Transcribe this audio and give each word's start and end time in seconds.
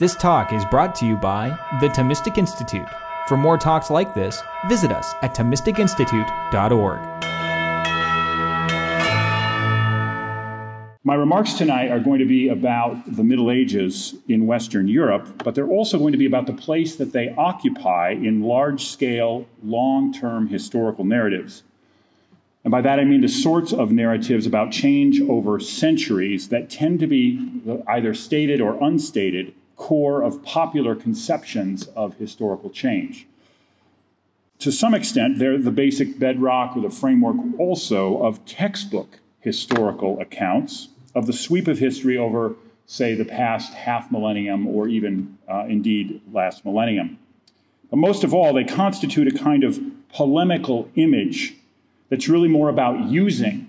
This 0.00 0.14
talk 0.14 0.52
is 0.52 0.64
brought 0.66 0.94
to 0.96 1.06
you 1.06 1.16
by 1.16 1.48
the 1.80 1.88
Thomistic 1.88 2.38
Institute. 2.38 2.86
For 3.26 3.36
more 3.36 3.58
talks 3.58 3.90
like 3.90 4.14
this, 4.14 4.40
visit 4.68 4.92
us 4.92 5.12
at 5.22 5.34
ThomisticInstitute.org. 5.34 7.00
My 11.02 11.14
remarks 11.16 11.54
tonight 11.54 11.90
are 11.90 11.98
going 11.98 12.20
to 12.20 12.26
be 12.26 12.48
about 12.48 13.16
the 13.16 13.24
Middle 13.24 13.50
Ages 13.50 14.14
in 14.28 14.46
Western 14.46 14.86
Europe, 14.86 15.42
but 15.42 15.56
they're 15.56 15.66
also 15.66 15.98
going 15.98 16.12
to 16.12 16.18
be 16.18 16.26
about 16.26 16.46
the 16.46 16.52
place 16.52 16.94
that 16.94 17.12
they 17.12 17.34
occupy 17.36 18.10
in 18.10 18.44
large 18.44 18.84
scale, 18.84 19.48
long 19.64 20.12
term 20.12 20.46
historical 20.46 21.04
narratives. 21.04 21.64
And 22.62 22.70
by 22.70 22.82
that 22.82 23.00
I 23.00 23.04
mean 23.04 23.22
the 23.22 23.28
sorts 23.28 23.72
of 23.72 23.90
narratives 23.90 24.46
about 24.46 24.70
change 24.70 25.20
over 25.22 25.58
centuries 25.58 26.50
that 26.50 26.70
tend 26.70 27.00
to 27.00 27.08
be 27.08 27.50
either 27.88 28.14
stated 28.14 28.60
or 28.60 28.80
unstated 28.80 29.54
core 29.78 30.22
of 30.22 30.42
popular 30.42 30.94
conceptions 30.94 31.86
of 31.96 32.16
historical 32.16 32.68
change. 32.68 33.26
To 34.58 34.72
some 34.72 34.92
extent, 34.92 35.38
they're 35.38 35.56
the 35.56 35.70
basic 35.70 36.18
bedrock 36.18 36.76
or 36.76 36.82
the 36.82 36.90
framework 36.90 37.36
also 37.58 38.18
of 38.22 38.44
textbook 38.44 39.20
historical 39.40 40.20
accounts 40.20 40.88
of 41.14 41.26
the 41.26 41.32
sweep 41.32 41.68
of 41.68 41.78
history 41.78 42.18
over, 42.18 42.54
say, 42.86 43.14
the 43.14 43.24
past 43.24 43.72
half 43.72 44.10
millennium 44.10 44.66
or 44.66 44.88
even 44.88 45.38
uh, 45.48 45.64
indeed 45.68 46.20
last 46.32 46.64
millennium. 46.64 47.18
But 47.88 47.96
most 47.98 48.24
of 48.24 48.34
all, 48.34 48.52
they 48.52 48.64
constitute 48.64 49.32
a 49.32 49.38
kind 49.38 49.62
of 49.62 49.80
polemical 50.12 50.90
image 50.96 51.54
that's 52.10 52.28
really 52.28 52.48
more 52.48 52.68
about 52.68 53.08
using 53.08 53.67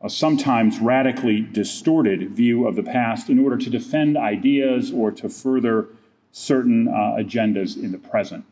a 0.00 0.08
sometimes 0.08 0.78
radically 0.78 1.40
distorted 1.40 2.30
view 2.30 2.66
of 2.66 2.76
the 2.76 2.82
past 2.82 3.28
in 3.28 3.38
order 3.38 3.56
to 3.56 3.68
defend 3.68 4.16
ideas 4.16 4.92
or 4.92 5.10
to 5.10 5.28
further 5.28 5.88
certain 6.30 6.86
uh, 6.88 7.16
agendas 7.18 7.76
in 7.76 7.90
the 7.90 7.98
present. 7.98 8.44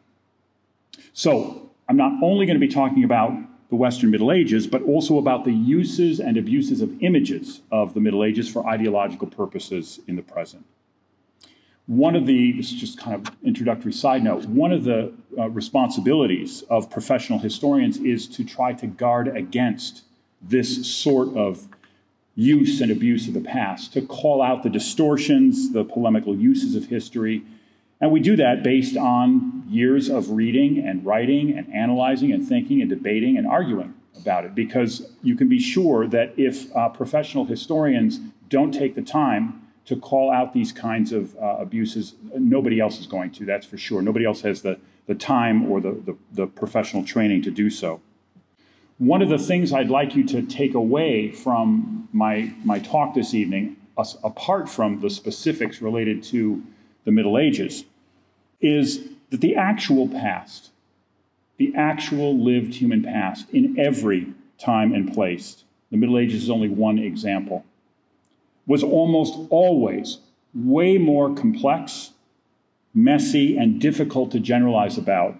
So, 1.12 1.70
I'm 1.88 1.96
not 1.96 2.20
only 2.22 2.46
going 2.46 2.58
to 2.58 2.66
be 2.66 2.72
talking 2.72 3.04
about 3.04 3.32
the 3.68 3.76
Western 3.76 4.10
Middle 4.10 4.32
Ages, 4.32 4.66
but 4.66 4.82
also 4.82 5.18
about 5.18 5.44
the 5.44 5.52
uses 5.52 6.20
and 6.20 6.36
abuses 6.36 6.80
of 6.80 7.00
images 7.02 7.60
of 7.70 7.94
the 7.94 8.00
Middle 8.00 8.24
Ages 8.24 8.48
for 8.48 8.66
ideological 8.66 9.26
purposes 9.26 10.00
in 10.06 10.16
the 10.16 10.22
present. 10.22 10.64
One 11.86 12.16
of 12.16 12.26
the, 12.26 12.52
this 12.52 12.72
is 12.72 12.80
just 12.80 12.98
kind 12.98 13.14
of 13.14 13.36
introductory 13.44 13.92
side 13.92 14.24
note, 14.24 14.46
one 14.46 14.72
of 14.72 14.82
the 14.82 15.12
uh, 15.38 15.48
responsibilities 15.50 16.62
of 16.68 16.90
professional 16.90 17.38
historians 17.38 17.98
is 17.98 18.26
to 18.28 18.44
try 18.44 18.72
to 18.72 18.86
guard 18.88 19.28
against 19.28 20.02
this 20.48 20.86
sort 20.86 21.34
of 21.36 21.68
use 22.34 22.80
and 22.82 22.90
abuse 22.90 23.26
of 23.28 23.34
the 23.34 23.40
past, 23.40 23.94
to 23.94 24.02
call 24.02 24.42
out 24.42 24.62
the 24.62 24.68
distortions, 24.68 25.72
the 25.72 25.84
polemical 25.84 26.36
uses 26.36 26.74
of 26.74 26.86
history. 26.86 27.42
And 28.00 28.12
we 28.12 28.20
do 28.20 28.36
that 28.36 28.62
based 28.62 28.96
on 28.96 29.64
years 29.68 30.10
of 30.10 30.30
reading 30.30 30.78
and 30.78 31.04
writing 31.04 31.56
and 31.56 31.72
analyzing 31.74 32.30
and 32.32 32.46
thinking 32.46 32.82
and 32.82 32.90
debating 32.90 33.38
and 33.38 33.46
arguing 33.46 33.94
about 34.16 34.44
it. 34.44 34.54
Because 34.54 35.10
you 35.22 35.34
can 35.34 35.48
be 35.48 35.58
sure 35.58 36.06
that 36.08 36.34
if 36.36 36.74
uh, 36.76 36.90
professional 36.90 37.46
historians 37.46 38.20
don't 38.50 38.72
take 38.72 38.94
the 38.94 39.02
time 39.02 39.62
to 39.86 39.96
call 39.96 40.30
out 40.30 40.52
these 40.52 40.72
kinds 40.72 41.12
of 41.12 41.34
uh, 41.36 41.56
abuses, 41.58 42.14
nobody 42.36 42.80
else 42.80 43.00
is 43.00 43.06
going 43.06 43.30
to, 43.30 43.46
that's 43.46 43.64
for 43.64 43.78
sure. 43.78 44.02
Nobody 44.02 44.26
else 44.26 44.42
has 44.42 44.60
the, 44.60 44.78
the 45.06 45.14
time 45.14 45.70
or 45.70 45.80
the, 45.80 45.92
the, 45.92 46.16
the 46.32 46.46
professional 46.46 47.02
training 47.02 47.42
to 47.42 47.50
do 47.50 47.70
so. 47.70 48.02
One 48.98 49.20
of 49.20 49.28
the 49.28 49.38
things 49.38 49.74
I'd 49.74 49.90
like 49.90 50.16
you 50.16 50.24
to 50.28 50.40
take 50.40 50.72
away 50.72 51.30
from 51.30 52.08
my, 52.12 52.50
my 52.64 52.78
talk 52.78 53.12
this 53.12 53.34
evening, 53.34 53.76
apart 54.24 54.70
from 54.70 55.00
the 55.00 55.10
specifics 55.10 55.82
related 55.82 56.22
to 56.24 56.62
the 57.04 57.10
Middle 57.10 57.36
Ages, 57.36 57.84
is 58.62 59.10
that 59.28 59.42
the 59.42 59.54
actual 59.54 60.08
past, 60.08 60.70
the 61.58 61.74
actual 61.76 62.42
lived 62.42 62.76
human 62.76 63.02
past 63.02 63.50
in 63.50 63.78
every 63.78 64.32
time 64.56 64.94
and 64.94 65.12
place, 65.12 65.64
the 65.90 65.98
Middle 65.98 66.16
Ages 66.16 66.44
is 66.44 66.50
only 66.50 66.70
one 66.70 66.98
example, 66.98 67.66
was 68.66 68.82
almost 68.82 69.38
always 69.50 70.20
way 70.54 70.96
more 70.96 71.34
complex, 71.34 72.12
messy, 72.94 73.58
and 73.58 73.78
difficult 73.78 74.30
to 74.30 74.40
generalize 74.40 74.96
about 74.96 75.38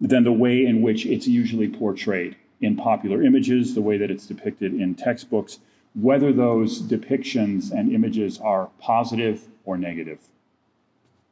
than 0.00 0.22
the 0.22 0.32
way 0.32 0.64
in 0.64 0.82
which 0.82 1.04
it's 1.04 1.26
usually 1.26 1.66
portrayed 1.66 2.36
in 2.62 2.76
popular 2.76 3.22
images, 3.22 3.74
the 3.74 3.82
way 3.82 3.98
that 3.98 4.10
it's 4.10 4.26
depicted 4.26 4.72
in 4.72 4.94
textbooks, 4.94 5.58
whether 5.94 6.32
those 6.32 6.80
depictions 6.80 7.70
and 7.70 7.92
images 7.92 8.40
are 8.40 8.70
positive 8.78 9.48
or 9.64 9.76
negative. 9.76 10.20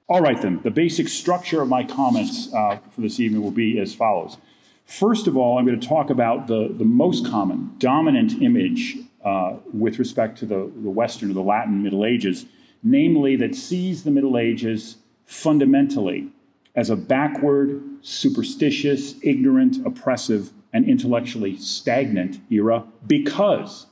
All 0.09 0.21
right, 0.21 0.41
then, 0.43 0.61
the 0.65 0.71
basic 0.71 1.09
structure 1.09 1.63
of 1.63 1.69
my 1.69 1.85
comments 1.85 2.53
uh, 2.53 2.79
for 2.91 3.01
this 3.01 3.21
evening 3.21 3.43
will 3.43 3.53
be 3.53 3.79
as 3.79 3.95
follows. 3.95 4.37
First 4.85 5.29
of 5.29 5.37
all, 5.37 5.57
I'm 5.57 5.65
going 5.65 5.79
to 5.79 5.87
talk 5.89 6.11
about 6.11 6.49
the, 6.49 6.69
the 6.77 6.85
most 6.85 7.25
common, 7.25 7.77
dominant 7.79 8.43
image 8.43 8.97
uh, 9.25 9.55
with 9.73 10.01
respect 10.01 10.39
to 10.39 10.47
the, 10.47 10.71
the 10.83 10.91
Western 10.91 11.31
or 11.31 11.35
the 11.35 11.43
Latin 11.43 11.83
Middle 11.83 12.05
Ages, 12.05 12.47
namely 12.83 13.37
that 13.37 13.55
sees 13.55 14.03
the 14.03 14.11
Middle 14.11 14.37
Ages 14.37 14.97
fundamentally 15.25 16.29
as 16.75 16.91
a 16.91 16.97
backward, 16.97 17.81
superstitious, 18.03 19.15
ignorant, 19.23 19.85
oppressive 19.87 20.53
and 20.73 20.89
intellectually 20.89 21.57
stagnant 21.57 22.41
era 22.51 22.85
because 23.07 23.87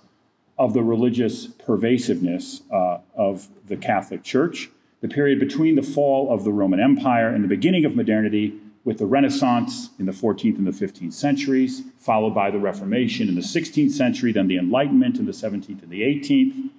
of 0.58 0.74
the 0.74 0.82
religious 0.82 1.46
pervasiveness 1.46 2.62
uh, 2.72 2.98
of 3.14 3.48
the 3.66 3.76
Catholic 3.76 4.22
Church, 4.24 4.70
the 5.00 5.08
period 5.08 5.38
between 5.38 5.76
the 5.76 5.82
fall 5.82 6.32
of 6.32 6.44
the 6.44 6.52
Roman 6.52 6.80
Empire 6.80 7.28
and 7.28 7.44
the 7.44 7.48
beginning 7.48 7.84
of 7.84 7.94
modernity, 7.94 8.58
with 8.84 8.98
the 8.98 9.06
Renaissance 9.06 9.90
in 9.98 10.06
the 10.06 10.12
14th 10.12 10.56
and 10.56 10.66
the 10.66 10.70
15th 10.70 11.12
centuries, 11.12 11.82
followed 11.98 12.34
by 12.34 12.50
the 12.50 12.58
Reformation 12.58 13.28
in 13.28 13.34
the 13.34 13.42
16th 13.42 13.90
century, 13.90 14.32
then 14.32 14.48
the 14.48 14.56
Enlightenment 14.56 15.18
in 15.18 15.26
the 15.26 15.32
17th 15.32 15.82
and 15.82 15.90
the 15.90 16.00
18th, 16.00 16.70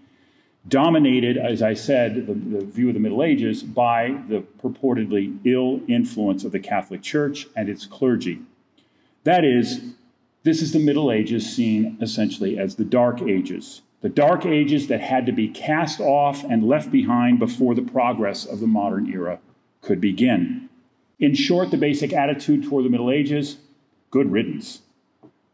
dominated, 0.67 1.37
as 1.37 1.61
I 1.61 1.73
said, 1.75 2.27
the, 2.27 2.33
the, 2.33 2.65
view 2.65 2.87
of 2.87 2.95
the 2.95 2.99
Middle 2.99 3.23
Ages 3.23 3.63
by 3.63 4.17
the 4.27 4.43
purportedly 4.61 5.37
ill 5.45 5.81
influence 5.87 6.43
of 6.43 6.51
the 6.51 6.59
Catholic 6.59 7.01
Church 7.01 7.47
and 7.55 7.69
its 7.69 7.85
clergy. 7.85 8.41
That 9.23 9.43
is, 9.43 9.81
this 10.43 10.61
is 10.61 10.71
the 10.71 10.79
Middle 10.79 11.11
Ages 11.11 11.53
seen 11.53 11.97
essentially 12.01 12.57
as 12.57 12.75
the 12.75 12.85
Dark 12.85 13.21
Ages, 13.21 13.81
the 14.01 14.09
Dark 14.09 14.45
Ages 14.45 14.87
that 14.87 15.01
had 15.01 15.25
to 15.25 15.31
be 15.31 15.49
cast 15.49 15.99
off 15.99 16.43
and 16.43 16.67
left 16.67 16.91
behind 16.91 17.39
before 17.39 17.75
the 17.75 17.81
progress 17.81 18.45
of 18.45 18.59
the 18.59 18.67
modern 18.67 19.11
era 19.11 19.39
could 19.81 19.99
begin. 19.99 20.69
In 21.19 21.35
short, 21.35 21.71
the 21.71 21.77
basic 21.77 22.13
attitude 22.13 22.63
toward 22.63 22.85
the 22.85 22.89
Middle 22.89 23.11
Ages 23.11 23.57
good 24.11 24.31
riddance. 24.31 24.81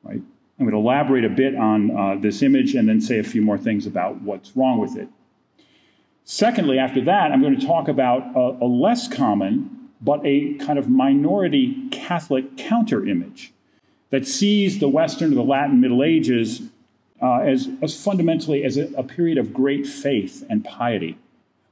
Right? 0.04 0.22
I'm 0.60 0.66
going 0.66 0.72
to 0.72 0.78
elaborate 0.78 1.26
a 1.26 1.30
bit 1.30 1.56
on 1.56 1.92
uh, 1.92 2.16
this 2.16 2.42
image 2.42 2.76
and 2.76 2.88
then 2.88 3.02
say 3.02 3.20
a 3.20 3.24
few 3.24 3.42
more 3.42 3.58
things 3.58 3.86
about 3.86 4.22
what's 4.22 4.56
wrong 4.56 4.80
with 4.80 4.96
it. 4.96 5.10
Secondly, 6.24 6.80
after 6.80 7.02
that, 7.02 7.32
I'm 7.32 7.42
going 7.42 7.60
to 7.60 7.66
talk 7.66 7.88
about 7.88 8.36
a, 8.36 8.64
a 8.64 8.68
less 8.68 9.08
common 9.08 9.90
but 10.02 10.22
a 10.24 10.54
kind 10.56 10.78
of 10.78 10.90
minority 10.90 11.90
Catholic 11.90 12.58
counter 12.58 13.06
image 13.08 13.54
that 14.16 14.26
sees 14.26 14.80
the 14.80 14.88
Western 14.88 15.34
or 15.34 15.36
the 15.36 15.44
Latin 15.44 15.82
Middle 15.82 16.02
Ages 16.02 16.62
uh, 17.22 17.40
as, 17.40 17.68
as, 17.82 18.02
fundamentally 18.02 18.64
as 18.64 18.78
a, 18.78 18.88
a 18.94 19.04
period 19.04 19.38
of 19.38 19.54
great 19.54 19.86
faith 19.86 20.46
and 20.50 20.64
piety, 20.64 21.18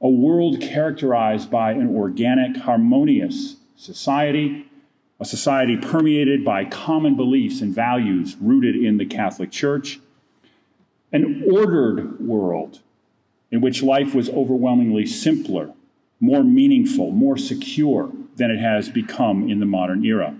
a 0.02 0.10
world 0.10 0.60
characterized 0.60 1.50
by 1.50 1.72
an 1.72 1.96
organic, 1.96 2.58
harmonious 2.58 3.56
society, 3.76 4.66
a 5.18 5.24
society 5.24 5.78
permeated 5.78 6.44
by 6.44 6.66
common 6.66 7.16
beliefs 7.16 7.62
and 7.62 7.74
values 7.74 8.36
rooted 8.38 8.76
in 8.76 8.98
the 8.98 9.06
Catholic 9.06 9.50
Church, 9.50 9.98
an 11.14 11.44
ordered 11.50 12.20
world 12.20 12.80
in 13.50 13.62
which 13.62 13.82
life 13.82 14.14
was 14.14 14.28
overwhelmingly 14.28 15.06
simpler, 15.06 15.72
more 16.20 16.44
meaningful, 16.44 17.10
more 17.10 17.38
secure 17.38 18.12
than 18.36 18.50
it 18.50 18.58
has 18.58 18.90
become 18.90 19.48
in 19.48 19.60
the 19.60 19.66
modern 19.66 20.04
era. 20.04 20.34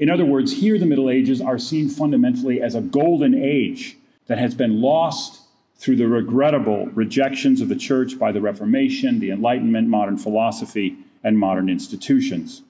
In 0.00 0.08
other 0.08 0.24
words, 0.24 0.50
here 0.50 0.78
the 0.78 0.86
Middle 0.86 1.10
Ages 1.10 1.42
are 1.42 1.58
seen 1.58 1.90
fundamentally 1.90 2.62
as 2.62 2.74
a 2.74 2.80
golden 2.80 3.34
age 3.34 3.98
that 4.28 4.38
has 4.38 4.54
been 4.54 4.80
lost 4.80 5.42
through 5.76 5.96
the 5.96 6.08
regrettable 6.08 6.86
rejections 6.94 7.60
of 7.60 7.68
the 7.68 7.76
church 7.76 8.18
by 8.18 8.32
the 8.32 8.40
Reformation, 8.40 9.20
the 9.20 9.30
Enlightenment, 9.30 9.88
modern 9.88 10.16
philosophy, 10.16 10.96
and 11.22 11.38
modern 11.38 11.68
institutions. 11.68 12.62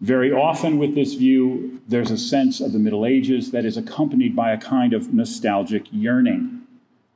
Very 0.00 0.32
often, 0.32 0.78
with 0.78 0.96
this 0.96 1.14
view, 1.14 1.80
there's 1.86 2.10
a 2.10 2.18
sense 2.18 2.60
of 2.60 2.72
the 2.72 2.78
Middle 2.80 3.06
Ages 3.06 3.52
that 3.52 3.64
is 3.64 3.76
accompanied 3.76 4.34
by 4.34 4.50
a 4.50 4.58
kind 4.58 4.92
of 4.92 5.14
nostalgic 5.14 5.84
yearning, 5.92 6.62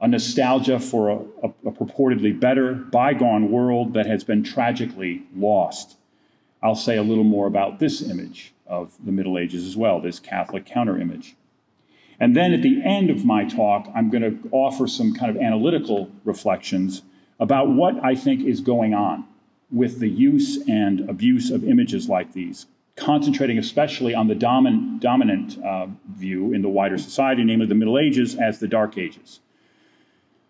a 0.00 0.06
nostalgia 0.06 0.78
for 0.78 1.08
a, 1.08 1.16
a, 1.42 1.48
a 1.66 1.72
purportedly 1.72 2.38
better, 2.38 2.74
bygone 2.74 3.50
world 3.50 3.94
that 3.94 4.06
has 4.06 4.22
been 4.22 4.44
tragically 4.44 5.24
lost. 5.34 5.96
I'll 6.62 6.76
say 6.76 6.96
a 6.96 7.02
little 7.02 7.24
more 7.24 7.48
about 7.48 7.80
this 7.80 8.00
image 8.00 8.53
of 8.66 8.92
the 9.04 9.12
Middle 9.12 9.38
Ages 9.38 9.66
as 9.66 9.76
well, 9.76 10.00
this 10.00 10.18
Catholic 10.18 10.64
counter 10.64 10.98
image. 10.98 11.36
And 12.20 12.36
then 12.36 12.52
at 12.52 12.62
the 12.62 12.80
end 12.84 13.10
of 13.10 13.24
my 13.24 13.44
talk, 13.44 13.90
I'm 13.94 14.10
going 14.10 14.22
to 14.22 14.48
offer 14.52 14.86
some 14.86 15.14
kind 15.14 15.34
of 15.34 15.42
analytical 15.42 16.10
reflections 16.24 17.02
about 17.40 17.68
what 17.68 18.02
I 18.04 18.14
think 18.14 18.42
is 18.42 18.60
going 18.60 18.94
on 18.94 19.24
with 19.70 19.98
the 19.98 20.08
use 20.08 20.62
and 20.68 21.08
abuse 21.10 21.50
of 21.50 21.64
images 21.64 22.08
like 22.08 22.32
these, 22.32 22.66
concentrating 22.96 23.58
especially 23.58 24.14
on 24.14 24.28
the 24.28 24.34
domin- 24.34 25.00
dominant 25.00 25.62
uh, 25.64 25.88
view 26.14 26.52
in 26.52 26.62
the 26.62 26.68
wider 26.68 26.96
society, 26.96 27.42
namely 27.42 27.66
the 27.66 27.74
Middle 27.74 27.98
Ages, 27.98 28.36
as 28.36 28.60
the 28.60 28.68
Dark 28.68 28.96
Ages. 28.96 29.40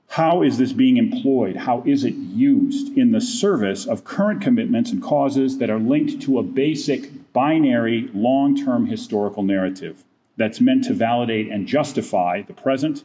How 0.08 0.42
is 0.42 0.58
this 0.58 0.72
being 0.72 0.98
employed? 0.98 1.56
How 1.56 1.82
is 1.86 2.04
it 2.04 2.14
used 2.14 2.96
in 2.96 3.12
the 3.12 3.20
service 3.20 3.86
of 3.86 4.04
current 4.04 4.42
commitments 4.42 4.92
and 4.92 5.02
causes 5.02 5.58
that 5.58 5.70
are 5.70 5.78
linked 5.78 6.20
to 6.22 6.38
a 6.38 6.42
basic 6.42 7.10
binary 7.34 8.08
long 8.14 8.56
term 8.56 8.86
historical 8.86 9.42
narrative 9.42 10.04
that's 10.38 10.60
meant 10.60 10.84
to 10.84 10.94
validate 10.94 11.50
and 11.50 11.66
justify 11.66 12.40
the 12.40 12.54
present 12.54 13.04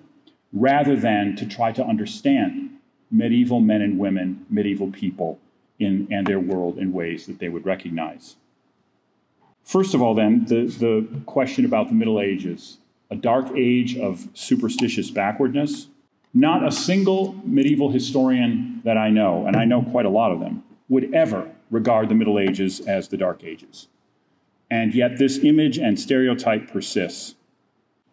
rather 0.53 0.95
than 0.95 1.35
to 1.35 1.45
try 1.45 1.73
to 1.73 1.83
understand 1.83 2.69
medieval 3.11 3.59
men 3.59 3.81
and 3.81 3.99
women, 3.99 4.45
medieval 4.49 4.89
people, 4.89 5.37
in, 5.77 6.07
and 6.09 6.25
their 6.25 6.39
world 6.39 6.77
in 6.77 6.93
ways 6.93 7.25
that 7.25 7.39
they 7.39 7.49
would 7.49 7.65
recognize? 7.65 8.37
First 9.63 9.93
of 9.93 10.01
all, 10.01 10.15
then, 10.15 10.45
the, 10.45 10.65
the 10.65 11.21
question 11.25 11.65
about 11.65 11.89
the 11.89 11.93
Middle 11.93 12.21
Ages, 12.21 12.77
a 13.11 13.15
dark 13.15 13.51
age 13.57 13.97
of 13.97 14.29
superstitious 14.33 15.11
backwardness 15.11 15.87
not 16.33 16.65
a 16.65 16.71
single 16.71 17.35
medieval 17.43 17.89
historian 17.89 18.81
that 18.83 18.97
I 18.97 19.09
know, 19.09 19.45
and 19.47 19.55
I 19.55 19.65
know 19.65 19.81
quite 19.81 20.05
a 20.05 20.09
lot 20.09 20.31
of 20.31 20.39
them, 20.39 20.63
would 20.87 21.13
ever 21.13 21.49
regard 21.71 22.09
the 22.09 22.15
Middle 22.15 22.39
Ages 22.39 22.79
as 22.81 23.07
the 23.07 23.17
Dark 23.17 23.43
Ages. 23.43 23.87
And 24.71 24.93
yet, 24.93 25.17
this 25.17 25.39
image 25.39 25.77
and 25.77 25.99
stereotype 25.99 26.67
persists. 26.71 27.35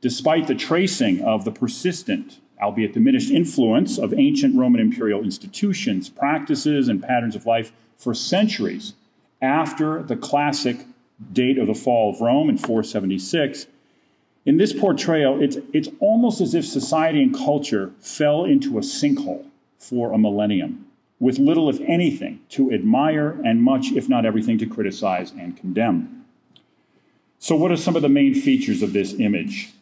Despite 0.00 0.46
the 0.46 0.54
tracing 0.54 1.22
of 1.22 1.44
the 1.44 1.50
persistent, 1.50 2.40
albeit 2.60 2.94
diminished, 2.94 3.30
influence 3.30 3.98
of 3.98 4.14
ancient 4.14 4.56
Roman 4.56 4.80
imperial 4.80 5.22
institutions, 5.22 6.08
practices, 6.08 6.88
and 6.88 7.02
patterns 7.02 7.36
of 7.36 7.46
life 7.46 7.72
for 7.96 8.14
centuries 8.14 8.94
after 9.42 10.02
the 10.02 10.16
classic 10.16 10.86
date 11.32 11.58
of 11.58 11.66
the 11.66 11.74
fall 11.74 12.10
of 12.10 12.20
Rome 12.20 12.48
in 12.48 12.58
476, 12.58 13.66
in 14.44 14.58
this 14.58 14.72
portrayal, 14.72 15.42
it's, 15.42 15.56
it's 15.72 15.88
almost 15.98 16.40
as 16.40 16.54
if 16.54 16.64
society 16.64 17.22
and 17.22 17.34
culture 17.34 17.92
fell 17.98 18.44
into 18.44 18.78
a 18.78 18.80
sinkhole 18.80 19.46
for 19.78 20.12
a 20.12 20.18
millennium, 20.18 20.86
with 21.18 21.38
little, 21.38 21.68
if 21.68 21.80
anything, 21.80 22.40
to 22.50 22.72
admire 22.72 23.40
and 23.44 23.62
much, 23.62 23.90
if 23.92 24.08
not 24.08 24.24
everything, 24.24 24.56
to 24.58 24.66
criticize 24.66 25.32
and 25.32 25.56
condemn. 25.56 26.15
So, 27.38 27.56
what 27.56 27.70
are 27.70 27.76
some 27.76 27.96
of 27.96 28.02
the 28.02 28.08
main 28.08 28.34
features 28.34 28.82
of 28.82 28.92
this 28.92 29.14
image? 29.14 29.72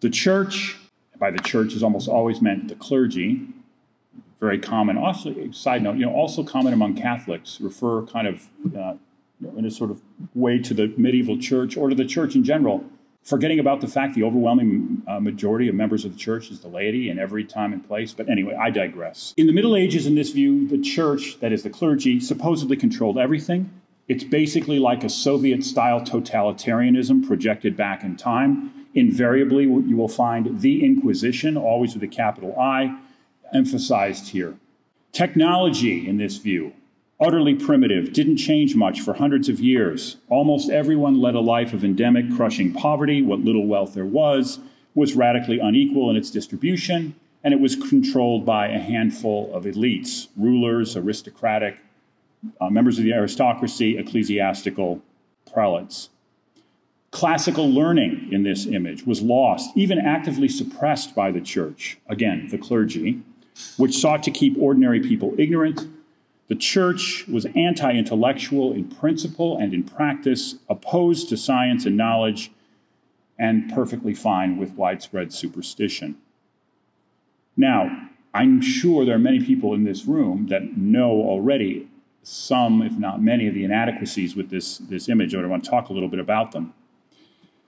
The 0.00 0.10
church, 0.10 0.76
by 1.18 1.30
the 1.30 1.38
church 1.38 1.72
is 1.72 1.82
almost 1.82 2.08
always 2.08 2.42
meant 2.42 2.68
the 2.68 2.74
clergy, 2.74 3.46
very 4.40 4.58
common. 4.58 4.98
Also, 4.98 5.50
side 5.52 5.82
note, 5.82 5.96
you 5.96 6.04
know, 6.04 6.12
also 6.12 6.44
common 6.44 6.72
among 6.72 6.96
Catholics, 6.96 7.60
refer 7.60 8.02
kind 8.06 8.26
of 8.26 8.48
uh, 8.76 8.94
in 9.56 9.64
a 9.64 9.70
sort 9.70 9.90
of 9.90 10.00
way 10.34 10.58
to 10.58 10.74
the 10.74 10.92
medieval 10.96 11.38
church 11.38 11.76
or 11.76 11.88
to 11.88 11.94
the 11.94 12.04
church 12.04 12.34
in 12.34 12.44
general 12.44 12.84
forgetting 13.26 13.58
about 13.58 13.80
the 13.80 13.88
fact 13.88 14.14
the 14.14 14.22
overwhelming 14.22 15.02
uh, 15.08 15.18
majority 15.18 15.68
of 15.68 15.74
members 15.74 16.04
of 16.04 16.12
the 16.12 16.18
church 16.18 16.50
is 16.50 16.60
the 16.60 16.68
laity 16.68 17.10
in 17.10 17.18
every 17.18 17.44
time 17.44 17.72
and 17.72 17.86
place. 17.86 18.14
But 18.14 18.28
anyway, 18.28 18.54
I 18.54 18.70
digress. 18.70 19.34
In 19.36 19.46
the 19.46 19.52
Middle 19.52 19.76
Ages, 19.76 20.06
in 20.06 20.14
this 20.14 20.30
view, 20.30 20.68
the 20.68 20.78
church, 20.78 21.38
that 21.40 21.52
is 21.52 21.64
the 21.64 21.70
clergy, 21.70 22.20
supposedly 22.20 22.76
controlled 22.76 23.18
everything. 23.18 23.68
It's 24.08 24.24
basically 24.24 24.78
like 24.78 25.02
a 25.02 25.08
Soviet 25.08 25.64
style 25.64 26.00
totalitarianism 26.00 27.26
projected 27.26 27.76
back 27.76 28.04
in 28.04 28.16
time. 28.16 28.86
Invariably, 28.94 29.64
you 29.64 29.96
will 29.96 30.08
find 30.08 30.60
the 30.60 30.84
Inquisition, 30.84 31.56
always 31.56 31.94
with 31.94 32.02
a 32.04 32.08
capital 32.08 32.56
I, 32.58 32.98
emphasized 33.52 34.28
here. 34.28 34.54
Technology, 35.12 36.06
in 36.06 36.18
this 36.18 36.36
view, 36.36 36.72
utterly 37.18 37.54
primitive, 37.54 38.12
didn't 38.12 38.36
change 38.36 38.76
much 38.76 39.00
for 39.00 39.14
hundreds 39.14 39.48
of 39.48 39.58
years. 39.58 40.18
Almost 40.28 40.70
everyone 40.70 41.20
led 41.20 41.34
a 41.34 41.40
life 41.40 41.72
of 41.72 41.84
endemic, 41.84 42.32
crushing 42.34 42.72
poverty. 42.72 43.22
What 43.22 43.40
little 43.40 43.66
wealth 43.66 43.94
there 43.94 44.06
was 44.06 44.60
was 44.94 45.14
radically 45.14 45.58
unequal 45.58 46.10
in 46.10 46.16
its 46.16 46.30
distribution, 46.30 47.14
and 47.42 47.52
it 47.52 47.60
was 47.60 47.76
controlled 47.76 48.46
by 48.46 48.68
a 48.68 48.78
handful 48.78 49.52
of 49.54 49.64
elites 49.64 50.28
rulers, 50.36 50.96
aristocratic, 50.96 51.78
uh, 52.60 52.70
members 52.70 52.98
of 52.98 53.04
the 53.04 53.12
aristocracy, 53.12 53.98
ecclesiastical 53.98 55.02
prelates. 55.52 56.10
Classical 57.10 57.68
learning 57.70 58.28
in 58.32 58.42
this 58.42 58.66
image 58.66 59.06
was 59.06 59.22
lost, 59.22 59.70
even 59.76 59.98
actively 59.98 60.48
suppressed 60.48 61.14
by 61.14 61.30
the 61.30 61.40
church, 61.40 61.98
again, 62.08 62.48
the 62.50 62.58
clergy, 62.58 63.22
which 63.76 63.96
sought 63.96 64.22
to 64.24 64.30
keep 64.30 64.56
ordinary 64.58 65.00
people 65.00 65.34
ignorant 65.38 65.86
the 66.48 66.54
church 66.54 67.26
was 67.26 67.46
anti 67.56 67.92
intellectual 67.92 68.72
in 68.72 68.88
principle 68.88 69.58
and 69.58 69.74
in 69.74 69.82
practice, 69.82 70.56
opposed 70.68 71.28
to 71.30 71.36
science 71.36 71.86
and 71.86 71.96
knowledge, 71.96 72.52
and 73.38 73.72
perfectly 73.72 74.14
fine 74.14 74.56
with 74.56 74.72
widespread 74.72 75.32
superstition. 75.32 76.16
Now, 77.56 78.10
I'm 78.32 78.60
sure 78.60 79.04
there 79.04 79.16
are 79.16 79.18
many 79.18 79.44
people 79.44 79.74
in 79.74 79.84
this 79.84 80.04
room 80.04 80.46
that 80.48 80.76
know 80.76 81.10
already 81.10 81.88
some, 82.26 82.82
if 82.82 82.92
not 82.98 83.22
many, 83.22 83.46
of 83.46 83.54
the 83.54 83.62
inadequacies 83.62 84.34
with 84.34 84.50
this, 84.50 84.78
this 84.78 85.08
image. 85.08 85.34
I 85.34 85.46
want 85.46 85.62
to 85.64 85.70
talk 85.70 85.90
a 85.90 85.92
little 85.92 86.08
bit 86.08 86.18
about 86.18 86.50
them. 86.50 86.74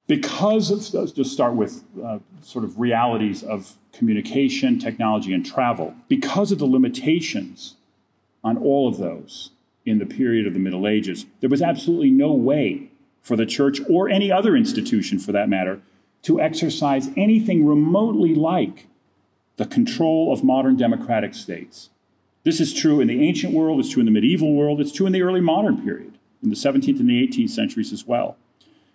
Because 0.08 0.70
of, 0.70 0.94
let's 0.94 1.12
just 1.12 1.32
start 1.32 1.54
with 1.54 1.84
uh, 2.02 2.18
sort 2.42 2.64
of 2.64 2.80
realities 2.80 3.44
of 3.44 3.74
communication, 3.92 4.78
technology, 4.78 5.32
and 5.32 5.46
travel, 5.46 5.94
because 6.08 6.50
of 6.50 6.58
the 6.58 6.66
limitations 6.66 7.76
on 8.42 8.58
all 8.58 8.88
of 8.88 8.98
those 8.98 9.50
in 9.86 9.98
the 9.98 10.06
period 10.06 10.46
of 10.46 10.54
the 10.54 10.58
Middle 10.58 10.88
Ages. 10.88 11.24
There 11.40 11.50
was 11.50 11.62
absolutely 11.62 12.10
no 12.10 12.32
way 12.32 12.90
for 13.22 13.36
the 13.36 13.46
church 13.46 13.80
or 13.88 14.08
any 14.08 14.32
other 14.32 14.56
institution 14.56 15.20
for 15.20 15.30
that 15.32 15.48
matter 15.48 15.80
to 16.22 16.40
exercise 16.40 17.10
anything 17.16 17.64
remotely 17.64 18.34
like 18.34 18.88
the 19.56 19.66
control 19.66 20.32
of 20.32 20.42
modern 20.42 20.76
democratic 20.76 21.34
states. 21.34 21.90
This 22.48 22.60
is 22.60 22.72
true 22.72 23.02
in 23.02 23.08
the 23.08 23.22
ancient 23.28 23.52
world, 23.52 23.78
it's 23.78 23.90
true 23.90 24.00
in 24.00 24.06
the 24.06 24.10
medieval 24.10 24.54
world, 24.54 24.80
it's 24.80 24.90
true 24.90 25.04
in 25.04 25.12
the 25.12 25.20
early 25.20 25.42
modern 25.42 25.84
period, 25.84 26.16
in 26.42 26.48
the 26.48 26.56
17th 26.56 26.98
and 26.98 27.06
the 27.06 27.28
18th 27.28 27.50
centuries 27.50 27.92
as 27.92 28.06
well. 28.06 28.38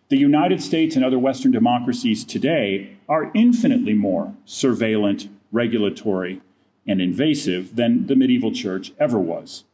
The 0.10 0.18
United 0.18 0.60
States 0.60 0.96
and 0.96 1.06
other 1.06 1.20
Western 1.20 1.52
democracies 1.52 2.26
today 2.26 2.98
are 3.08 3.30
infinitely 3.36 3.94
more 3.94 4.34
surveillant, 4.48 5.30
regulatory, 5.52 6.42
and 6.88 7.00
invasive 7.00 7.76
than 7.76 8.08
the 8.08 8.16
medieval 8.16 8.52
church 8.52 8.92
ever 9.00 9.20
was, 9.20 9.66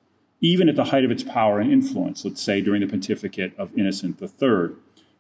even 0.41 0.67
at 0.67 0.75
the 0.75 0.91
height 0.91 1.05
of 1.05 1.11
its 1.11 1.23
power 1.23 1.61
and 1.61 1.71
influence, 1.71 2.25
let's 2.25 2.41
say 2.41 2.59
during 2.59 2.81
the 2.81 2.87
pontificate 2.87 3.57
of 3.57 3.71
Innocent 3.80 4.21
III 4.21 4.75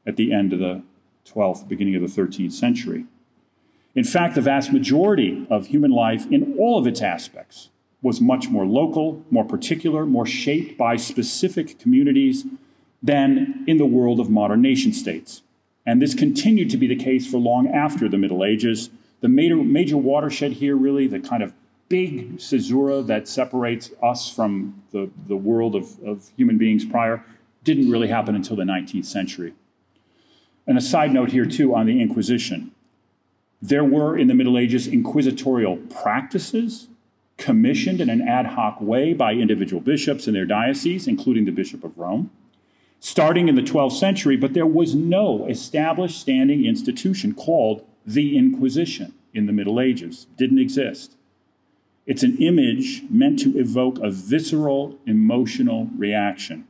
at 0.05 0.17
the 0.17 0.33
end 0.33 0.51
of 0.51 0.59
the 0.59 0.83
12th, 1.25 1.65
beginning 1.69 1.95
of 1.95 2.01
the 2.01 2.21
13th 2.21 2.51
century. 2.51 3.05
In 3.95 4.03
fact, 4.03 4.35
the 4.35 4.41
vast 4.41 4.73
majority 4.73 5.47
of 5.49 5.67
human 5.67 5.91
life 5.91 6.29
in 6.29 6.57
all 6.59 6.77
of 6.77 6.85
its 6.85 7.01
aspects 7.01 7.69
was 8.01 8.21
much 8.21 8.49
more 8.49 8.65
local, 8.65 9.23
more 9.29 9.43
particular, 9.43 10.05
more 10.05 10.25
shaped 10.25 10.77
by 10.77 10.95
specific 10.95 11.79
communities 11.79 12.45
than 13.03 13.63
in 13.67 13.77
the 13.77 13.85
world 13.85 14.19
of 14.19 14.29
modern 14.29 14.61
nation 14.61 14.93
states. 14.93 15.41
And 15.85 16.01
this 16.01 16.13
continued 16.13 16.69
to 16.69 16.77
be 16.77 16.87
the 16.87 16.95
case 16.95 17.29
for 17.29 17.37
long 17.37 17.67
after 17.67 18.07
the 18.07 18.17
Middle 18.17 18.45
Ages. 18.45 18.89
The 19.21 19.27
major, 19.27 19.55
major 19.55 19.97
watershed 19.97 20.53
here, 20.53 20.75
really, 20.75 21.07
the 21.07 21.19
kind 21.19 21.43
of 21.43 21.53
big 21.89 22.39
caesura 22.39 23.01
that 23.01 23.27
separates 23.27 23.91
us 24.01 24.29
from 24.29 24.81
the, 24.91 25.09
the 25.27 25.35
world 25.35 25.75
of, 25.75 25.99
of 26.03 26.29
human 26.37 26.57
beings 26.57 26.85
prior 26.85 27.23
didn't 27.63 27.89
really 27.89 28.07
happen 28.07 28.35
until 28.35 28.55
the 28.55 28.63
19th 28.63 29.05
century. 29.05 29.53
And 30.67 30.77
a 30.77 30.81
side 30.81 31.11
note 31.11 31.31
here, 31.31 31.45
too, 31.45 31.75
on 31.75 31.87
the 31.87 31.99
Inquisition. 31.99 32.71
There 33.61 33.83
were 33.83 34.17
in 34.17 34.27
the 34.27 34.35
Middle 34.35 34.57
Ages 34.57 34.87
inquisitorial 34.87 35.77
practices 35.77 36.87
commissioned 37.39 37.99
in 38.01 38.09
an 38.09 38.21
ad 38.21 38.45
hoc 38.45 38.79
way 38.79 39.13
by 39.13 39.33
individual 39.33 39.81
bishops 39.81 40.27
in 40.27 40.33
their 40.35 40.45
dioceses, 40.45 41.07
including 41.07 41.45
the 41.45 41.51
Bishop 41.51 41.83
of 41.83 41.97
Rome, 41.97 42.29
starting 42.99 43.47
in 43.47 43.55
the 43.55 43.63
12th 43.63 43.93
century, 43.93 44.37
but 44.37 44.53
there 44.53 44.67
was 44.67 44.93
no 44.93 45.47
established 45.47 46.19
standing 46.19 46.65
institution 46.65 47.33
called 47.33 47.83
the 48.05 48.37
Inquisition 48.37 49.13
in 49.33 49.45
the 49.45 49.53
Middle 49.53 49.79
Ages. 49.79 50.27
Didn't 50.37 50.59
exist. 50.59 51.15
It's 52.05 52.23
an 52.23 52.37
image 52.37 53.03
meant 53.09 53.39
to 53.39 53.57
evoke 53.57 53.99
a 53.99 54.09
visceral 54.09 54.97
emotional 55.05 55.89
reaction. 55.95 56.67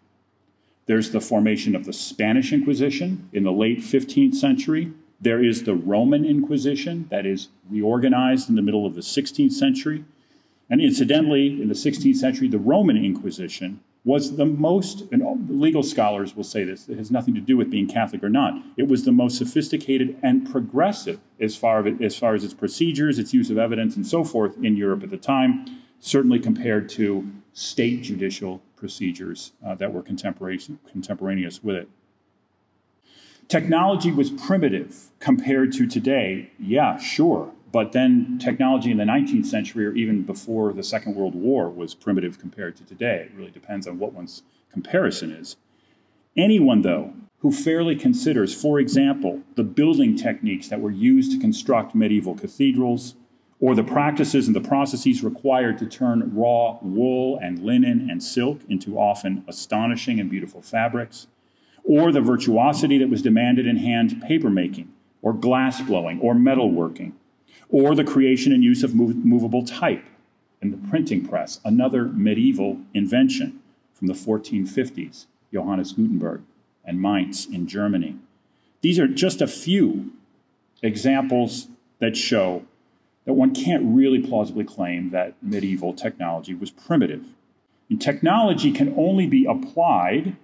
There's 0.86 1.12
the 1.12 1.22
formation 1.22 1.76
of 1.76 1.86
the 1.86 1.94
Spanish 1.94 2.52
Inquisition 2.52 3.30
in 3.32 3.44
the 3.44 3.52
late 3.52 3.80
15th 3.80 4.36
century. 4.36 4.92
There 5.22 5.44
is 5.44 5.64
the 5.64 5.76
Roman 5.76 6.26
Inquisition 6.26 7.08
that 7.10 7.26
is 7.26 7.48
reorganized 7.70 8.50
in 8.50 8.56
the 8.56 8.62
middle 8.62 8.86
of 8.86 8.96
the 8.96 9.02
16th 9.02 9.54
century. 9.54 10.04
And 10.70 10.82
incidentally, 10.82 11.62
in 11.62 11.68
the 11.68 11.74
16th 11.74 12.16
century, 12.16 12.48
the 12.48 12.60
Roman 12.60 12.98
Inquisition 12.98 13.82
was 14.06 14.38
the 14.38 14.46
most, 14.46 15.04
and 15.12 15.50
legal 15.50 15.84
scholars 15.84 16.36
will 16.36 16.44
say 16.44 16.64
this, 16.64 16.88
it 16.88 16.98
has 16.98 17.12
nothing 17.12 17.34
to 17.36 17.42
do 17.42 17.58
with 17.58 17.70
being 17.70 17.88
Catholic 17.88 18.24
or 18.24 18.30
not. 18.30 18.54
It 18.78 18.88
was 18.88 19.04
the 19.04 19.12
most 19.12 19.38
sophisticated 19.38 20.18
and 20.24 20.50
progressive 20.50 21.20
as 21.40 21.56
far, 21.56 21.86
it, 21.86 22.02
as 22.02 22.18
far 22.18 22.34
as 22.34 22.44
its 22.44 22.54
procedures, 22.54 23.20
its 23.20 23.34
use 23.34 23.50
of 23.50 23.58
evidence, 23.58 23.96
and 23.96 24.08
so 24.08 24.24
forth 24.24 24.56
in 24.64 24.78
Europe 24.78 25.04
at 25.04 25.10
the 25.10 25.18
time, 25.18 25.66
certainly 26.00 26.40
compared 26.40 26.88
to 26.90 27.30
state 27.52 28.04
judicial 28.04 28.62
procedures 28.78 29.52
uh, 29.66 29.76
that 29.76 29.92
were 29.92 30.02
contemporaneous 30.02 31.62
with 31.62 31.76
it. 31.76 31.90
Technology 33.50 34.12
was 34.12 34.30
primitive 34.30 35.10
compared 35.20 35.74
to 35.74 35.88
today. 35.88 36.52
Yeah, 36.58 36.98
sure. 36.98 37.52
But 37.72 37.92
then 37.92 38.40
technology 38.40 38.90
in 38.90 38.98
the 38.98 39.04
19th 39.04 39.46
century 39.46 39.86
or 39.86 39.94
even 39.94 40.24
before 40.24 40.74
the 40.74 40.84
Second 40.84 41.16
World 41.16 41.36
War 41.36 41.70
was 41.70 41.94
primitive 41.94 42.40
compared 42.40 42.76
to 42.78 42.84
today. 42.84 43.30
It 43.30 43.38
really 43.38 43.52
depends 43.52 43.88
on 43.88 44.00
what 44.00 44.14
one's 44.14 44.44
comparison 44.72 45.32
is. 45.32 45.56
Anyone, 46.36 46.82
though, 46.82 47.14
who 47.40 47.52
fairly 47.52 47.96
considers, 47.96 48.60
for 48.60 48.80
example, 48.80 49.42
the 49.56 49.64
building 49.64 50.16
techniques 50.16 50.68
that 50.70 50.82
were 50.82 50.92
used 50.92 51.32
to 51.32 51.40
construct 51.40 51.96
medieval 51.96 52.36
cathedrals, 52.36 53.16
or 53.62 53.76
the 53.76 53.84
practices 53.84 54.48
and 54.48 54.56
the 54.56 54.62
processes 54.62 55.24
required 55.24 55.78
to 55.78 55.86
turn 55.86 56.34
raw 56.34 56.78
wool 56.82 57.38
and 57.42 57.60
linen 57.60 58.10
and 58.10 58.24
silk 58.24 58.62
into 58.70 58.98
often 58.98 59.44
astonishing 59.48 60.20
and 60.20 60.30
beautiful 60.30 60.62
fabrics, 60.62 61.28
or 61.84 62.12
the 62.12 62.22
virtuosity 62.22 62.98
that 62.98 63.10
was 63.10 63.22
demanded 63.22 63.68
in 63.68 63.78
hand 63.78 64.24
papermaking, 64.26 64.88
or 65.22 65.34
glass 65.34 65.82
blowing, 65.82 66.20
or 66.22 66.34
metalworking, 66.34 67.12
or 67.70 67.96
the 67.96 68.04
creation 68.04 68.52
and 68.52 68.64
use 68.64 68.84
of 68.84 68.92
mov- 68.92 69.24
movable 69.24 69.64
type 69.64 70.06
in 70.62 70.72
the 70.72 70.90
printing 70.90 71.26
press, 71.26 71.60
another 71.64 72.06
medieval 72.06 72.80
invention 72.94 73.60
from 73.94 74.08
the 74.08 74.14
1450s, 74.14 75.26
Johannes 75.54 75.94
Gutenberg 75.94 76.42
and 76.84 77.02
Mainz 77.02 77.46
in 77.46 77.68
Germany. 77.68 78.18
These 78.82 79.00
are 79.00 79.08
just 79.08 79.42
a 79.42 79.48
few 79.48 80.12
examples 80.82 81.68
that 82.00 82.16
show 82.16 82.64
that 83.26 83.34
one 83.34 83.54
can't 83.54 83.84
really 83.86 84.20
plausibly 84.20 84.64
claim 84.64 85.12
that 85.12 85.36
medieval 85.42 85.94
technology 85.94 86.54
was 86.54 86.72
primitive. 86.72 87.26
And 87.90 88.02
technology 88.02 88.72
can 88.72 88.94
only 88.98 89.28
be 89.28 89.46
applied 89.46 90.36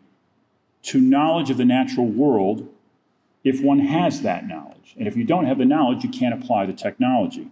to 0.83 1.01
knowledge 1.01 1.49
of 1.49 1.57
the 1.57 1.65
natural 1.65 2.05
world 2.05 2.69
if 3.45 3.61
one 3.61 3.79
has 3.79 4.23
that 4.23 4.47
knowledge. 4.47 4.95
And 4.97 5.07
if 5.07 5.15
you 5.15 5.23
don't 5.23 5.45
have 5.45 5.59
the 5.59 5.65
knowledge, 5.65 6.03
you 6.03 6.09
can't 6.09 6.33
apply 6.33 6.65
the 6.65 6.73
technology. 6.73 7.47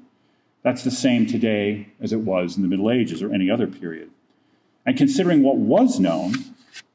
That's 0.63 0.83
the 0.83 0.91
same 0.91 1.27
today 1.27 1.89
as 2.01 2.11
it 2.11 2.21
was 2.21 2.57
in 2.57 2.63
the 2.63 2.67
Middle 2.67 2.89
Ages 2.89 3.21
or 3.21 3.31
any 3.31 3.49
other 3.49 3.67
period. 3.67 4.09
And 4.85 4.97
considering 4.97 5.43
what 5.43 5.57
was 5.57 5.99
known, 5.99 6.33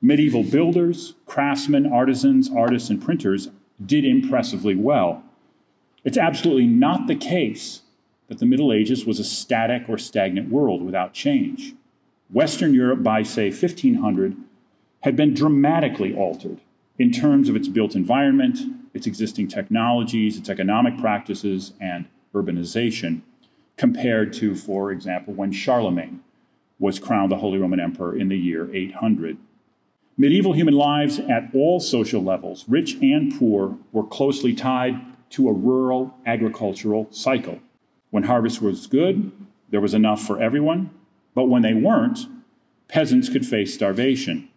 medieval 0.02 0.42
builders, 0.42 1.14
craftsmen, 1.26 1.90
artisans, 1.90 2.50
artists, 2.50 2.90
and 2.90 3.02
printers 3.02 3.48
did 3.84 4.04
impressively 4.04 4.74
well. 4.74 5.22
It's 6.04 6.18
absolutely 6.18 6.66
not 6.66 7.06
the 7.06 7.14
case 7.14 7.82
that 8.26 8.38
the 8.38 8.46
Middle 8.46 8.72
Ages 8.72 9.06
was 9.06 9.20
a 9.20 9.24
static 9.24 9.84
or 9.88 9.96
stagnant 9.96 10.50
world 10.50 10.82
without 10.82 11.14
change. 11.14 11.74
Western 12.30 12.74
Europe 12.74 13.02
by, 13.02 13.22
say, 13.22 13.50
1500 13.50 14.36
had 15.00 15.14
been 15.14 15.34
dramatically 15.34 16.14
altered 16.14 16.60
in 16.98 17.12
terms 17.12 17.48
of 17.48 17.56
its 17.56 17.68
built 17.68 17.94
environment, 17.94 18.58
its 18.94 19.06
existing 19.06 19.48
technologies, 19.48 20.36
its 20.36 20.48
economic 20.48 20.98
practices, 20.98 21.72
and 21.80 22.06
urbanization, 22.34 23.20
compared 23.76 24.32
to, 24.34 24.54
for 24.54 24.90
example, 24.90 25.34
when 25.34 25.52
Charlemagne 25.52 26.22
was 26.78 26.98
crowned 26.98 27.32
the 27.32 27.36
Holy 27.36 27.58
Roman 27.58 27.80
Emperor 27.80 28.16
in 28.16 28.28
the 28.28 28.38
year 28.38 28.68
800. 28.74 29.36
Medieval 30.16 30.52
human 30.52 30.74
lives 30.74 31.18
at 31.18 31.48
all 31.54 31.78
social 31.80 32.22
levels, 32.22 32.64
rich 32.68 32.94
and 33.02 33.38
poor, 33.38 33.78
were 33.92 34.04
closely 34.04 34.52
tied 34.52 35.00
to 35.30 35.48
a 35.48 35.52
rural 35.52 36.14
agricultural 36.26 37.06
cycle. 37.10 37.60
When 38.10 38.24
harvest 38.24 38.60
was 38.60 38.86
good, 38.86 39.30
there 39.70 39.80
was 39.80 39.94
enough 39.94 40.22
for 40.22 40.40
everyone, 40.40 40.90
but 41.34 41.44
when 41.44 41.62
they 41.62 41.74
weren't, 41.74 42.26
peasants 42.88 43.28
could 43.28 43.46
face 43.46 43.74
starvation. 43.74 44.48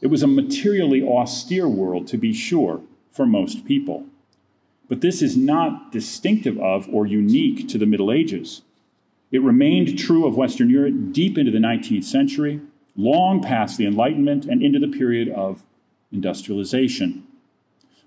It 0.00 0.06
was 0.06 0.22
a 0.22 0.28
materially 0.28 1.02
austere 1.02 1.68
world, 1.68 2.06
to 2.08 2.16
be 2.16 2.32
sure, 2.32 2.80
for 3.10 3.26
most 3.26 3.64
people. 3.64 4.06
But 4.88 5.00
this 5.00 5.20
is 5.20 5.36
not 5.36 5.92
distinctive 5.92 6.58
of 6.58 6.88
or 6.88 7.06
unique 7.06 7.68
to 7.68 7.78
the 7.78 7.86
Middle 7.86 8.10
Ages. 8.10 8.62
It 9.30 9.42
remained 9.42 9.98
true 9.98 10.26
of 10.26 10.36
Western 10.36 10.70
Europe 10.70 11.12
deep 11.12 11.36
into 11.36 11.50
the 11.50 11.58
19th 11.58 12.04
century, 12.04 12.60
long 12.96 13.42
past 13.42 13.76
the 13.76 13.86
Enlightenment, 13.86 14.46
and 14.46 14.62
into 14.62 14.78
the 14.78 14.88
period 14.88 15.28
of 15.28 15.64
industrialization. 16.10 17.26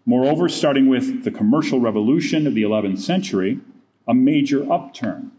Moreover, 0.06 0.50
starting 0.50 0.88
with 0.88 1.24
the 1.24 1.32
commercial 1.32 1.80
revolution 1.80 2.48
of 2.48 2.56
the 2.56 2.64
11th 2.64 3.00
century, 3.00 3.60
a 4.08 4.16
major 4.16 4.72
upturn 4.72 5.32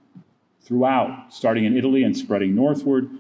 throughout, 0.61 1.35
starting 1.35 1.65
in 1.65 1.77
Italy 1.77 2.05
and 2.05 2.17
spreading 2.17 2.55
northward, 2.55 3.11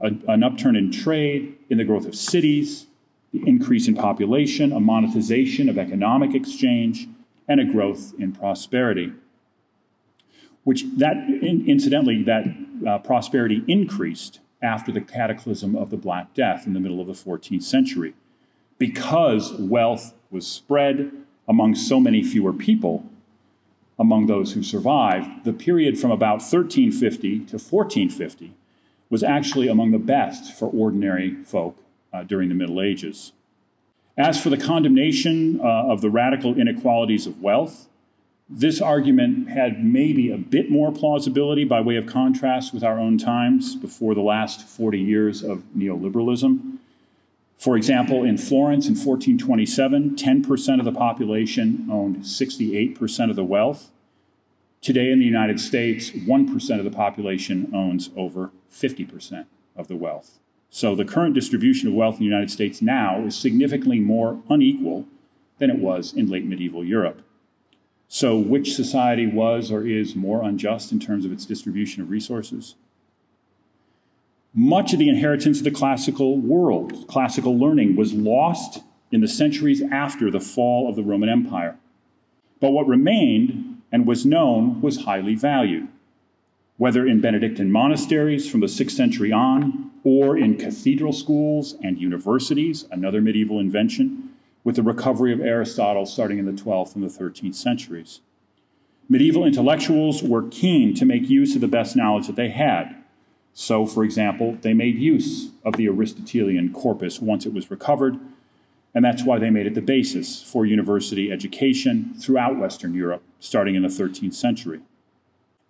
a, 0.00 0.12
an 0.28 0.42
upturn 0.42 0.74
in 0.74 0.90
trade, 0.90 1.56
in 1.68 1.76
the 1.76 1.84
growth 1.84 2.06
of 2.06 2.14
cities, 2.14 2.86
the 3.32 3.46
increase 3.46 3.88
in 3.88 3.94
population, 3.94 4.72
a 4.72 4.80
monetization 4.80 5.68
of 5.68 5.78
economic 5.78 6.34
exchange, 6.34 7.08
and 7.48 7.60
a 7.60 7.64
growth 7.64 8.14
in 8.18 8.32
prosperity. 8.32 9.12
Which 10.64 10.84
that 10.96 11.16
incidentally, 11.42 12.22
that 12.24 12.44
uh, 12.86 12.98
prosperity 12.98 13.62
increased 13.68 14.40
after 14.62 14.90
the 14.90 15.00
cataclysm 15.00 15.76
of 15.76 15.90
the 15.90 15.96
Black 15.96 16.34
Death 16.34 16.66
in 16.66 16.72
the 16.72 16.80
middle 16.80 17.00
of 17.00 17.06
the 17.06 17.12
14th 17.12 17.62
century, 17.62 18.14
because 18.78 19.52
wealth 19.54 20.14
was 20.30 20.46
spread 20.46 21.12
among 21.48 21.74
so 21.74 22.00
many 22.00 22.22
fewer 22.22 22.52
people 22.52 23.04
among 23.98 24.26
those 24.26 24.52
who 24.52 24.62
survived, 24.62 25.44
the 25.44 25.52
period 25.52 25.98
from 25.98 26.10
about 26.10 26.42
1350 26.42 27.38
to 27.38 27.56
1450 27.56 28.52
was 29.08 29.22
actually 29.22 29.68
among 29.68 29.92
the 29.92 29.98
best 29.98 30.52
for 30.52 30.66
ordinary 30.66 31.34
folk 31.44 31.78
uh, 32.12 32.22
during 32.22 32.48
the 32.48 32.54
Middle 32.54 32.80
Ages. 32.80 33.32
As 34.16 34.40
for 34.40 34.48
the 34.48 34.56
condemnation 34.56 35.60
uh, 35.60 35.64
of 35.64 36.00
the 36.00 36.10
radical 36.10 36.58
inequalities 36.58 37.26
of 37.26 37.42
wealth, 37.42 37.88
this 38.48 38.80
argument 38.80 39.48
had 39.48 39.84
maybe 39.84 40.30
a 40.30 40.38
bit 40.38 40.70
more 40.70 40.92
plausibility 40.92 41.64
by 41.64 41.80
way 41.80 41.96
of 41.96 42.06
contrast 42.06 42.72
with 42.72 42.84
our 42.84 42.98
own 42.98 43.18
times 43.18 43.74
before 43.74 44.14
the 44.14 44.20
last 44.20 44.66
40 44.66 45.00
years 45.00 45.42
of 45.42 45.64
neoliberalism. 45.76 46.78
For 47.58 47.76
example, 47.76 48.22
in 48.22 48.38
Florence 48.38 48.86
in 48.86 48.94
1427, 48.94 50.14
10% 50.14 50.78
of 50.78 50.84
the 50.84 50.92
population 50.92 51.88
owned 51.90 52.18
68% 52.18 53.30
of 53.30 53.36
the 53.36 53.44
wealth. 53.44 53.90
Today 54.80 55.10
in 55.10 55.18
the 55.18 55.24
United 55.24 55.58
States, 55.58 56.10
1% 56.10 56.78
of 56.78 56.84
the 56.84 56.90
population 56.90 57.70
owns 57.74 58.10
over 58.16 58.52
50% 58.70 59.46
of 59.74 59.88
the 59.88 59.96
wealth. 59.96 60.38
So 60.76 60.94
the 60.94 61.06
current 61.06 61.34
distribution 61.34 61.88
of 61.88 61.94
wealth 61.94 62.16
in 62.16 62.18
the 62.18 62.26
United 62.26 62.50
States 62.50 62.82
now 62.82 63.24
is 63.24 63.34
significantly 63.34 63.98
more 63.98 64.42
unequal 64.50 65.06
than 65.56 65.70
it 65.70 65.78
was 65.78 66.12
in 66.12 66.28
late 66.28 66.44
medieval 66.44 66.84
Europe. 66.84 67.22
So, 68.08 68.36
which 68.36 68.74
society 68.74 69.26
was 69.26 69.72
or 69.72 69.86
is 69.86 70.14
more 70.14 70.42
unjust 70.42 70.92
in 70.92 71.00
terms 71.00 71.24
of 71.24 71.32
its 71.32 71.46
distribution 71.46 72.02
of 72.02 72.10
resources? 72.10 72.74
Much 74.52 74.92
of 74.92 74.98
the 74.98 75.08
inheritance 75.08 75.56
of 75.56 75.64
the 75.64 75.70
classical 75.70 76.36
world, 76.36 77.08
classical 77.08 77.58
learning, 77.58 77.96
was 77.96 78.12
lost 78.12 78.82
in 79.10 79.22
the 79.22 79.28
centuries 79.28 79.80
after 79.90 80.30
the 80.30 80.40
fall 80.40 80.90
of 80.90 80.94
the 80.94 81.02
Roman 81.02 81.30
Empire. 81.30 81.78
But 82.60 82.72
what 82.72 82.86
remained 82.86 83.80
and 83.90 84.06
was 84.06 84.26
known 84.26 84.82
was 84.82 85.04
highly 85.04 85.36
valued, 85.36 85.88
whether 86.76 87.06
in 87.06 87.22
Benedictine 87.22 87.72
monasteries 87.72 88.46
from 88.46 88.60
the 88.60 88.66
6th 88.66 88.90
century 88.90 89.32
on, 89.32 89.90
or 90.06 90.38
in 90.38 90.56
cathedral 90.56 91.12
schools 91.12 91.74
and 91.82 92.00
universities, 92.00 92.86
another 92.90 93.20
medieval 93.20 93.58
invention, 93.58 94.30
with 94.62 94.76
the 94.76 94.82
recovery 94.82 95.32
of 95.32 95.40
Aristotle 95.40 96.06
starting 96.06 96.38
in 96.38 96.46
the 96.46 96.62
12th 96.62 96.94
and 96.94 97.04
the 97.04 97.08
13th 97.08 97.54
centuries. 97.54 98.20
Medieval 99.08 99.44
intellectuals 99.44 100.22
were 100.22 100.48
keen 100.48 100.94
to 100.94 101.04
make 101.04 101.28
use 101.28 101.54
of 101.54 101.60
the 101.60 101.68
best 101.68 101.96
knowledge 101.96 102.26
that 102.26 102.36
they 102.36 102.50
had 102.50 103.02
so, 103.58 103.86
for 103.86 104.04
example, 104.04 104.58
they 104.60 104.74
made 104.74 104.98
use 104.98 105.48
of 105.64 105.78
the 105.78 105.88
Aristotelian 105.88 106.74
corpus 106.74 107.22
once 107.22 107.46
it 107.46 107.54
was 107.54 107.70
recovered, 107.70 108.18
and 108.94 109.02
that's 109.02 109.24
why 109.24 109.38
they 109.38 109.48
made 109.48 109.66
it 109.66 109.74
the 109.74 109.80
basis 109.80 110.42
for 110.42 110.66
university 110.66 111.32
education 111.32 112.12
throughout 112.18 112.58
Western 112.58 112.92
Europe, 112.92 113.22
starting 113.40 113.74
in 113.74 113.80
the 113.80 113.88
13th 113.88 114.34
century. 114.34 114.82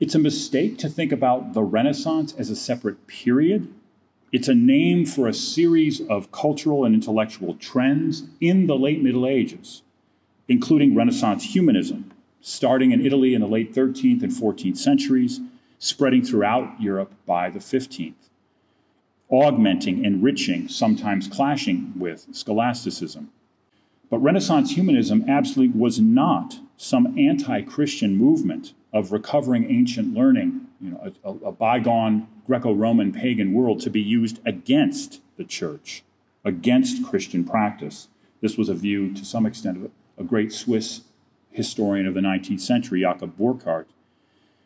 It's 0.00 0.16
a 0.16 0.18
mistake 0.18 0.78
to 0.78 0.88
think 0.88 1.12
about 1.12 1.52
the 1.54 1.62
Renaissance 1.62 2.34
as 2.36 2.50
a 2.50 2.56
separate 2.56 3.06
period. 3.06 3.72
It's 4.32 4.48
a 4.48 4.54
name 4.54 5.06
for 5.06 5.28
a 5.28 5.32
series 5.32 6.00
of 6.08 6.32
cultural 6.32 6.84
and 6.84 6.94
intellectual 6.94 7.54
trends 7.54 8.24
in 8.40 8.66
the 8.66 8.76
late 8.76 9.00
Middle 9.00 9.26
Ages, 9.26 9.82
including 10.48 10.96
Renaissance 10.96 11.44
humanism, 11.54 12.12
starting 12.40 12.90
in 12.90 13.06
Italy 13.06 13.34
in 13.34 13.40
the 13.40 13.46
late 13.46 13.72
13th 13.72 14.24
and 14.24 14.32
14th 14.32 14.78
centuries 14.78 15.40
spreading 15.78 16.24
throughout 16.24 16.80
Europe 16.80 17.12
by 17.24 17.50
the 17.50 17.60
15th, 17.60 18.30
augmenting, 19.30 20.04
enriching, 20.04 20.68
sometimes 20.68 21.28
clashing 21.28 21.92
with 21.96 22.26
scholasticism. 22.32 23.30
But 24.10 24.18
Renaissance 24.18 24.72
humanism 24.72 25.24
absolutely 25.28 25.78
was 25.78 26.00
not 26.00 26.58
some 26.76 27.16
anti 27.16 27.62
Christian 27.62 28.16
movement 28.16 28.74
of 28.92 29.12
recovering 29.12 29.70
ancient 29.70 30.14
learning 30.14 30.65
you 30.80 30.90
know, 30.90 31.12
a, 31.24 31.30
a 31.48 31.52
bygone 31.52 32.28
Greco 32.46 32.72
Roman 32.72 33.12
pagan 33.12 33.52
world 33.52 33.80
to 33.80 33.90
be 33.90 34.00
used 34.00 34.40
against 34.46 35.20
the 35.36 35.44
church, 35.44 36.02
against 36.44 37.04
Christian 37.04 37.44
practice. 37.44 38.08
This 38.40 38.56
was 38.56 38.68
a 38.68 38.74
view, 38.74 39.14
to 39.14 39.24
some 39.24 39.46
extent, 39.46 39.78
of 39.78 39.90
a 40.18 40.24
great 40.24 40.52
Swiss 40.52 41.02
historian 41.50 42.06
of 42.06 42.14
the 42.14 42.20
19th 42.20 42.60
century, 42.60 43.00
Jakob 43.00 43.36
Burckhardt. 43.36 43.88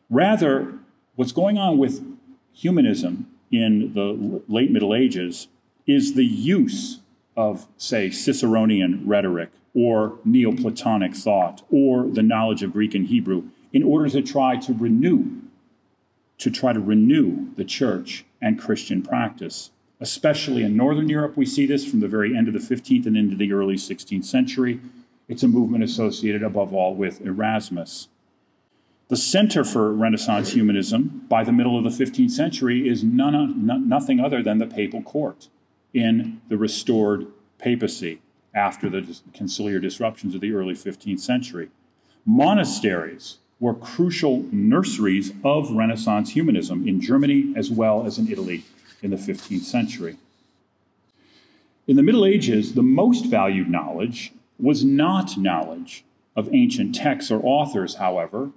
Rather, 0.09 0.75
what's 1.15 1.33
going 1.33 1.57
on 1.57 1.79
with 1.79 2.05
humanism 2.53 3.31
in 3.51 3.95
the 3.95 4.43
late 4.49 4.71
Middle 4.71 4.95
Ages 4.95 5.49
is 5.87 6.15
the 6.15 6.25
use 6.25 7.01
of, 7.37 7.67
say, 7.77 8.09
Ciceronian 8.09 9.03
rhetoric 9.05 9.51
or 9.75 10.19
Neoplatonic 10.25 11.15
thought 11.15 11.63
or 11.71 12.07
the 12.07 12.23
knowledge 12.23 12.63
of 12.63 12.73
Greek 12.73 12.95
and 12.95 13.07
Hebrew 13.07 13.45
in 13.73 13.83
order 13.83 14.09
to 14.11 14.23
try 14.23 14.57
to 14.57 14.73
renew, 14.73 15.43
to 16.41 16.51
try 16.51 16.73
to 16.73 16.81
renew 16.81 17.55
the 17.55 17.65
church 17.65 18.25
and 18.43 18.59
Christian 18.59 19.03
practice. 19.03 19.71
Especially 20.01 20.63
in 20.63 20.77
Northern 20.77 21.09
Europe, 21.09 21.37
we 21.37 21.45
see 21.45 21.67
this 21.67 21.87
from 21.89 22.01
the 22.01 22.09
very 22.09 22.37
end 22.37 22.49
of 22.49 22.55
the 22.55 22.75
15th 22.75 23.07
and 23.07 23.17
into 23.17 23.37
the 23.37 23.53
early 23.53 23.77
16th 23.77 24.25
century. 24.25 24.81
It's 25.29 25.43
a 25.43 25.49
movement 25.49 25.85
associated 25.85 26.43
above 26.43 26.75
all 26.75 26.95
with 26.95 27.21
Erasmus. 27.21 28.09
The 29.09 29.17
center 29.17 29.65
for 29.65 29.93
Renaissance 29.93 30.53
humanism 30.53 31.27
by 31.29 31.45
the 31.45 31.53
middle 31.53 31.77
of 31.77 31.85
the 31.85 32.05
15th 32.05 32.31
century 32.31 32.89
is 32.89 33.05
none, 33.05 33.67
nothing 33.89 34.19
other 34.19 34.43
than 34.43 34.59
the 34.59 34.67
papal 34.67 35.03
court 35.03 35.49
in 35.93 36.41
the 36.49 36.57
restored 36.57 37.27
papacy 37.59 38.23
after 38.55 38.89
the 38.89 39.03
conciliar 39.35 39.83
disruptions 39.83 40.35
of 40.35 40.41
the 40.41 40.53
early 40.53 40.75
15th 40.75 41.21
century. 41.21 41.69
Monasteries 42.25 43.39
were 43.61 43.75
crucial 43.75 44.45
nurseries 44.51 45.33
of 45.45 45.71
Renaissance 45.71 46.31
humanism 46.31 46.89
in 46.89 47.01
Germany 47.01 47.53
as 47.55 47.71
well 47.71 48.07
as 48.07 48.19
in 48.19 48.33
Italy 48.33 48.65
in 49.03 49.11
the 49.11 49.17
15th 49.17 49.61
century. 49.61 50.17
In 51.87 51.97
the 51.97 52.03
Middle 52.03 52.25
Ages, 52.25 52.75
the 52.75 52.83
most 52.83 53.27
valued 53.27 53.69
knowledge 53.69 54.33
was 54.59 54.85
not 54.85 55.37
knowledge 55.37 56.05
of 56.37 56.49
ancient 56.53 56.95
texts 56.95 57.31
or 57.31 57.41
authors, 57.43 57.97
however, 57.97 58.51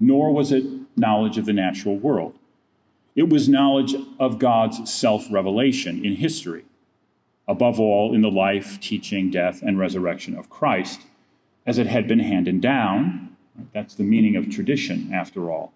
nor 0.00 0.32
was 0.32 0.52
it 0.52 0.64
knowledge 0.96 1.38
of 1.38 1.46
the 1.46 1.52
natural 1.52 1.96
world. 1.96 2.34
It 3.14 3.28
was 3.28 3.48
knowledge 3.48 3.94
of 4.18 4.38
God's 4.38 4.92
self 4.92 5.26
revelation 5.30 6.04
in 6.04 6.14
history, 6.14 6.64
above 7.46 7.80
all 7.80 8.14
in 8.14 8.22
the 8.22 8.30
life, 8.30 8.80
teaching, 8.80 9.30
death, 9.30 9.60
and 9.62 9.78
resurrection 9.78 10.36
of 10.36 10.50
Christ, 10.50 11.00
as 11.66 11.78
it 11.78 11.88
had 11.88 12.06
been 12.06 12.20
handed 12.20 12.60
down. 12.60 13.36
That's 13.72 13.94
the 13.94 14.04
meaning 14.04 14.36
of 14.36 14.50
tradition, 14.50 15.10
after 15.12 15.50
all. 15.50 15.72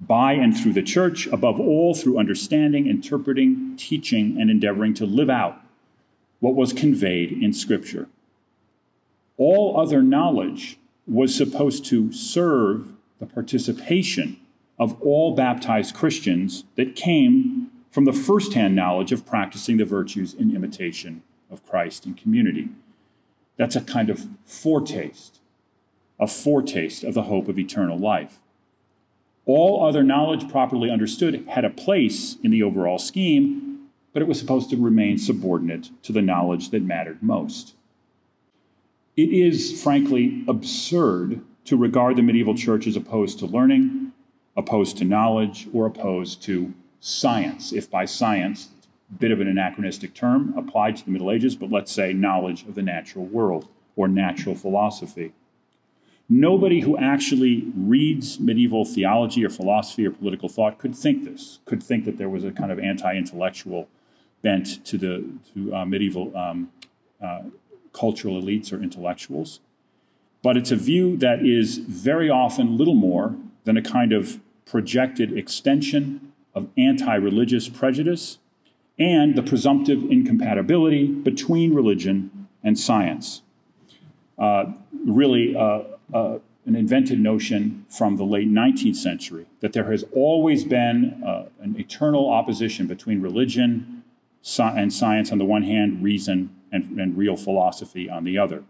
By 0.00 0.32
and 0.32 0.56
through 0.56 0.72
the 0.72 0.82
church, 0.82 1.26
above 1.26 1.60
all 1.60 1.94
through 1.94 2.18
understanding, 2.18 2.86
interpreting, 2.86 3.76
teaching, 3.76 4.40
and 4.40 4.50
endeavoring 4.50 4.94
to 4.94 5.06
live 5.06 5.30
out 5.30 5.60
what 6.40 6.54
was 6.54 6.72
conveyed 6.72 7.32
in 7.32 7.52
Scripture. 7.52 8.08
All 9.36 9.78
other 9.78 10.02
knowledge 10.02 10.78
was 11.06 11.34
supposed 11.34 11.84
to 11.86 12.12
serve 12.12 12.92
the 13.18 13.26
participation 13.26 14.38
of 14.78 15.00
all 15.02 15.34
baptized 15.34 15.94
Christians 15.94 16.64
that 16.76 16.96
came 16.96 17.70
from 17.90 18.04
the 18.04 18.12
firsthand 18.12 18.74
knowledge 18.74 19.12
of 19.12 19.26
practicing 19.26 19.76
the 19.76 19.84
virtues 19.84 20.32
in 20.32 20.54
imitation 20.54 21.22
of 21.50 21.66
Christ 21.66 22.06
in 22.06 22.14
community. 22.14 22.68
That's 23.56 23.76
a 23.76 23.82
kind 23.82 24.08
of 24.08 24.26
foretaste, 24.46 25.39
a 26.20 26.26
foretaste 26.26 27.02
of 27.02 27.14
the 27.14 27.22
hope 27.22 27.48
of 27.48 27.58
eternal 27.58 27.98
life. 27.98 28.38
All 29.46 29.84
other 29.84 30.04
knowledge, 30.04 30.48
properly 30.48 30.90
understood, 30.90 31.46
had 31.48 31.64
a 31.64 31.70
place 31.70 32.36
in 32.42 32.50
the 32.50 32.62
overall 32.62 32.98
scheme, 32.98 33.88
but 34.12 34.22
it 34.22 34.28
was 34.28 34.38
supposed 34.38 34.70
to 34.70 34.76
remain 34.76 35.18
subordinate 35.18 35.90
to 36.02 36.12
the 36.12 36.22
knowledge 36.22 36.70
that 36.70 36.82
mattered 36.82 37.22
most. 37.22 37.74
It 39.16 39.30
is, 39.30 39.82
frankly, 39.82 40.44
absurd 40.46 41.40
to 41.64 41.76
regard 41.76 42.16
the 42.16 42.22
medieval 42.22 42.54
church 42.54 42.86
as 42.86 42.96
opposed 42.96 43.38
to 43.38 43.46
learning, 43.46 44.12
opposed 44.56 44.98
to 44.98 45.04
knowledge, 45.04 45.68
or 45.72 45.86
opposed 45.86 46.42
to 46.42 46.74
science, 47.00 47.72
if 47.72 47.90
by 47.90 48.04
science, 48.04 48.68
a 49.10 49.18
bit 49.18 49.30
of 49.30 49.40
an 49.40 49.48
anachronistic 49.48 50.14
term 50.14 50.54
applied 50.56 50.96
to 50.96 51.04
the 51.04 51.10
Middle 51.10 51.30
Ages, 51.30 51.56
but 51.56 51.70
let's 51.70 51.90
say 51.90 52.12
knowledge 52.12 52.62
of 52.62 52.74
the 52.74 52.82
natural 52.82 53.24
world 53.24 53.68
or 53.96 54.06
natural 54.06 54.54
philosophy. 54.54 55.32
Nobody 56.32 56.78
who 56.78 56.96
actually 56.96 57.64
reads 57.76 58.38
medieval 58.38 58.84
theology 58.84 59.44
or 59.44 59.50
philosophy 59.50 60.06
or 60.06 60.12
political 60.12 60.48
thought 60.48 60.78
could 60.78 60.94
think 60.94 61.24
this, 61.24 61.58
could 61.64 61.82
think 61.82 62.04
that 62.04 62.18
there 62.18 62.28
was 62.28 62.44
a 62.44 62.52
kind 62.52 62.70
of 62.70 62.78
anti 62.78 63.16
intellectual 63.16 63.88
bent 64.40 64.84
to 64.84 64.96
the 64.96 65.24
to, 65.54 65.74
uh, 65.74 65.84
medieval 65.84 66.34
um, 66.36 66.70
uh, 67.20 67.42
cultural 67.92 68.40
elites 68.40 68.72
or 68.72 68.80
intellectuals. 68.80 69.58
But 70.40 70.56
it's 70.56 70.70
a 70.70 70.76
view 70.76 71.16
that 71.16 71.44
is 71.44 71.78
very 71.78 72.30
often 72.30 72.78
little 72.78 72.94
more 72.94 73.34
than 73.64 73.76
a 73.76 73.82
kind 73.82 74.12
of 74.12 74.38
projected 74.64 75.36
extension 75.36 76.32
of 76.54 76.68
anti 76.78 77.14
religious 77.16 77.68
prejudice 77.68 78.38
and 79.00 79.34
the 79.34 79.42
presumptive 79.42 80.04
incompatibility 80.04 81.08
between 81.08 81.74
religion 81.74 82.46
and 82.62 82.78
science. 82.78 83.42
Uh, 84.38 84.66
really, 85.04 85.56
uh, 86.12 86.38
an 86.66 86.76
invented 86.76 87.18
notion 87.18 87.84
from 87.88 88.16
the 88.16 88.24
late 88.24 88.50
19th 88.50 88.96
century 88.96 89.46
that 89.60 89.72
there 89.72 89.90
has 89.90 90.04
always 90.12 90.64
been 90.64 91.22
uh, 91.24 91.46
an 91.60 91.78
eternal 91.78 92.30
opposition 92.30 92.86
between 92.86 93.20
religion 93.20 94.02
and 94.58 94.92
science 94.92 95.32
on 95.32 95.38
the 95.38 95.44
one 95.44 95.62
hand, 95.62 96.02
reason 96.02 96.54
and, 96.72 96.98
and 96.98 97.16
real 97.16 97.36
philosophy 97.36 98.08
on 98.08 98.24
the 98.24 98.38
other. 98.38 98.62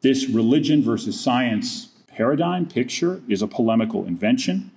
This 0.00 0.28
religion 0.28 0.82
versus 0.82 1.18
science 1.18 1.90
paradigm 2.08 2.66
picture 2.66 3.22
is 3.28 3.42
a 3.42 3.46
polemical 3.46 4.04
invention 4.04 4.70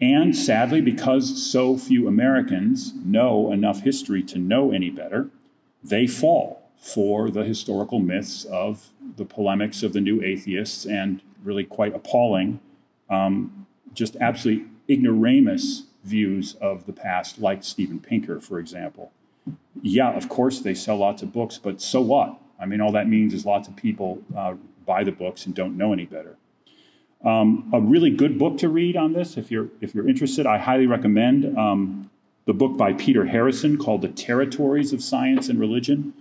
and 0.00 0.36
sadly, 0.36 0.80
because 0.80 1.50
so 1.50 1.76
few 1.76 2.06
Americans 2.06 2.94
know 2.94 3.50
enough 3.50 3.80
history 3.80 4.22
to 4.24 4.38
know 4.38 4.70
any 4.70 4.90
better, 4.90 5.28
they 5.82 6.06
fall 6.06 6.70
for 6.78 7.30
the 7.30 7.42
historical 7.42 7.98
myths 7.98 8.44
of 8.44 8.90
the 9.16 9.24
polemics 9.24 9.82
of 9.82 9.92
the 9.92 10.00
new 10.00 10.22
atheists 10.22 10.86
and 10.86 11.20
really 11.48 11.64
quite 11.64 11.94
appalling, 11.96 12.60
um, 13.08 13.66
just 13.94 14.14
absolutely 14.20 14.66
ignoramus 14.88 15.84
views 16.04 16.54
of 16.60 16.86
the 16.86 16.92
past, 16.92 17.40
like 17.40 17.64
Steven 17.64 17.98
Pinker, 17.98 18.38
for 18.40 18.60
example. 18.60 19.10
Yeah, 19.82 20.10
of 20.12 20.28
course, 20.28 20.60
they 20.60 20.74
sell 20.74 20.98
lots 20.98 21.22
of 21.22 21.32
books, 21.32 21.58
but 21.58 21.80
so 21.80 22.00
what? 22.02 22.38
I 22.60 22.66
mean, 22.66 22.80
all 22.80 22.92
that 22.92 23.08
means 23.08 23.32
is 23.32 23.46
lots 23.46 23.66
of 23.66 23.74
people 23.76 24.22
uh, 24.36 24.54
buy 24.84 25.04
the 25.04 25.12
books 25.12 25.46
and 25.46 25.54
don't 25.54 25.76
know 25.76 25.92
any 25.92 26.04
better. 26.04 26.36
Um, 27.24 27.70
a 27.72 27.80
really 27.80 28.10
good 28.10 28.38
book 28.38 28.58
to 28.58 28.68
read 28.68 28.96
on 28.96 29.12
this, 29.14 29.36
if 29.36 29.50
you're 29.50 29.68
if 29.80 29.94
you're 29.94 30.08
interested, 30.08 30.46
I 30.46 30.58
highly 30.58 30.86
recommend 30.86 31.58
um, 31.58 32.10
the 32.44 32.52
book 32.52 32.76
by 32.76 32.92
Peter 32.92 33.24
Harrison 33.24 33.76
called 33.76 34.02
"The 34.02 34.08
Territories 34.08 34.92
of 34.92 35.02
Science 35.02 35.48
and 35.48 35.58
Religion," 35.58 36.12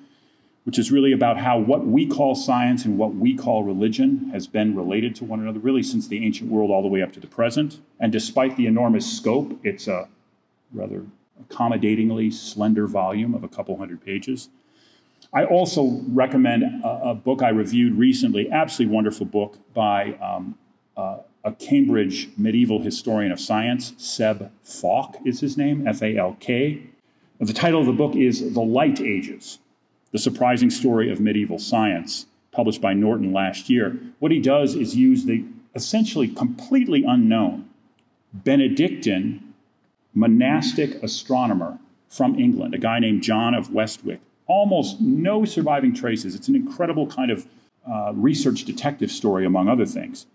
which 0.67 0.77
is 0.77 0.91
really 0.91 1.13
about 1.13 1.37
how 1.37 1.57
what 1.57 1.87
we 1.87 2.05
call 2.05 2.35
science 2.35 2.83
and 2.83 2.97
what 2.97 3.15
we 3.15 3.33
call 3.33 3.63
religion 3.63 4.29
has 4.33 4.47
been 4.47 4.75
related 4.75 5.15
to 5.15 5.23
one 5.23 5.39
another, 5.39 5.59
really 5.59 5.81
since 5.81 6.09
the 6.09 6.25
ancient 6.25 6.51
world 6.51 6.69
all 6.69 6.81
the 6.81 6.89
way 6.89 7.01
up 7.01 7.13
to 7.13 7.21
the 7.21 7.27
present. 7.27 7.79
And 8.01 8.11
despite 8.11 8.57
the 8.57 8.65
enormous 8.65 9.09
scope, 9.09 9.57
it's 9.63 9.87
a 9.87 10.09
rather 10.73 11.05
accommodatingly 11.39 12.31
slender 12.31 12.85
volume 12.85 13.33
of 13.33 13.45
a 13.45 13.47
couple 13.47 13.77
hundred 13.77 14.03
pages. 14.03 14.49
I 15.31 15.45
also 15.45 16.01
recommend 16.09 16.83
a, 16.83 17.11
a 17.11 17.15
book 17.15 17.41
I 17.41 17.47
reviewed 17.47 17.97
recently, 17.97 18.51
absolutely 18.51 18.93
wonderful 18.93 19.25
book 19.25 19.59
by 19.73 20.15
um, 20.15 20.57
uh, 20.97 21.19
a 21.45 21.53
Cambridge 21.53 22.27
medieval 22.35 22.81
historian 22.81 23.31
of 23.31 23.39
science, 23.39 23.93
Seb 23.97 24.51
Falk 24.63 25.15
is 25.23 25.39
his 25.39 25.55
name, 25.55 25.87
F 25.87 26.01
A 26.01 26.17
L 26.17 26.35
K. 26.41 26.83
The 27.39 27.53
title 27.53 27.79
of 27.79 27.85
the 27.85 27.93
book 27.93 28.17
is 28.17 28.53
The 28.53 28.59
Light 28.59 28.99
Ages 28.99 29.59
The 30.11 30.19
Surprising 30.19 30.69
Story 30.69 31.11
of 31.11 31.19
Medieval 31.19 31.59
Science, 31.59 32.27
published 32.51 32.81
by 32.81 32.93
Norton 32.93 33.33
last 33.33 33.69
year. 33.69 33.97
What 34.19 34.31
he 34.31 34.39
does 34.39 34.75
is 34.75 34.95
use 34.95 35.25
the 35.25 35.43
essentially 35.75 36.27
completely 36.27 37.03
unknown 37.03 37.69
Benedictine 38.33 39.53
monastic 40.13 41.01
astronomer 41.03 41.77
from 42.09 42.39
England, 42.39 42.73
a 42.73 42.77
guy 42.77 42.99
named 42.99 43.21
John 43.21 43.53
of 43.53 43.71
Westwick. 43.71 44.19
Almost 44.47 45.01
no 45.01 45.45
surviving 45.45 45.93
traces. 45.93 46.35
It's 46.35 46.47
an 46.47 46.55
incredible 46.55 47.07
kind 47.07 47.31
of 47.31 47.45
uh, 47.89 48.11
research 48.15 48.63
detective 48.63 49.11
story, 49.11 49.45
among 49.45 49.67
other 49.67 49.85
things. 49.85 50.25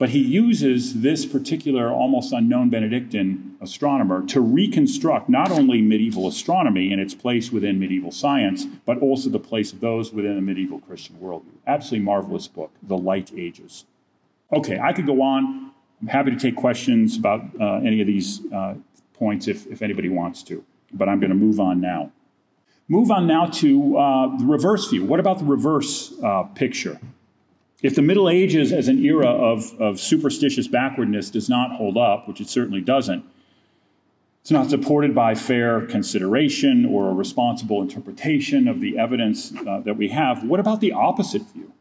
But 0.00 0.08
he 0.08 0.18
uses 0.18 1.02
this 1.02 1.26
particular 1.26 1.90
almost 1.90 2.32
unknown 2.32 2.70
Benedictine 2.70 3.58
astronomer 3.60 4.24
to 4.28 4.40
reconstruct 4.40 5.28
not 5.28 5.50
only 5.50 5.82
medieval 5.82 6.26
astronomy 6.26 6.90
and 6.90 7.02
its 7.02 7.14
place 7.14 7.52
within 7.52 7.78
medieval 7.78 8.10
science, 8.10 8.64
but 8.86 8.96
also 9.02 9.28
the 9.28 9.38
place 9.38 9.74
of 9.74 9.80
those 9.80 10.10
within 10.10 10.36
the 10.36 10.40
medieval 10.40 10.78
Christian 10.78 11.16
worldview. 11.16 11.52
Absolutely 11.66 12.02
marvelous 12.02 12.48
book, 12.48 12.70
The 12.82 12.96
Light 12.96 13.30
Ages. 13.36 13.84
Okay, 14.50 14.78
I 14.78 14.94
could 14.94 15.04
go 15.04 15.20
on. 15.20 15.70
I'm 16.00 16.08
happy 16.08 16.30
to 16.30 16.38
take 16.38 16.56
questions 16.56 17.18
about 17.18 17.42
uh, 17.60 17.80
any 17.84 18.00
of 18.00 18.06
these 18.06 18.40
uh, 18.50 18.76
points 19.12 19.48
if, 19.48 19.66
if 19.66 19.82
anybody 19.82 20.08
wants 20.08 20.42
to, 20.44 20.64
but 20.94 21.10
I'm 21.10 21.20
going 21.20 21.28
to 21.28 21.36
move 21.36 21.60
on 21.60 21.78
now. 21.78 22.10
Move 22.88 23.10
on 23.10 23.26
now 23.26 23.44
to 23.44 23.98
uh, 23.98 24.36
the 24.38 24.46
reverse 24.46 24.88
view. 24.88 25.04
What 25.04 25.20
about 25.20 25.40
the 25.40 25.44
reverse 25.44 26.14
uh, 26.22 26.44
picture? 26.44 26.98
If 27.82 27.94
the 27.94 28.02
Middle 28.02 28.28
Ages 28.28 28.72
as 28.72 28.88
an 28.88 29.02
era 29.02 29.28
of, 29.28 29.80
of 29.80 29.98
superstitious 29.98 30.68
backwardness 30.68 31.30
does 31.30 31.48
not 31.48 31.76
hold 31.76 31.96
up, 31.96 32.28
which 32.28 32.40
it 32.40 32.48
certainly 32.48 32.82
doesn't, 32.82 33.24
it's 34.42 34.50
not 34.50 34.70
supported 34.70 35.14
by 35.14 35.34
fair 35.34 35.86
consideration 35.86 36.84
or 36.84 37.08
a 37.08 37.14
responsible 37.14 37.80
interpretation 37.82 38.68
of 38.68 38.80
the 38.80 38.98
evidence 38.98 39.52
uh, 39.66 39.80
that 39.80 39.96
we 39.96 40.08
have. 40.08 40.44
What 40.44 40.60
about 40.60 40.80
the 40.80 40.92
opposite 40.92 41.42
view, 41.52 41.72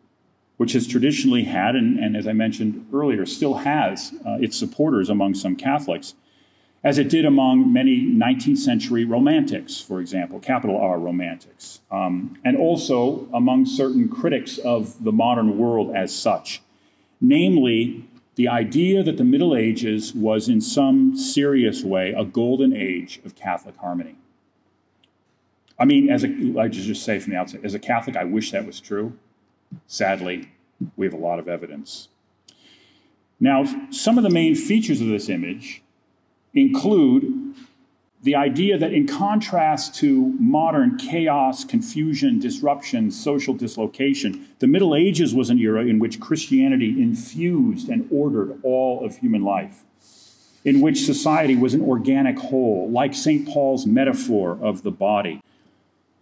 which 0.57 0.73
has 0.73 0.87
traditionally 0.87 1.43
had, 1.43 1.75
and, 1.75 1.99
and 1.99 2.15
as 2.15 2.27
I 2.27 2.33
mentioned 2.33 2.87
earlier, 2.93 3.25
still 3.25 3.55
has 3.55 4.13
uh, 4.25 4.37
its 4.41 4.57
supporters 4.57 5.09
among 5.09 5.35
some 5.35 5.55
Catholics? 5.55 6.15
As 6.83 6.97
it 6.97 7.09
did 7.09 7.25
among 7.25 7.71
many 7.73 8.01
19th 8.01 8.57
century 8.57 9.03
romantics, 9.03 9.81
for 9.81 9.99
example, 9.99 10.39
capital 10.39 10.77
R 10.77 10.97
romantics, 10.97 11.81
um, 11.91 12.37
and 12.45 12.57
also 12.57 13.27
among 13.33 13.65
certain 13.65 14.07
critics 14.07 14.57
of 14.59 15.03
the 15.03 15.11
modern 15.11 15.57
world 15.57 15.93
as 15.95 16.15
such. 16.15 16.61
Namely, 17.19 18.05
the 18.35 18.47
idea 18.47 19.03
that 19.03 19.17
the 19.17 19.25
Middle 19.25 19.55
Ages 19.55 20.15
was 20.15 20.47
in 20.47 20.61
some 20.61 21.17
serious 21.17 21.83
way 21.83 22.13
a 22.17 22.23
golden 22.23 22.73
age 22.73 23.19
of 23.25 23.35
Catholic 23.35 23.75
harmony. 23.77 24.15
I 25.77 25.83
mean, 25.85 26.09
as 26.09 26.23
a, 26.23 26.57
I 26.57 26.69
just 26.69 27.03
say 27.03 27.19
from 27.19 27.33
the 27.33 27.39
outset, 27.39 27.61
as 27.63 27.73
a 27.73 27.79
Catholic, 27.79 28.15
I 28.15 28.23
wish 28.23 28.51
that 28.51 28.65
was 28.65 28.79
true. 28.79 29.17
Sadly, 29.87 30.49
we 30.95 31.05
have 31.05 31.13
a 31.13 31.17
lot 31.17 31.39
of 31.39 31.49
evidence. 31.49 32.07
Now, 33.41 33.65
some 33.91 34.17
of 34.17 34.23
the 34.23 34.29
main 34.29 34.55
features 34.55 35.01
of 35.01 35.07
this 35.07 35.29
image 35.29 35.81
include 36.53 37.55
the 38.21 38.35
idea 38.35 38.77
that, 38.77 38.91
in 38.91 39.07
contrast 39.07 39.95
to 39.95 40.35
modern 40.39 40.97
chaos, 40.97 41.63
confusion, 41.63 42.37
disruption, 42.37 43.11
social 43.11 43.53
dislocation, 43.53 44.45
the 44.59 44.67
Middle 44.67 44.93
Ages 44.93 45.33
was 45.33 45.49
an 45.49 45.57
era 45.57 45.85
in 45.85 45.99
which 45.99 46.19
Christianity 46.19 47.01
infused 47.01 47.87
and 47.87 48.07
ordered 48.11 48.59
all 48.61 49.05
of 49.05 49.17
human 49.17 49.43
life, 49.43 49.83
in 50.65 50.81
which 50.81 51.05
society 51.05 51.55
was 51.55 51.73
an 51.73 51.81
organic 51.81 52.37
whole, 52.37 52.89
like 52.89 53.13
St. 53.13 53.47
Paul's 53.47 53.85
metaphor 53.85 54.57
of 54.61 54.83
the 54.83 54.91
body, 54.91 55.41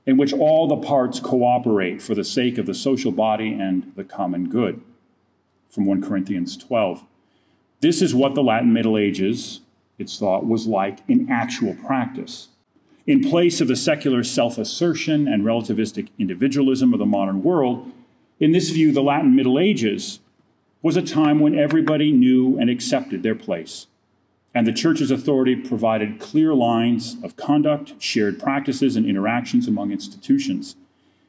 in 0.05 0.17
which 0.17 0.33
all 0.33 0.67
the 0.67 0.87
parts 0.87 1.19
cooperate 1.19 1.99
for 1.99 2.13
the 2.13 2.23
sake 2.23 2.59
of 2.59 2.67
the 2.67 2.75
social 2.75 3.11
body 3.11 3.53
and 3.53 3.91
the 3.95 4.03
common 4.03 4.49
good. 4.49 4.81
From 5.69 5.85
1 5.85 6.01
Corinthians 6.03 6.55
12. 6.57 7.03
This 7.81 8.01
is 8.01 8.13
what 8.13 8.35
the 8.35 8.43
Latin 8.43 8.71
Middle 8.71 8.97
Ages 8.97 9.61
it's 9.97 10.17
thought, 10.17 10.45
was 10.45 10.67
like 10.67 10.99
in 11.07 11.29
actual 11.29 11.73
practice. 11.75 12.49
In 13.05 13.21
place 13.21 13.61
of 13.61 13.67
the 13.67 13.75
secular 13.75 14.23
self 14.23 14.57
assertion 14.57 15.27
and 15.27 15.43
relativistic 15.43 16.09
individualism 16.19 16.93
of 16.93 16.99
the 16.99 17.05
modern 17.05 17.41
world, 17.41 17.91
in 18.39 18.51
this 18.51 18.69
view, 18.69 18.91
the 18.91 19.01
Latin 19.01 19.35
Middle 19.35 19.57
Ages 19.57 20.19
was 20.81 20.97
a 20.97 21.01
time 21.01 21.39
when 21.39 21.57
everybody 21.57 22.11
knew 22.11 22.59
and 22.59 22.69
accepted 22.69 23.23
their 23.23 23.35
place. 23.35 23.87
And 24.53 24.65
the 24.65 24.73
church's 24.73 25.11
authority 25.11 25.55
provided 25.55 26.19
clear 26.19 26.53
lines 26.53 27.15
of 27.23 27.35
conduct, 27.35 27.93
shared 28.01 28.39
practices, 28.39 28.95
and 28.95 29.05
interactions 29.05 29.67
among 29.67 29.91
institutions. 29.91 30.75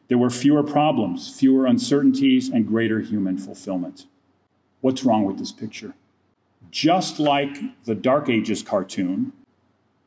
There 0.08 0.18
were 0.18 0.30
fewer 0.30 0.62
problems, 0.62 1.38
fewer 1.38 1.66
uncertainties, 1.66 2.48
and 2.48 2.66
greater 2.66 3.00
human 3.00 3.38
fulfillment. 3.38 4.06
What's 4.80 5.04
wrong 5.04 5.24
with 5.24 5.38
this 5.38 5.52
picture? 5.52 5.94
Just 6.70 7.18
like 7.18 7.56
the 7.84 7.94
Dark 7.94 8.28
Ages 8.28 8.62
cartoon 8.62 9.32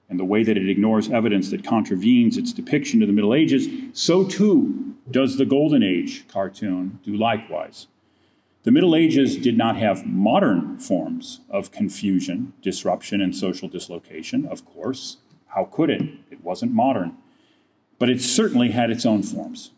and 0.10 0.20
the 0.20 0.26
way 0.26 0.44
that 0.44 0.58
it 0.58 0.70
ignores 0.70 1.10
evidence 1.10 1.50
that 1.52 1.64
contravenes 1.64 2.38
its 2.38 2.52
depiction 2.52 3.02
of 3.02 3.08
the 3.08 3.14
Middle 3.14 3.34
Ages, 3.34 3.68
so 3.94 4.26
too 4.26 4.94
does 5.10 5.38
the 5.38 5.46
Golden 5.46 5.84
Age 5.84 6.28
cartoon 6.28 7.00
do 7.04 7.16
likewise. 7.16 7.88
The 8.64 8.72
Middle 8.72 8.96
Ages 8.96 9.38
did 9.38 9.58
not 9.58 9.78
have 9.78 10.06
modern 10.06 10.78
forms 10.78 11.40
of 11.50 11.72
confusion, 11.72 12.54
disruption, 12.62 13.20
and 13.20 13.36
social 13.36 13.68
dislocation, 13.68 14.46
of 14.46 14.66
course. 14.66 15.18
How 15.48 15.66
could 15.66 15.90
it? 15.90 16.04
It 16.30 16.44
wasn't 16.44 16.72
modern. 16.72 17.18
But 17.98 18.10
it 18.10 18.22
certainly 18.22 18.72
had 18.72 18.92
its 18.92 19.06
own 19.06 19.24
forms. 19.24 19.72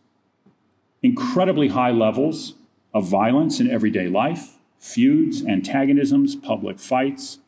Incredibly 1.01 1.69
high 1.69 1.91
levels 1.91 2.55
of 2.93 3.07
violence 3.07 3.59
in 3.59 3.69
everyday 3.69 4.07
life, 4.07 4.52
feuds, 4.83 5.41
antagonisms, 5.45 6.35
public 6.35 6.77
fights, 6.77 7.39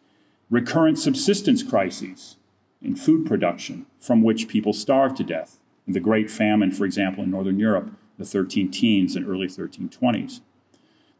recurrent 0.49 0.97
subsistence 0.97 1.61
crises 1.61 2.37
in 2.81 2.95
food 2.95 3.25
production 3.25 3.85
from 3.99 4.23
which 4.23 4.47
people 4.47 4.71
starved 4.71 5.17
to 5.17 5.23
death. 5.23 5.59
The 5.85 5.99
Great 5.99 6.31
Famine, 6.31 6.71
for 6.71 6.85
example, 6.85 7.25
in 7.25 7.31
Northern 7.31 7.59
Europe, 7.59 7.91
the 8.17 8.23
13 8.23 8.71
teens 8.71 9.17
and 9.17 9.27
early 9.27 9.47
1320s. 9.47 10.39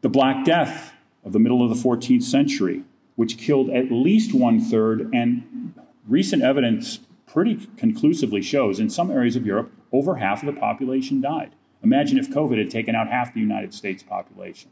The 0.00 0.08
Black 0.08 0.44
Death 0.44 0.94
of 1.22 1.32
the 1.32 1.38
middle 1.38 1.62
of 1.62 1.68
the 1.68 1.88
14th 1.88 2.22
century, 2.22 2.82
which 3.16 3.36
killed 3.36 3.68
at 3.68 3.92
least 3.92 4.32
one 4.34 4.58
third, 4.58 5.10
and 5.14 5.74
recent 6.08 6.42
evidence 6.42 7.00
pretty 7.26 7.68
conclusively 7.76 8.40
shows 8.40 8.80
in 8.80 8.88
some 8.88 9.10
areas 9.10 9.36
of 9.36 9.44
Europe, 9.44 9.70
over 9.92 10.16
half 10.16 10.42
of 10.42 10.52
the 10.52 10.58
population 10.58 11.20
died. 11.20 11.54
Imagine 11.82 12.16
if 12.16 12.30
COVID 12.30 12.56
had 12.56 12.70
taken 12.70 12.94
out 12.94 13.08
half 13.08 13.34
the 13.34 13.40
United 13.40 13.74
States 13.74 14.02
population. 14.02 14.70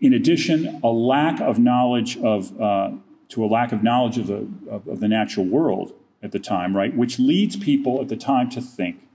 In 0.00 0.12
addition, 0.12 0.80
a 0.82 0.88
lack 0.88 1.40
of 1.40 1.58
knowledge 1.58 2.16
of, 2.18 2.60
uh, 2.60 2.92
to 3.30 3.44
a 3.44 3.46
lack 3.46 3.72
of 3.72 3.82
knowledge 3.82 4.18
of 4.18 4.28
the, 4.28 4.48
of, 4.70 4.86
of 4.86 5.00
the 5.00 5.08
natural 5.08 5.44
world 5.44 5.92
at 6.22 6.32
the 6.32 6.38
time, 6.38 6.76
right, 6.76 6.96
which 6.96 7.18
leads 7.18 7.56
people 7.56 8.00
at 8.00 8.08
the 8.08 8.16
time 8.16 8.48
to 8.50 8.60
think 8.60 9.08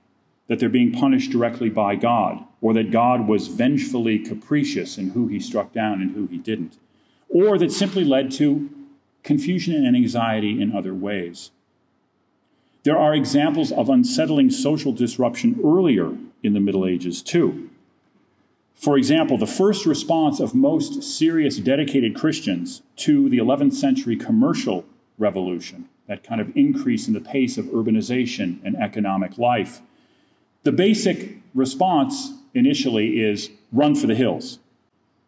that 0.47 0.59
they're 0.59 0.69
being 0.69 0.91
punished 0.91 1.31
directly 1.31 1.69
by 1.69 1.95
God, 1.95 2.43
or 2.61 2.73
that 2.73 2.91
God 2.91 3.27
was 3.27 3.47
vengefully 3.47 4.19
capricious 4.19 4.97
in 4.97 5.11
who 5.11 5.27
he 5.27 5.39
struck 5.39 5.71
down 5.71 6.01
and 6.01 6.11
who 6.11 6.27
he 6.27 6.37
didn't, 6.37 6.77
or 7.29 7.57
that 7.57 7.71
simply 7.71 8.03
led 8.03 8.31
to 8.33 8.69
confusion 9.23 9.85
and 9.85 9.95
anxiety 9.95 10.61
in 10.61 10.75
other 10.75 10.93
ways. 10.93 11.51
There 12.83 12.97
are 12.97 13.15
examples 13.15 13.71
of 13.71 13.89
unsettling 13.89 14.51
social 14.51 14.91
disruption 14.91 15.59
earlier 15.63 16.17
in 16.43 16.53
the 16.53 16.59
Middle 16.59 16.85
Ages, 16.85 17.21
too. 17.21 17.69
For 18.75 18.97
example, 18.97 19.37
the 19.37 19.47
first 19.47 19.85
response 19.85 20.39
of 20.39 20.53
most 20.53 21.03
serious, 21.03 21.57
dedicated 21.57 22.15
Christians 22.15 22.81
to 22.97 23.29
the 23.29 23.37
11th 23.37 23.73
century 23.73 24.15
commercial 24.15 24.85
revolution, 25.17 25.87
that 26.07 26.23
kind 26.23 26.41
of 26.41 26.55
increase 26.55 27.07
in 27.07 27.13
the 27.13 27.21
pace 27.21 27.57
of 27.57 27.65
urbanization 27.65 28.59
and 28.63 28.75
economic 28.75 29.37
life, 29.37 29.81
the 30.63 30.71
basic 30.71 31.37
response 31.53 32.33
initially 32.53 33.21
is 33.21 33.51
run 33.71 33.95
for 33.95 34.07
the 34.07 34.15
hills. 34.15 34.59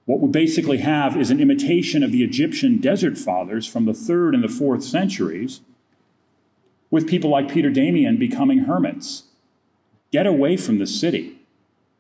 What 0.05 0.19
we 0.19 0.29
basically 0.29 0.79
have 0.79 1.17
is 1.17 1.31
an 1.31 1.39
imitation 1.39 2.03
of 2.03 2.11
the 2.11 2.23
Egyptian 2.23 2.77
desert 2.79 3.17
fathers 3.17 3.65
from 3.65 3.85
the 3.85 3.93
third 3.93 4.35
and 4.35 4.43
the 4.43 4.49
fourth 4.49 4.83
centuries, 4.83 5.61
with 6.91 7.07
people 7.07 7.29
like 7.29 7.51
Peter 7.51 7.69
Damian 7.69 8.17
becoming 8.17 8.59
hermits. 8.59 9.23
Get 10.11 10.27
away 10.27 10.57
from 10.57 10.77
the 10.77 10.85
city 10.85 11.34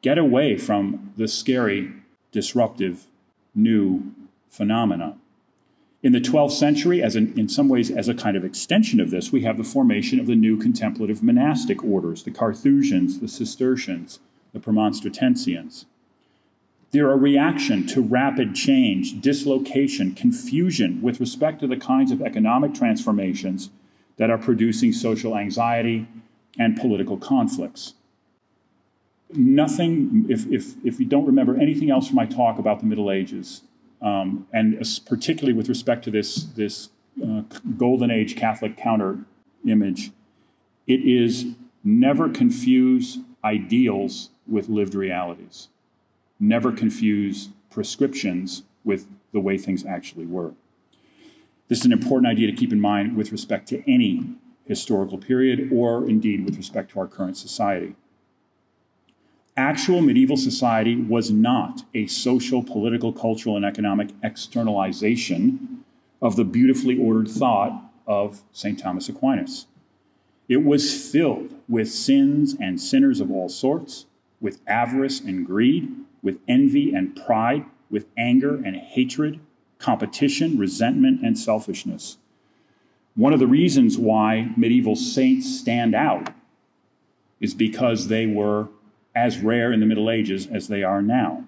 get 0.05 0.19
away 0.19 0.55
from 0.55 1.11
the 1.17 1.27
scary, 1.27 1.91
disruptive, 2.31 3.07
new 3.55 4.13
phenomena. 4.47 5.17
In 6.03 6.11
the 6.11 6.21
12th 6.21 6.51
century, 6.51 7.01
as 7.01 7.15
in 7.15 7.49
some 7.49 7.67
ways 7.69 7.89
as 7.89 8.07
a 8.07 8.13
kind 8.13 8.37
of 8.37 8.45
extension 8.45 8.99
of 8.99 9.09
this, 9.09 9.31
we 9.31 9.41
have 9.41 9.57
the 9.57 9.63
formation 9.63 10.19
of 10.19 10.27
the 10.27 10.35
new 10.35 10.57
contemplative 10.57 11.23
monastic 11.23 11.83
orders, 11.83 12.21
the 12.21 12.29
Carthusians, 12.29 13.19
the 13.19 13.27
Cistercians, 13.27 14.19
the 14.53 14.59
Premonstratensians. 14.59 15.85
They're 16.91 17.11
a 17.11 17.17
reaction 17.17 17.87
to 17.87 18.01
rapid 18.01 18.53
change, 18.53 19.19
dislocation, 19.21 20.13
confusion 20.13 21.01
with 21.01 21.19
respect 21.19 21.61
to 21.61 21.67
the 21.67 21.77
kinds 21.77 22.11
of 22.11 22.21
economic 22.21 22.75
transformations 22.75 23.71
that 24.17 24.29
are 24.29 24.37
producing 24.37 24.93
social 24.93 25.35
anxiety 25.35 26.07
and 26.59 26.77
political 26.79 27.17
conflicts 27.17 27.95
nothing, 29.33 30.25
if, 30.29 30.45
if, 30.51 30.75
if 30.83 30.99
you 30.99 31.05
don't 31.05 31.25
remember 31.25 31.59
anything 31.59 31.89
else 31.89 32.07
from 32.07 32.15
my 32.15 32.25
talk 32.25 32.59
about 32.59 32.79
the 32.79 32.85
Middle 32.85 33.11
Ages, 33.11 33.63
um, 34.01 34.47
and 34.53 34.77
particularly 35.05 35.53
with 35.53 35.69
respect 35.69 36.03
to 36.03 36.11
this, 36.11 36.43
this 36.43 36.89
uh, 37.23 37.41
Golden 37.77 38.11
Age 38.11 38.35
Catholic 38.35 38.77
counter 38.77 39.19
image, 39.67 40.11
it 40.87 41.01
is 41.01 41.47
never 41.83 42.29
confuse 42.29 43.19
ideals 43.43 44.29
with 44.47 44.69
lived 44.69 44.93
realities. 44.93 45.69
Never 46.39 46.71
confuse 46.71 47.49
prescriptions 47.69 48.63
with 48.83 49.07
the 49.31 49.39
way 49.39 49.57
things 49.57 49.85
actually 49.85 50.25
were. 50.25 50.53
This 51.67 51.79
is 51.79 51.85
an 51.85 51.93
important 51.93 52.31
idea 52.31 52.49
to 52.51 52.55
keep 52.55 52.71
in 52.71 52.79
mind 52.79 53.15
with 53.15 53.31
respect 53.31 53.67
to 53.69 53.83
any 53.91 54.35
historical 54.65 55.17
period 55.17 55.69
or 55.71 56.07
indeed 56.07 56.45
with 56.45 56.57
respect 56.57 56.91
to 56.91 56.99
our 56.99 57.07
current 57.07 57.37
society 57.37 57.95
actual 59.57 60.01
medieval 60.01 60.37
society 60.37 60.95
was 60.95 61.31
not 61.31 61.83
a 61.93 62.07
social, 62.07 62.63
political, 62.63 63.13
cultural, 63.13 63.55
and 63.55 63.65
economic 63.65 64.09
externalization 64.21 65.83
of 66.21 66.35
the 66.35 66.43
beautifully 66.43 66.97
ordered 66.97 67.29
thought 67.29 67.91
of 68.07 68.43
St. 68.51 68.79
Thomas 68.79 69.09
Aquinas. 69.09 69.67
It 70.47 70.63
was 70.63 71.09
filled 71.11 71.53
with 71.67 71.89
sins 71.89 72.55
and 72.59 72.79
sinners 72.79 73.19
of 73.19 73.31
all 73.31 73.49
sorts, 73.49 74.05
with 74.39 74.59
avarice 74.67 75.19
and 75.19 75.45
greed, 75.45 75.91
with 76.21 76.39
envy 76.47 76.93
and 76.93 77.15
pride, 77.15 77.65
with 77.89 78.05
anger 78.17 78.55
and 78.55 78.75
hatred, 78.75 79.39
competition, 79.79 80.57
resentment, 80.57 81.21
and 81.23 81.37
selfishness. 81.37 82.17
One 83.15 83.33
of 83.33 83.39
the 83.39 83.47
reasons 83.47 83.97
why 83.97 84.51
medieval 84.57 84.95
saints 84.95 85.59
stand 85.59 85.95
out 85.95 86.33
is 87.39 87.53
because 87.53 88.07
they 88.07 88.25
were 88.25 88.67
as 89.15 89.39
rare 89.39 89.71
in 89.71 89.79
the 89.79 89.85
Middle 89.85 90.09
Ages 90.09 90.47
as 90.47 90.67
they 90.67 90.83
are 90.83 91.01
now. 91.01 91.45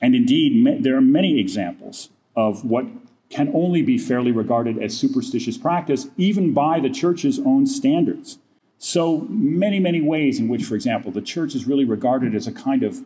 And 0.00 0.14
indeed, 0.14 0.82
there 0.82 0.96
are 0.96 1.02
many 1.02 1.38
examples 1.38 2.08
of 2.36 2.64
what 2.64 2.86
can 3.30 3.50
only 3.54 3.82
be 3.82 3.98
fairly 3.98 4.32
regarded 4.32 4.78
as 4.78 4.96
superstitious 4.96 5.58
practice, 5.58 6.08
even 6.16 6.54
by 6.54 6.80
the 6.80 6.88
church's 6.88 7.38
own 7.40 7.66
standards. 7.66 8.38
So, 8.78 9.26
many, 9.28 9.80
many 9.80 10.00
ways 10.00 10.38
in 10.38 10.48
which, 10.48 10.64
for 10.64 10.76
example, 10.76 11.10
the 11.10 11.20
church 11.20 11.54
is 11.54 11.66
really 11.66 11.84
regarded 11.84 12.34
as 12.34 12.46
a 12.46 12.52
kind 12.52 12.84
of 12.84 13.04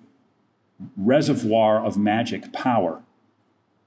reservoir 0.96 1.84
of 1.84 1.96
magic 1.96 2.52
power. 2.52 3.02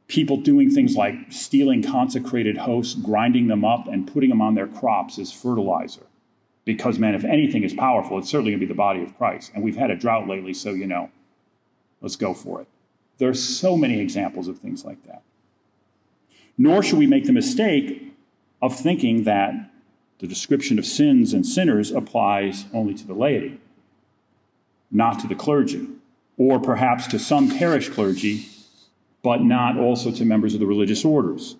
People 0.07 0.37
doing 0.37 0.69
things 0.71 0.95
like 0.95 1.15
stealing 1.29 1.83
consecrated 1.83 2.57
hosts, 2.57 2.95
grinding 2.95 3.47
them 3.47 3.63
up, 3.63 3.87
and 3.87 4.11
putting 4.11 4.29
them 4.29 4.41
on 4.41 4.55
their 4.55 4.67
crops 4.67 5.19
as 5.19 5.31
fertilizer. 5.31 6.07
Because, 6.65 6.97
man, 6.97 7.13
if 7.13 7.23
anything 7.23 7.63
is 7.63 7.73
powerful, 7.73 8.17
it's 8.17 8.29
certainly 8.29 8.51
going 8.51 8.59
to 8.59 8.65
be 8.65 8.71
the 8.71 8.75
body 8.75 9.03
of 9.03 9.15
Christ. 9.17 9.51
And 9.53 9.63
we've 9.63 9.77
had 9.77 9.91
a 9.91 9.95
drought 9.95 10.27
lately, 10.27 10.53
so 10.53 10.71
you 10.71 10.87
know, 10.87 11.11
let's 12.01 12.15
go 12.15 12.33
for 12.33 12.61
it. 12.61 12.67
There 13.19 13.29
are 13.29 13.35
so 13.35 13.77
many 13.77 13.99
examples 13.99 14.47
of 14.47 14.57
things 14.57 14.83
like 14.83 15.03
that. 15.05 15.21
Nor 16.57 16.83
should 16.83 16.99
we 16.99 17.07
make 17.07 17.25
the 17.25 17.33
mistake 17.33 18.13
of 18.61 18.75
thinking 18.75 19.23
that 19.23 19.53
the 20.19 20.27
description 20.27 20.79
of 20.79 20.85
sins 20.85 21.33
and 21.33 21.45
sinners 21.45 21.91
applies 21.91 22.65
only 22.73 22.93
to 22.95 23.05
the 23.05 23.13
laity, 23.13 23.59
not 24.89 25.19
to 25.19 25.27
the 25.27 25.35
clergy, 25.35 25.87
or 26.37 26.59
perhaps 26.59 27.07
to 27.07 27.19
some 27.19 27.49
parish 27.49 27.89
clergy, 27.89 28.47
but 29.21 29.41
not 29.41 29.77
also 29.77 30.11
to 30.11 30.25
members 30.25 30.53
of 30.53 30.59
the 30.59 30.65
religious 30.65 31.03
orders, 31.03 31.57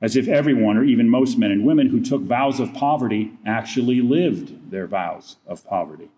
as 0.00 0.16
if 0.16 0.28
everyone, 0.28 0.76
or 0.76 0.84
even 0.84 1.08
most 1.08 1.38
men 1.38 1.50
and 1.50 1.64
women 1.64 1.88
who 1.88 2.00
took 2.00 2.22
vows 2.22 2.60
of 2.60 2.74
poverty, 2.74 3.32
actually 3.46 4.00
lived 4.00 4.70
their 4.70 4.86
vows 4.86 5.36
of 5.46 5.66
poverty. 5.66 6.08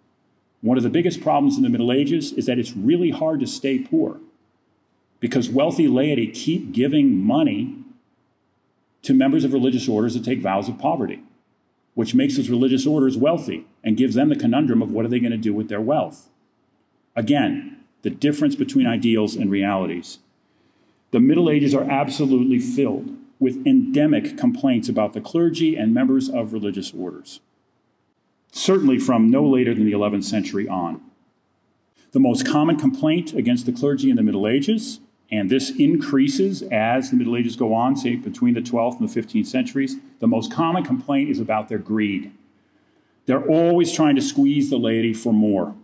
One 0.61 0.77
of 0.77 0.83
the 0.83 0.91
biggest 0.91 1.21
problems 1.21 1.57
in 1.57 1.63
the 1.63 1.69
Middle 1.69 1.93
Ages 1.93 2.33
is 2.33 2.47
that 2.47 2.59
it's 2.59 2.77
really 2.77 3.11
hard 3.11 3.41
to 3.41 3.47
stay 3.47 3.79
poor 3.79 4.19
because 5.21 5.49
wealthy 5.49 5.87
laity 5.87 6.29
keep 6.29 6.73
giving 6.73 7.17
money 7.17 7.77
to 9.03 9.15
members 9.15 9.45
of 9.45 9.53
religious 9.53 9.89
orders 9.89 10.15
that 10.15 10.25
take 10.25 10.41
vows 10.41 10.69
of 10.69 10.79
poverty, 10.79 11.23
which 11.95 12.15
makes 12.15 12.37
those 12.37 12.51
religious 12.51 12.87
orders 12.87 13.17
wealthy 13.17 13.65
and 13.85 13.97
gives 13.97 14.15
them 14.15 14.29
the 14.29 14.37
conundrum 14.37 14.83
of 14.83 14.91
what 14.91 15.05
are 15.05 15.09
they 15.09 15.21
going 15.21 15.31
to 15.33 15.39
do 15.39 15.55
with 15.55 15.69
their 15.69 15.81
wealth. 15.81 16.29
Again, 17.15 17.85
the 18.03 18.11
difference 18.11 18.55
between 18.55 18.87
ideals 18.87 19.37
and 19.37 19.51
realities. 19.51 20.19
The 21.11 21.21
Middle 21.21 21.49
Ages 21.51 21.75
are 21.75 21.89
absolutely 21.89 22.59
filled 22.59 23.17
with 23.41 23.67
endemic 23.67 24.37
complaints 24.37 24.89
about 24.89 25.13
the 25.13 25.21
clergy 25.21 25.77
and 25.77 25.95
members 25.95 26.29
of 26.29 26.53
religious 26.53 26.93
orders, 26.93 27.41
certainly 28.53 28.99
from 28.99 29.31
no 29.31 29.47
later 29.49 29.75
than 29.75 29.85
the 29.85 29.93
11th 29.93 30.25
century 30.25 30.69
on. 30.69 31.01
The 32.13 32.21
most 32.21 32.47
common 32.47 32.77
complaint 32.77 33.35
against 33.35 33.67
the 33.67 33.73
clergy 33.73 34.11
in 34.11 34.17
the 34.17 34.23
Middle 34.23 34.47
Ages 34.49 35.01
and 35.31 35.51
this 35.51 35.71
increases 35.71 36.63
as 36.63 37.11
the 37.11 37.17
Middle 37.17 37.37
Ages 37.37 37.57
go 37.57 37.75
on, 37.75 37.97
say 37.97 38.17
between 38.17 38.55
the 38.55 38.63
12th 38.63 38.99
and 38.99 39.09
the 39.09 39.21
15th 39.21 39.47
centuries. 39.47 39.97
The 40.21 40.27
most 40.27 40.53
common 40.53 40.85
complaint 40.85 41.31
is 41.31 41.39
about 41.39 41.69
their 41.69 41.79
greed. 41.79 42.33
They're 43.27 43.47
always 43.47 43.93
trying 43.93 44.17
to 44.17 44.23
squeeze 44.23 44.71
the 44.71 44.79
laity 44.79 45.13
for 45.13 45.35
more, 45.35 45.75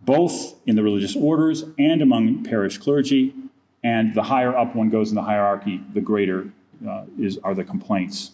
both 0.00 0.56
in 0.66 0.74
the 0.74 0.82
religious 0.82 1.14
orders 1.14 1.64
and 1.78 2.02
among 2.02 2.42
parish 2.42 2.78
clergy. 2.78 3.32
And 3.84 4.14
the 4.14 4.24
higher 4.24 4.56
up 4.56 4.74
one 4.74 4.90
goes 4.90 5.10
in 5.10 5.14
the 5.14 5.22
hierarchy, 5.22 5.80
the 5.92 6.00
greater 6.00 6.50
uh, 6.88 7.04
is, 7.18 7.38
are 7.44 7.54
the 7.54 7.64
complaints. 7.64 8.32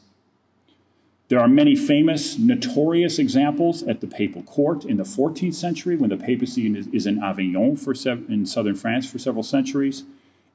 There 1.29 1.39
are 1.39 1.49
many 1.49 1.77
famous, 1.77 2.39
notorious 2.39 3.21
examples 3.21 3.85
at 3.85 4.01
the 4.01 4.09
papal 4.09 4.43
court 4.43 4.85
in 4.85 4.97
the 4.97 5.05
14th 5.05 5.55
century 5.55 5.97
when 5.97 6.11
the 6.11 6.17
papacy 6.17 6.67
is 6.93 7.07
in 7.07 7.23
Avignon 7.23 7.77
for 7.77 7.95
in 8.29 8.47
southern 8.47 8.75
France 8.75 9.09
for 9.09 9.19
several 9.19 9.45
centuries 9.45 10.03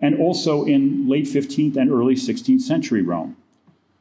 and 0.02 0.20
also 0.20 0.66
in 0.66 1.08
late 1.08 1.26
15th 1.26 1.78
and 1.78 1.90
early 1.90 2.16
16th 2.16 2.62
century 2.62 3.02
Rome. 3.02 3.38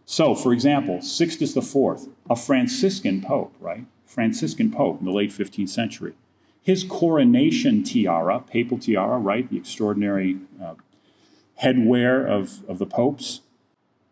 So, 0.05 0.35
for 0.35 0.53
example, 0.53 1.01
Sixtus 1.01 1.57
IV, 1.57 2.09
a 2.29 2.37
Franciscan 2.37 3.23
pope, 3.23 3.55
right? 3.61 3.85
Franciscan 4.05 4.71
pope 4.71 5.01
in 5.01 5.07
the 5.07 5.13
late 5.13 5.31
15th 5.31 5.69
century. 5.69 6.15
His 6.63 6.85
coronation 6.85 7.83
tiara, 7.83 8.41
papal 8.41 8.79
tiara, 8.79 9.19
right? 9.19 9.49
The 9.49 9.57
extraordinary 9.57 10.39
uh, 10.63 10.75
headwear 11.63 12.27
of, 12.27 12.69
of 12.69 12.79
the 12.79 12.87
popes. 12.87 13.41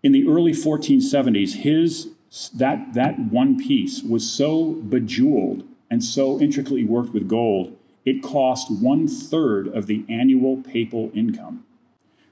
In 0.02 0.12
the 0.12 0.26
early 0.26 0.52
1470s, 0.52 1.56
his 1.56 2.08
that, 2.54 2.94
that 2.94 3.18
one 3.18 3.58
piece 3.58 4.02
was 4.02 4.28
so 4.28 4.72
bejeweled 4.72 5.64
and 5.90 6.02
so 6.02 6.40
intricately 6.40 6.82
worked 6.82 7.12
with 7.12 7.28
gold, 7.28 7.76
it 8.04 8.22
cost 8.22 8.70
one 8.70 9.06
third 9.06 9.68
of 9.68 9.86
the 9.86 10.04
annual 10.08 10.56
papal 10.56 11.10
income. 11.14 11.64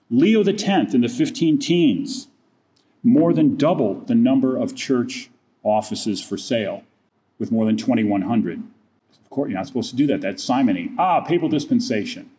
Leo 0.09 0.43
X 0.43 0.95
in 0.95 1.03
the 1.03 1.09
15 1.09 1.59
teens 1.59 2.29
more 3.03 3.33
than 3.33 3.57
doubled 3.57 4.09
the 4.09 4.15
number 4.15 4.57
of 4.57 4.75
church 4.75 5.31
offices 5.63 6.23
for 6.23 6.37
sale 6.37 6.83
with 7.39 7.53
more 7.53 7.67
than 7.67 7.77
2,100. 7.77 8.63
Of 9.23 9.31
course, 9.31 9.51
you're 9.51 9.59
not 9.59 9.67
supposed 9.67 9.91
to 9.91 9.97
do 9.97 10.07
that. 10.09 10.21
That's 10.21 10.43
simony. 10.43 10.91
Ah, 10.99 11.21
papal 11.21 11.49
dispensation. 11.49 12.31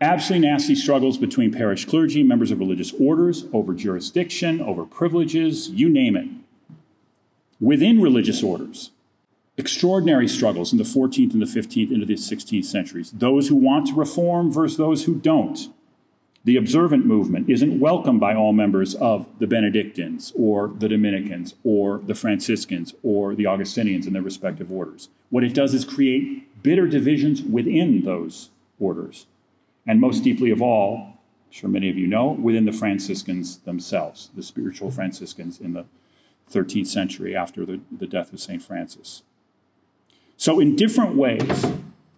Absolutely 0.00 0.46
nasty 0.46 0.76
struggles 0.76 1.18
between 1.18 1.52
parish 1.52 1.84
clergy, 1.84 2.22
members 2.22 2.52
of 2.52 2.60
religious 2.60 2.92
orders, 3.00 3.46
over 3.52 3.74
jurisdiction, 3.74 4.60
over 4.60 4.84
privileges, 4.84 5.70
you 5.70 5.88
name 5.88 6.16
it. 6.16 6.28
Within 7.60 8.00
religious 8.00 8.40
orders, 8.40 8.92
extraordinary 9.56 10.28
struggles 10.28 10.70
in 10.70 10.78
the 10.78 10.84
14th 10.84 11.32
and 11.32 11.42
the 11.42 11.46
15th 11.46 11.90
into 11.90 12.06
the 12.06 12.14
16th 12.14 12.64
centuries. 12.64 13.10
Those 13.10 13.48
who 13.48 13.56
want 13.56 13.88
to 13.88 13.94
reform 13.94 14.52
versus 14.52 14.76
those 14.76 15.04
who 15.04 15.16
don't. 15.16 15.68
The 16.44 16.56
observant 16.56 17.04
movement 17.04 17.50
isn't 17.50 17.80
welcomed 17.80 18.20
by 18.20 18.36
all 18.36 18.52
members 18.52 18.94
of 18.94 19.26
the 19.40 19.48
Benedictines 19.48 20.32
or 20.36 20.68
the 20.68 20.88
Dominicans 20.88 21.56
or 21.64 21.98
the 21.98 22.14
Franciscans 22.14 22.94
or 23.02 23.34
the 23.34 23.46
Augustinians 23.46 24.06
in 24.06 24.12
their 24.12 24.22
respective 24.22 24.70
orders. 24.70 25.08
What 25.30 25.42
it 25.42 25.54
does 25.54 25.74
is 25.74 25.84
create 25.84 26.62
bitter 26.62 26.86
divisions 26.86 27.42
within 27.42 28.04
those 28.04 28.50
orders. 28.78 29.26
And 29.88 30.02
most 30.02 30.22
deeply 30.22 30.50
of 30.50 30.60
all, 30.60 31.14
I'm 31.46 31.50
sure 31.50 31.70
many 31.70 31.88
of 31.88 31.96
you 31.96 32.06
know, 32.06 32.28
within 32.28 32.66
the 32.66 32.72
Franciscans 32.72 33.56
themselves, 33.60 34.28
the 34.36 34.42
spiritual 34.42 34.90
Franciscans 34.90 35.58
in 35.58 35.72
the 35.72 35.86
13th 36.52 36.86
century 36.86 37.34
after 37.34 37.64
the, 37.64 37.80
the 37.90 38.06
death 38.06 38.32
of 38.32 38.38
St. 38.38 38.62
Francis. 38.62 39.22
So, 40.36 40.60
in 40.60 40.76
different 40.76 41.16
ways, 41.16 41.64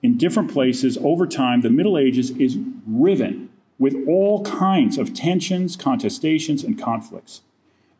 in 0.02 0.18
different 0.18 0.52
places, 0.52 0.98
over 0.98 1.28
time, 1.28 1.61
the 1.61 1.70
Middle 1.70 1.96
Ages 1.96 2.30
is 2.33 2.59
riven 2.87 3.50
with 3.78 3.96
all 4.06 4.44
kinds 4.44 4.98
of 4.98 5.14
tensions, 5.14 5.76
contestations, 5.76 6.64
and 6.64 6.78
conflicts. 6.78 7.42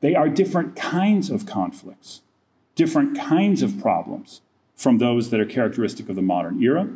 They 0.01 0.15
are 0.15 0.29
different 0.29 0.75
kinds 0.75 1.31
of 1.31 1.47
conflicts, 1.47 2.23
different 2.75 3.17
kinds 3.17 3.63
of 3.63 3.81
problems 3.81 4.41
from 4.75 4.99
those 4.99 5.31
that 5.31 5.41
are 5.41 5.47
characteristic 5.47 6.09
of 6.09 6.17
the 6.17 6.23
modern 6.23 6.63
era. 6.63 6.89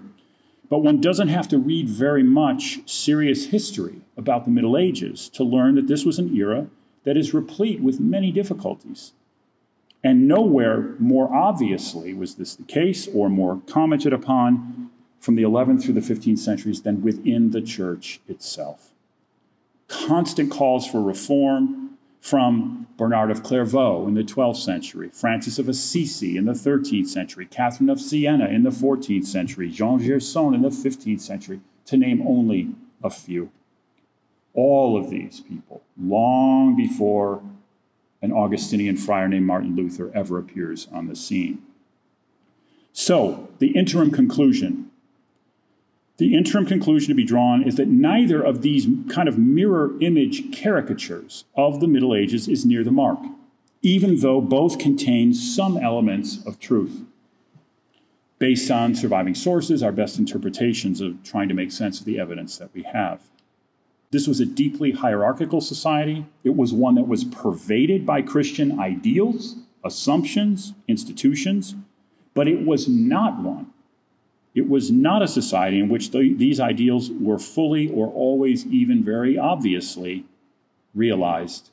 But 0.75 0.83
one 0.83 1.01
doesn't 1.01 1.29
have 1.29 1.47
to 1.51 1.59
read 1.59 1.89
very 1.89 2.25
much 2.25 2.81
serious 2.85 3.47
history 3.47 4.01
about 4.17 4.45
the 4.45 4.51
Middle 4.51 4.77
Ages 4.77 5.29
to 5.29 5.45
learn 5.45 5.77
that 5.77 5.87
this 5.87 6.05
was 6.05 6.19
an 6.19 6.37
era 6.37 6.67
that 7.05 7.17
is 7.17 7.33
replete 7.33 7.81
with 7.81 8.01
many 8.01 8.33
difficulties. 8.33 9.13
And 10.03 10.27
nowhere 10.27 10.97
more 10.99 11.33
obviously 11.33 12.13
was 12.13 12.35
this 12.35 12.57
the 12.57 12.65
case 12.65 13.07
or 13.07 13.29
more 13.29 13.63
commented 13.69 14.13
upon 14.13 14.91
from 15.21 15.37
the 15.37 15.45
11th 15.45 15.85
through 15.85 15.95
the 15.95 16.01
15th 16.01 16.41
centuries 16.41 16.83
than 16.83 17.03
within 17.03 17.53
the 17.53 17.63
church 17.63 18.19
itself. 18.27 18.91
Constant 19.87 20.51
calls 20.51 20.89
for 20.89 21.01
reform 21.01 21.94
from 22.25 22.87
Bernard 22.97 23.31
of 23.31 23.43
Clairvaux 23.43 24.09
in 24.09 24.15
the 24.15 24.25
12th 24.25 24.57
century, 24.57 25.11
Francis 25.11 25.59
of 25.59 25.69
Assisi 25.69 26.39
in 26.39 26.47
the 26.47 26.55
13th 26.55 27.07
century, 27.07 27.45
Catherine 27.45 27.91
of 27.91 28.01
Siena 28.01 28.47
in 28.47 28.63
the 28.63 28.71
14th 28.71 29.27
century, 29.27 29.69
Jean 29.69 29.99
Gerson 29.99 30.55
in 30.55 30.63
the 30.63 30.71
15th 30.71 31.21
century, 31.21 31.61
to 31.85 31.99
name 31.99 32.27
only 32.27 32.71
a 33.03 33.11
few. 33.11 33.51
All 34.55 34.97
of 34.97 35.11
these 35.11 35.41
people, 35.41 35.83
long 36.01 36.75
before 36.75 37.43
an 38.23 38.33
Augustinian 38.33 38.97
friar 38.97 39.29
named 39.29 39.45
Martin 39.45 39.77
Luther 39.77 40.11
ever 40.15 40.39
appears 40.39 40.89
on 40.91 41.09
the 41.09 41.17
scene. 41.17 41.63
So, 42.95 43.51
the 43.59 43.73
interim 43.77 44.11
conclusion 44.11 44.84
the 46.17 46.37
interim 46.37 46.65
conclusion 46.65 47.09
to 47.09 47.15
be 47.15 47.25
drawn 47.25 47.63
is 47.63 47.75
that 47.75 47.89
neither 47.89 48.41
of 48.41 48.63
these 48.63 48.87
kind 49.09 49.29
of 49.29 49.37
mirror 49.39 49.93
image 50.01 50.57
caricatures 50.57 51.45
of 51.57 51.81
the 51.81 51.89
Middle 51.89 52.15
Ages 52.15 52.47
is 52.47 52.65
near 52.65 52.85
the 52.85 52.91
mark. 52.93 53.19
even 53.85 54.21
though 54.21 54.41
both 54.41 54.79
contain 54.79 55.35
some 55.35 55.77
elements 55.77 56.45
of 56.47 56.59
truth. 56.59 57.03
Based 58.39 58.71
on 58.71 58.95
surviving 58.95 59.35
sources, 59.35 59.83
our 59.83 59.93
best 59.93 60.19
interpretations 60.19 61.03
of 61.03 61.23
trying 61.23 61.49
to 61.49 61.55
make 61.55 61.71
sense 61.71 62.01
of 62.01 62.07
the 62.07 62.19
evidence 62.19 62.57
that 62.57 62.71
we 62.75 62.83
have. 62.83 63.21
This 64.11 64.27
was 64.27 64.41
a 64.41 64.47
deeply 64.47 64.93
hierarchical 64.93 65.61
society. 65.61 66.25
It 66.45 66.57
was 66.57 66.73
one 66.73 66.95
that 66.95 67.07
was 67.07 67.25
pervaded 67.25 68.07
by 68.07 68.23
Christian 68.23 68.81
ideals, 68.81 69.57
assumptions, 69.85 70.73
institutions, 70.89 71.75
but 72.33 72.49
it 72.49 72.65
was 72.65 72.89
not 72.89 73.43
one. 73.43 73.71
It 74.55 74.69
was 74.69 74.91
not 74.91 75.23
a 75.23 75.29
society 75.29 75.81
in 75.81 75.89
which 75.89 76.11
the, 76.11 76.33
these 76.33 76.61
ideals 76.61 77.11
were 77.11 77.39
fully 77.39 77.91
or 77.91 78.09
always 78.09 78.67
even 78.67 79.03
very 79.03 79.37
obviously 79.37 80.25
realized 80.95 81.71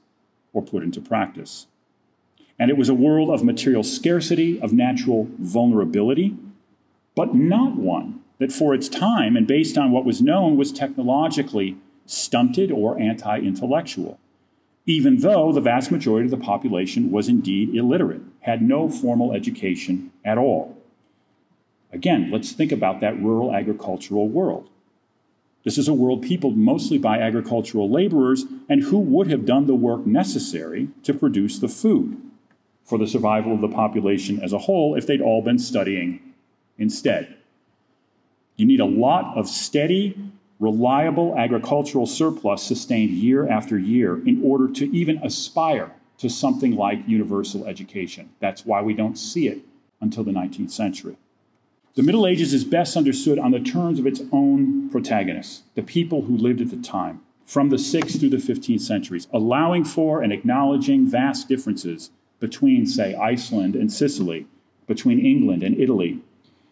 or 0.53 0.61
put 0.61 0.83
into 0.83 0.99
practice. 0.99 1.67
And 2.57 2.69
it 2.69 2.77
was 2.77 2.89
a 2.89 2.93
world 2.93 3.29
of 3.29 3.43
material 3.43 3.83
scarcity, 3.83 4.59
of 4.61 4.73
natural 4.73 5.27
vulnerability, 5.39 6.35
but 7.15 7.35
not 7.35 7.75
one 7.75 8.21
that 8.39 8.51
for 8.51 8.73
its 8.73 8.89
time 8.89 9.35
and 9.35 9.45
based 9.45 9.77
on 9.77 9.91
what 9.91 10.05
was 10.05 10.21
known 10.21 10.57
was 10.57 10.71
technologically 10.71 11.77
stunted, 12.05 12.71
or 12.71 12.99
anti 12.99 13.39
intellectual, 13.39 14.19
even 14.85 15.19
though 15.19 15.51
the 15.51 15.61
vast 15.61 15.91
majority 15.91 16.25
of 16.25 16.31
the 16.31 16.45
population 16.45 17.11
was 17.11 17.29
indeed 17.29 17.73
illiterate, 17.73 18.21
had 18.41 18.61
no 18.61 18.89
formal 18.89 19.31
education 19.31 20.11
at 20.25 20.37
all. 20.37 20.77
Again, 21.91 22.29
let's 22.31 22.51
think 22.51 22.71
about 22.71 23.01
that 23.01 23.21
rural 23.21 23.53
agricultural 23.53 24.27
world. 24.29 24.69
This 25.63 25.77
is 25.77 25.87
a 25.87 25.93
world 25.93 26.23
peopled 26.23 26.57
mostly 26.57 26.97
by 26.97 27.19
agricultural 27.19 27.89
laborers 27.89 28.45
and 28.67 28.83
who 28.83 28.97
would 28.97 29.27
have 29.29 29.45
done 29.45 29.67
the 29.67 29.75
work 29.75 30.07
necessary 30.07 30.87
to 31.03 31.13
produce 31.13 31.59
the 31.59 31.67
food 31.67 32.19
for 32.83 32.97
the 32.97 33.07
survival 33.07 33.53
of 33.53 33.61
the 33.61 33.67
population 33.67 34.41
as 34.41 34.53
a 34.53 34.59
whole 34.59 34.95
if 34.95 35.05
they'd 35.05 35.21
all 35.21 35.41
been 35.41 35.59
studying 35.59 36.19
instead. 36.77 37.37
You 38.55 38.65
need 38.65 38.79
a 38.79 38.85
lot 38.85 39.37
of 39.37 39.47
steady, 39.47 40.17
reliable 40.59 41.37
agricultural 41.37 42.05
surplus 42.05 42.63
sustained 42.63 43.11
year 43.11 43.47
after 43.47 43.77
year 43.77 44.15
in 44.25 44.41
order 44.43 44.67
to 44.73 44.95
even 44.95 45.19
aspire 45.23 45.91
to 46.17 46.29
something 46.29 46.75
like 46.75 47.07
universal 47.07 47.65
education. 47.65 48.29
That's 48.39 48.65
why 48.65 48.81
we 48.81 48.93
don't 48.93 49.17
see 49.17 49.47
it 49.47 49.59
until 49.99 50.23
the 50.23 50.31
19th 50.31 50.71
century. 50.71 51.17
The 51.93 52.03
Middle 52.03 52.25
Ages 52.25 52.53
is 52.53 52.63
best 52.63 52.95
understood 52.95 53.37
on 53.37 53.51
the 53.51 53.59
terms 53.59 53.99
of 53.99 54.07
its 54.07 54.21
own 54.31 54.89
protagonists, 54.89 55.63
the 55.75 55.83
people 55.83 56.21
who 56.21 56.37
lived 56.37 56.61
at 56.61 56.69
the 56.69 56.77
time, 56.77 57.19
from 57.45 57.69
the 57.69 57.75
6th 57.75 58.17
through 58.17 58.29
the 58.29 58.37
15th 58.37 58.79
centuries, 58.79 59.27
allowing 59.33 59.83
for 59.83 60.21
and 60.21 60.31
acknowledging 60.31 61.05
vast 61.05 61.49
differences 61.49 62.11
between, 62.39 62.85
say, 62.85 63.13
Iceland 63.13 63.75
and 63.75 63.91
Sicily, 63.91 64.47
between 64.87 65.19
England 65.19 65.63
and 65.63 65.77
Italy, 65.77 66.21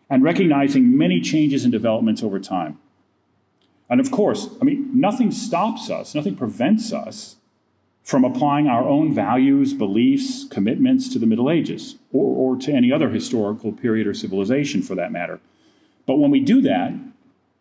and 0.10 0.24
recognizing 0.24 0.98
many 0.98 1.20
changes 1.20 1.66
and 1.66 1.72
developments 1.72 2.24
over 2.24 2.40
time. 2.40 2.80
And 3.90 4.00
of 4.00 4.12
course, 4.12 4.48
I 4.62 4.64
mean, 4.64 4.90
nothing 4.94 5.32
stops 5.32 5.90
us, 5.90 6.16
nothing 6.16 6.38
prevents 6.38 6.94
us 6.94 7.36
from 8.10 8.26
applying 8.26 8.68
our 8.68 8.90
own 8.90 9.14
values, 9.14 9.72
beliefs, 9.72 10.44
commitments 10.46 11.10
to 11.10 11.20
the 11.20 11.28
Middle 11.28 11.48
Ages, 11.48 11.96
or, 12.12 12.56
or, 12.56 12.58
to 12.58 12.72
any 12.72 12.92
other 12.92 13.12
historical 13.12 13.72
period 13.72 14.08
or 14.08 14.16
civilization 14.16 14.82
for 14.82 14.96
that 14.96 15.12
matter. 15.12 15.40
But 16.08 16.16
when 16.16 16.32
we 16.32 16.40
do 16.40 16.60
that, 16.62 16.92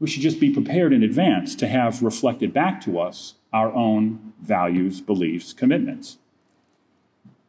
we 0.01 0.09
should 0.09 0.23
just 0.23 0.41
be 0.41 0.49
prepared 0.49 0.95
in 0.95 1.03
advance 1.03 1.55
to 1.57 1.69
have 1.69 2.03
reflected 2.03 2.55
back 2.55 2.81
to 2.85 2.99
us 2.99 3.35
our 3.53 3.71
own 3.75 4.33
values, 4.41 5.03
beliefs, 5.03 5.53
commitments. 5.53 6.17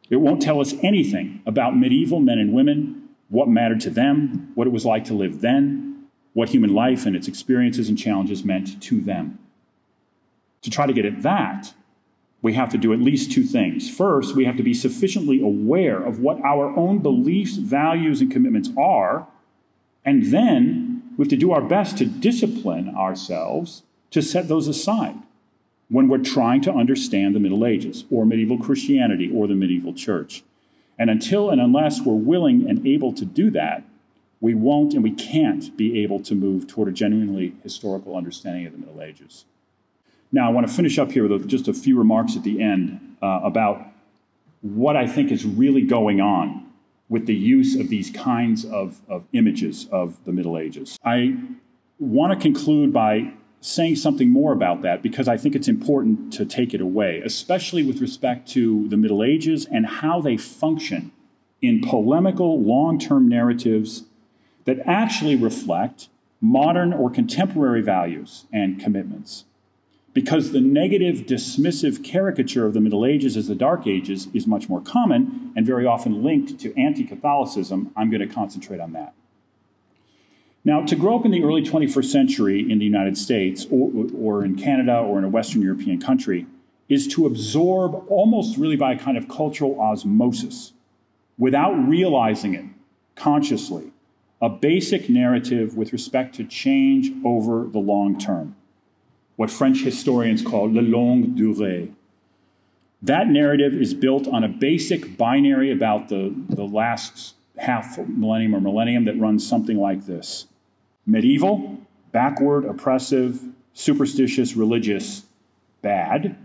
It 0.10 0.18
won't 0.18 0.42
tell 0.42 0.60
us 0.60 0.74
anything 0.84 1.42
about 1.46 1.78
medieval 1.78 2.20
men 2.20 2.38
and 2.38 2.52
women, 2.52 3.08
what 3.30 3.48
mattered 3.48 3.80
to 3.82 3.90
them, 3.90 4.52
what 4.56 4.68
it 4.68 4.74
was 4.74 4.86
like 4.86 5.06
to 5.06 5.14
live 5.14 5.40
then, 5.40 6.08
what 6.34 6.50
human 6.50 6.74
life 6.74 7.06
and 7.06 7.16
its 7.16 7.30
experiences 7.30 7.88
and 7.88 7.98
challenges 7.98 8.44
meant 8.44 8.84
to 8.84 9.00
them. 9.00 9.40
To 10.64 10.70
try 10.70 10.86
to 10.86 10.92
get 10.92 11.06
at 11.06 11.22
that, 11.22 11.74
we 12.42 12.54
have 12.54 12.70
to 12.70 12.78
do 12.78 12.94
at 12.94 13.00
least 13.00 13.32
two 13.32 13.44
things. 13.44 13.90
First, 13.90 14.36
we 14.36 14.46
have 14.46 14.58
to 14.58 14.64
be 14.64 14.74
sufficiently 14.74 15.42
aware 15.42 16.02
of 16.02 16.20
what 16.20 16.42
our 16.42 16.76
own 16.78 17.00
beliefs, 17.00 17.56
values, 17.56 18.22
and 18.22 18.32
commitments 18.32 18.70
are, 18.78 19.28
and 20.06 20.32
then 20.32 21.04
we 21.18 21.24
have 21.24 21.30
to 21.30 21.36
do 21.36 21.52
our 21.52 21.62
best 21.62 21.98
to 21.98 22.06
discipline 22.06 22.96
ourselves 22.96 23.84
to 24.12 24.22
set 24.22 24.48
those 24.48 24.68
aside 24.68 25.18
when 25.90 26.08
we're 26.08 26.20
trying 26.20 26.62
to 26.62 26.72
understand 26.72 27.36
the 27.36 27.40
Middle 27.40 27.66
Ages 27.66 28.06
or 28.10 28.26
medieval 28.26 28.58
Christianity 28.58 29.30
or 29.34 29.48
the 29.48 29.56
medieval 29.56 29.94
church. 29.94 30.44
And 30.98 31.10
until 31.10 31.50
and 31.50 31.60
unless 31.60 32.02
we're 32.02 32.14
willing 32.14 32.70
and 32.70 32.86
able 32.86 33.12
to 33.14 33.26
do 33.26 33.50
that, 33.52 33.84
we 34.42 34.54
won't 34.54 34.94
and 34.94 35.04
we 35.04 35.12
can't 35.12 35.76
be 35.76 36.02
able 36.02 36.22
to 36.22 36.36
move 36.36 36.68
toward 36.68 36.88
a 36.88 36.92
genuinely 36.92 37.56
historical 37.64 38.16
understanding 38.16 38.66
of 38.66 38.74
the 38.74 38.80
Middle 38.80 39.02
Ages. 39.02 39.46
Now, 40.32 40.48
I 40.48 40.52
want 40.52 40.68
to 40.68 40.74
finish 40.74 41.00
up 41.00 41.12
here 41.12 41.28
with 41.28 41.48
just 41.48 41.68
a 41.68 41.74
few 41.74 41.98
remarks 41.98 42.36
at 42.36 42.44
the 42.44 42.62
end 42.62 43.18
uh, 43.22 43.42
about 43.44 43.88
what 44.62 44.96
I 44.96 45.08
think 45.08 45.32
is 45.32 45.46
really 45.46 45.82
going 45.82 46.22
on 46.22 46.72
with 47.08 47.26
the 47.26 47.36
use 47.36 47.76
of 47.76 47.90
these 47.90 48.12
kinds 48.12 48.66
of, 48.66 49.02
of 49.10 49.26
images 49.34 49.88
of 49.92 50.24
the 50.26 50.32
Middle 50.32 50.58
Ages. 50.58 50.98
I 51.04 51.38
want 51.98 52.34
to 52.34 52.40
conclude 52.40 52.94
by 52.94 53.34
saying 53.62 53.96
something 53.96 54.30
more 54.30 54.54
about 54.54 54.84
that 54.84 55.02
because 55.02 55.28
I 55.28 55.36
think 55.36 55.56
it's 55.56 55.68
important 55.68 56.32
to 56.34 56.46
take 56.46 56.74
it 56.74 56.82
away, 56.82 57.22
especially 57.26 57.84
with 57.84 58.00
respect 58.00 58.48
to 58.50 58.88
the 58.90 58.98
Middle 58.98 59.24
Ages 59.24 59.66
and 59.66 59.86
how 59.86 60.22
they 60.22 60.38
function 60.38 61.12
in 61.62 61.82
polemical 61.82 62.62
long 62.62 63.00
term 63.00 63.28
narratives 63.28 64.04
that 64.66 64.80
actually 64.86 65.36
reflect 65.36 66.08
modern 66.40 66.94
or 66.94 67.10
contemporary 67.10 67.82
values 67.82 68.46
and 68.54 68.80
commitments. 68.80 69.46
Because 70.14 70.52
the 70.52 70.62
negative, 70.62 71.28
dismissive 71.28 72.04
caricature 72.04 72.66
of 72.66 72.74
the 72.74 72.80
Middle 72.80 73.06
Ages 73.06 73.38
as 73.38 73.48
the 73.48 73.56
Dark 73.56 73.86
Ages 73.86 74.28
is 74.34 74.48
much 74.48 74.68
more 74.68 74.82
common 74.82 75.54
and 75.56 75.66
very 75.66 75.86
often 75.86 76.24
linked 76.24 76.60
to 76.60 76.76
anti 76.80 77.04
Catholicism, 77.04 77.92
I'm 77.96 78.10
going 78.10 78.28
to 78.28 78.34
concentrate 78.34 78.80
on 78.80 78.94
that. 78.94 79.14
Now, 80.66 80.86
to 80.86 80.96
grow 80.96 81.18
up 81.18 81.26
in 81.26 81.32
the 81.32 81.44
early 81.44 81.62
21st 81.62 82.06
century 82.06 82.72
in 82.72 82.80
the 82.80 82.86
United 82.86 83.18
States 83.18 83.66
or, 83.72 84.08
or 84.18 84.44
in 84.44 84.56
Canada 84.56 84.98
or 84.98 85.18
in 85.18 85.24
a 85.24 85.30
Western 85.30 85.62
European 85.62 86.02
country 86.02 86.48
is 86.90 87.08
to 87.08 87.26
absorb 87.26 88.04
almost 88.10 88.58
really 88.58 88.76
by 88.76 88.94
a 88.94 89.00
kind 89.00 89.18
of 89.18 89.28
cultural 89.30 89.80
osmosis 89.80 90.74
without 91.38 91.74
realizing 91.88 92.56
it 92.56 92.66
consciously 93.16 93.92
a 94.42 94.50
basic 94.50 95.10
narrative 95.10 95.76
with 95.76 95.92
respect 95.92 96.36
to 96.36 96.44
change 96.44 97.12
over 97.26 97.68
the 97.68 97.80
long 97.80 98.18
term, 98.18 98.56
what 99.40 99.50
French 99.50 99.84
historians 99.84 100.42
call 100.42 100.70
le 100.70 100.82
longue 100.82 101.34
durée. 101.34 101.90
That 103.02 103.30
narrative 103.30 103.74
is 103.74 103.94
built 103.94 104.28
on 104.28 104.44
a 104.44 104.50
basic 104.50 105.16
binary 105.16 105.72
about 105.72 106.10
the, 106.10 106.36
the 106.50 106.66
last 106.66 107.36
half 107.58 107.98
millennium 108.00 108.54
or 108.54 108.60
millennium 108.60 109.06
that 109.06 109.18
runs 109.18 109.48
something 109.48 109.78
like 109.78 110.06
this 110.06 110.48
medieval, 111.06 111.80
backward, 112.12 112.66
oppressive, 112.66 113.42
superstitious, 113.74 114.58
religious, 114.58 115.24
bad. 115.82 116.36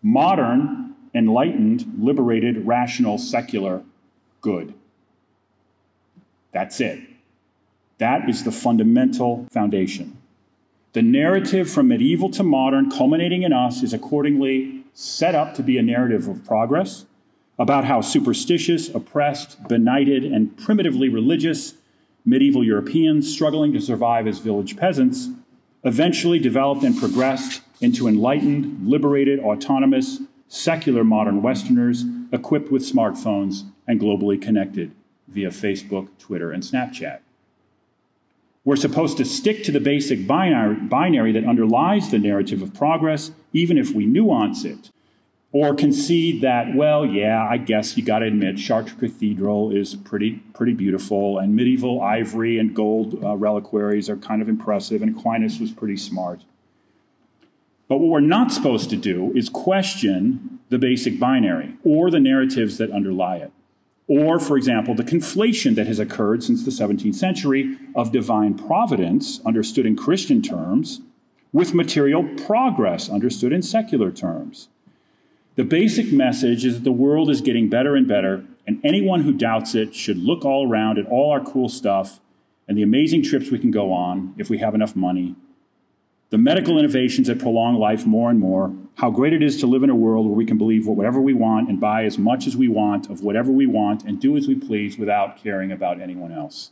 Modern, 0.00 0.94
enlightened, 1.12 1.84
liberated, 1.98 2.66
rational, 2.66 3.18
secular, 3.18 3.82
good. 4.40 4.72
That's 6.52 6.80
it. 6.80 7.00
That 7.98 8.30
is 8.30 8.44
the 8.44 8.52
fundamental 8.52 9.46
foundation. 9.50 10.16
The 10.96 11.02
narrative 11.02 11.70
from 11.70 11.88
medieval 11.88 12.30
to 12.30 12.42
modern, 12.42 12.90
culminating 12.90 13.42
in 13.42 13.52
us, 13.52 13.82
is 13.82 13.92
accordingly 13.92 14.82
set 14.94 15.34
up 15.34 15.52
to 15.56 15.62
be 15.62 15.76
a 15.76 15.82
narrative 15.82 16.26
of 16.26 16.42
progress 16.42 17.04
about 17.58 17.84
how 17.84 18.00
superstitious, 18.00 18.88
oppressed, 18.88 19.68
benighted, 19.68 20.24
and 20.24 20.56
primitively 20.56 21.10
religious 21.10 21.74
medieval 22.24 22.64
Europeans 22.64 23.30
struggling 23.30 23.74
to 23.74 23.80
survive 23.82 24.26
as 24.26 24.38
village 24.38 24.78
peasants 24.78 25.28
eventually 25.84 26.38
developed 26.38 26.82
and 26.82 26.96
progressed 26.96 27.60
into 27.82 28.08
enlightened, 28.08 28.88
liberated, 28.88 29.38
autonomous, 29.40 30.22
secular 30.48 31.04
modern 31.04 31.42
Westerners 31.42 32.06
equipped 32.32 32.72
with 32.72 32.90
smartphones 32.90 33.64
and 33.86 34.00
globally 34.00 34.40
connected 34.40 34.92
via 35.28 35.50
Facebook, 35.50 36.08
Twitter, 36.18 36.52
and 36.52 36.62
Snapchat. 36.62 37.18
We're 38.66 38.74
supposed 38.74 39.16
to 39.18 39.24
stick 39.24 39.62
to 39.64 39.70
the 39.70 39.78
basic 39.78 40.26
binary, 40.26 40.74
binary 40.74 41.30
that 41.30 41.44
underlies 41.46 42.10
the 42.10 42.18
narrative 42.18 42.62
of 42.62 42.74
progress, 42.74 43.30
even 43.52 43.78
if 43.78 43.92
we 43.92 44.06
nuance 44.06 44.64
it, 44.64 44.90
or 45.52 45.72
concede 45.72 46.42
that, 46.42 46.74
well, 46.74 47.06
yeah, 47.06 47.46
I 47.48 47.58
guess 47.58 47.96
you 47.96 48.02
got 48.02 48.18
to 48.18 48.26
admit 48.26 48.58
Chartres 48.58 48.98
Cathedral 48.98 49.70
is 49.70 49.94
pretty, 49.94 50.42
pretty 50.52 50.72
beautiful, 50.72 51.38
and 51.38 51.54
medieval 51.54 52.02
ivory 52.02 52.58
and 52.58 52.74
gold 52.74 53.22
uh, 53.22 53.36
reliquaries 53.36 54.10
are 54.10 54.16
kind 54.16 54.42
of 54.42 54.48
impressive, 54.48 55.00
and 55.00 55.16
Aquinas 55.16 55.60
was 55.60 55.70
pretty 55.70 55.96
smart. 55.96 56.40
But 57.86 57.98
what 57.98 58.08
we're 58.08 58.18
not 58.18 58.50
supposed 58.50 58.90
to 58.90 58.96
do 58.96 59.32
is 59.36 59.48
question 59.48 60.58
the 60.70 60.78
basic 60.78 61.20
binary 61.20 61.76
or 61.84 62.10
the 62.10 62.18
narratives 62.18 62.78
that 62.78 62.90
underlie 62.90 63.36
it. 63.36 63.52
Or, 64.08 64.38
for 64.38 64.56
example, 64.56 64.94
the 64.94 65.02
conflation 65.02 65.74
that 65.74 65.86
has 65.86 65.98
occurred 65.98 66.44
since 66.44 66.64
the 66.64 66.70
17th 66.70 67.14
century 67.14 67.76
of 67.94 68.12
divine 68.12 68.54
providence, 68.54 69.40
understood 69.44 69.84
in 69.84 69.96
Christian 69.96 70.42
terms, 70.42 71.00
with 71.52 71.74
material 71.74 72.28
progress, 72.46 73.08
understood 73.08 73.52
in 73.52 73.62
secular 73.62 74.12
terms. 74.12 74.68
The 75.56 75.64
basic 75.64 76.12
message 76.12 76.64
is 76.64 76.74
that 76.74 76.84
the 76.84 76.92
world 76.92 77.30
is 77.30 77.40
getting 77.40 77.68
better 77.68 77.96
and 77.96 78.06
better, 78.06 78.44
and 78.66 78.80
anyone 78.84 79.22
who 79.22 79.32
doubts 79.32 79.74
it 79.74 79.94
should 79.94 80.18
look 80.18 80.44
all 80.44 80.68
around 80.68 80.98
at 80.98 81.06
all 81.06 81.32
our 81.32 81.42
cool 81.42 81.68
stuff 81.68 82.20
and 82.68 82.76
the 82.76 82.82
amazing 82.82 83.22
trips 83.22 83.50
we 83.50 83.58
can 83.58 83.70
go 83.70 83.92
on 83.92 84.34
if 84.38 84.50
we 84.50 84.58
have 84.58 84.74
enough 84.74 84.94
money 84.94 85.34
the 86.30 86.38
medical 86.38 86.78
innovations 86.78 87.28
that 87.28 87.38
prolong 87.38 87.76
life 87.76 88.04
more 88.04 88.30
and 88.30 88.40
more, 88.40 88.74
how 88.96 89.10
great 89.10 89.32
it 89.32 89.42
is 89.42 89.60
to 89.60 89.66
live 89.66 89.82
in 89.82 89.90
a 89.90 89.94
world 89.94 90.26
where 90.26 90.34
we 90.34 90.46
can 90.46 90.58
believe 90.58 90.86
whatever 90.86 91.20
we 91.20 91.34
want 91.34 91.68
and 91.68 91.80
buy 91.80 92.04
as 92.04 92.18
much 92.18 92.46
as 92.46 92.56
we 92.56 92.66
want 92.66 93.08
of 93.08 93.22
whatever 93.22 93.52
we 93.52 93.66
want 93.66 94.02
and 94.04 94.20
do 94.20 94.36
as 94.36 94.48
we 94.48 94.54
please 94.54 94.98
without 94.98 95.40
caring 95.42 95.70
about 95.70 96.00
anyone 96.00 96.32
else. 96.32 96.70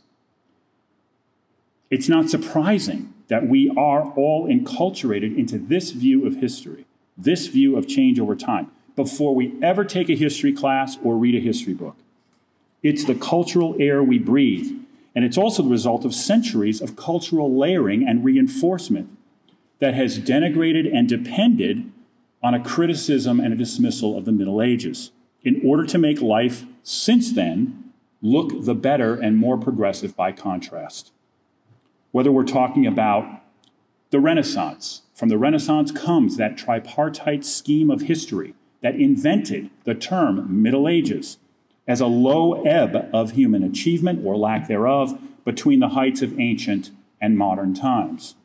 It's 1.89 2.09
not 2.09 2.29
surprising 2.29 3.13
that 3.27 3.47
we 3.47 3.69
are 3.77 4.11
all 4.13 4.47
enculturated 4.47 5.37
into 5.37 5.57
this 5.57 5.91
view 5.91 6.25
of 6.25 6.35
history, 6.35 6.85
this 7.17 7.47
view 7.47 7.77
of 7.77 7.87
change 7.87 8.19
over 8.19 8.35
time, 8.35 8.71
before 8.95 9.35
we 9.35 9.53
ever 9.61 9.85
take 9.85 10.09
a 10.09 10.15
history 10.15 10.51
class 10.51 10.97
or 11.03 11.15
read 11.15 11.35
a 11.35 11.39
history 11.39 11.73
book. 11.73 11.95
It's 12.83 13.05
the 13.05 13.15
cultural 13.15 13.75
air 13.79 14.03
we 14.03 14.19
breathe, 14.19 14.71
and 15.15 15.23
it's 15.23 15.37
also 15.37 15.63
the 15.63 15.69
result 15.69 16.05
of 16.05 16.13
centuries 16.13 16.81
of 16.81 16.95
cultural 16.95 17.57
layering 17.57 18.07
and 18.07 18.23
reinforcement 18.25 19.09
that 19.79 19.93
has 19.93 20.19
denigrated 20.19 20.89
and 20.93 21.07
depended 21.07 21.91
on 22.41 22.53
a 22.53 22.63
criticism 22.63 23.39
and 23.39 23.53
a 23.53 23.57
dismissal 23.57 24.17
of 24.17 24.25
the 24.25 24.31
Middle 24.31 24.61
Ages 24.61 25.11
in 25.43 25.61
order 25.65 25.85
to 25.85 25.97
make 25.97 26.21
life 26.21 26.65
since 26.83 27.31
then 27.31 27.91
look 28.21 28.65
the 28.65 28.75
better 28.75 29.15
and 29.15 29.37
more 29.37 29.57
progressive 29.57 30.15
by 30.15 30.31
contrast. 30.31 31.11
Whether 32.11 32.31
we're 32.31 32.43
talking 32.43 32.87
about 32.87 33.41
the 34.11 34.19
Renaissance, 34.19 35.01
from 35.13 35.29
the 35.29 35.37
Renaissance 35.37 35.91
comes 35.91 36.37
that 36.37 36.57
tripartite 36.57 37.45
scheme 37.45 37.91
of 37.91 38.01
history 38.01 38.53
that 38.81 38.95
invented 38.95 39.69
the 39.83 39.95
term 39.95 40.61
Middle 40.61 40.87
Ages 40.87 41.37
as 41.87 42.01
a 42.01 42.07
low 42.07 42.63
ebb 42.63 43.09
of 43.13 43.31
human 43.31 43.63
achievement 43.63 44.25
or 44.25 44.37
lack 44.37 44.67
thereof 44.67 45.19
between 45.43 45.79
the 45.79 45.89
heights 45.89 46.21
of 46.21 46.39
ancient 46.39 46.91
and 47.21 47.37
modern 47.37 47.73
times 47.73 48.35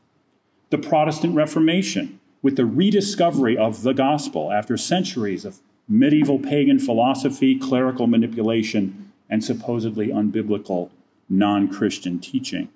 the 0.70 0.78
Protestant 0.78 1.34
Reformation 1.34 2.20
with 2.42 2.56
the 2.56 2.64
rediscovery 2.64 3.58
of 3.58 3.82
the 3.82 3.92
gospel 3.92 4.52
after 4.52 4.76
centuries 4.76 5.44
of 5.44 5.58
medieval 5.88 6.38
pagan 6.38 6.78
philosophy, 6.78 7.58
clerical 7.58 8.06
manipulation, 8.06 9.12
and 9.28 9.44
supposedly 9.44 10.08
unbiblical 10.08 10.90
non 11.28 11.68
Christian 11.68 12.18
teaching. 12.18 12.68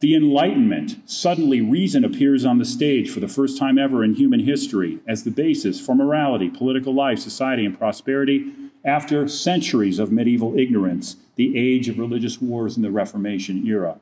The 0.00 0.14
Enlightenment, 0.14 0.96
suddenly 1.06 1.60
reason 1.60 2.04
appears 2.04 2.44
on 2.44 2.58
the 2.58 2.64
stage 2.64 3.10
for 3.10 3.18
the 3.18 3.26
first 3.26 3.58
time 3.58 3.78
ever 3.78 4.04
in 4.04 4.14
human 4.14 4.40
history 4.40 5.00
as 5.08 5.24
the 5.24 5.32
basis 5.32 5.80
for 5.80 5.96
morality, 5.96 6.50
political 6.50 6.94
life, 6.94 7.18
society, 7.18 7.66
and 7.66 7.76
prosperity 7.76 8.52
after 8.84 9.26
centuries 9.26 9.98
of 9.98 10.12
medieval 10.12 10.56
ignorance, 10.56 11.16
the 11.34 11.58
age 11.58 11.88
of 11.88 11.98
religious 11.98 12.40
wars 12.40 12.76
in 12.76 12.82
the 12.84 12.92
Reformation 12.92 13.66
era. 13.66 13.98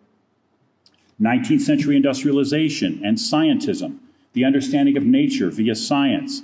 19th 1.21 1.63
century 1.63 1.97
industrialization 1.97 3.01
and 3.05 3.17
scientism, 3.17 3.99
the 4.35 4.45
understanding 4.45 4.97
of 4.97 5.05
nature 5.05 5.51
via 5.51 5.75
science, 5.75 6.43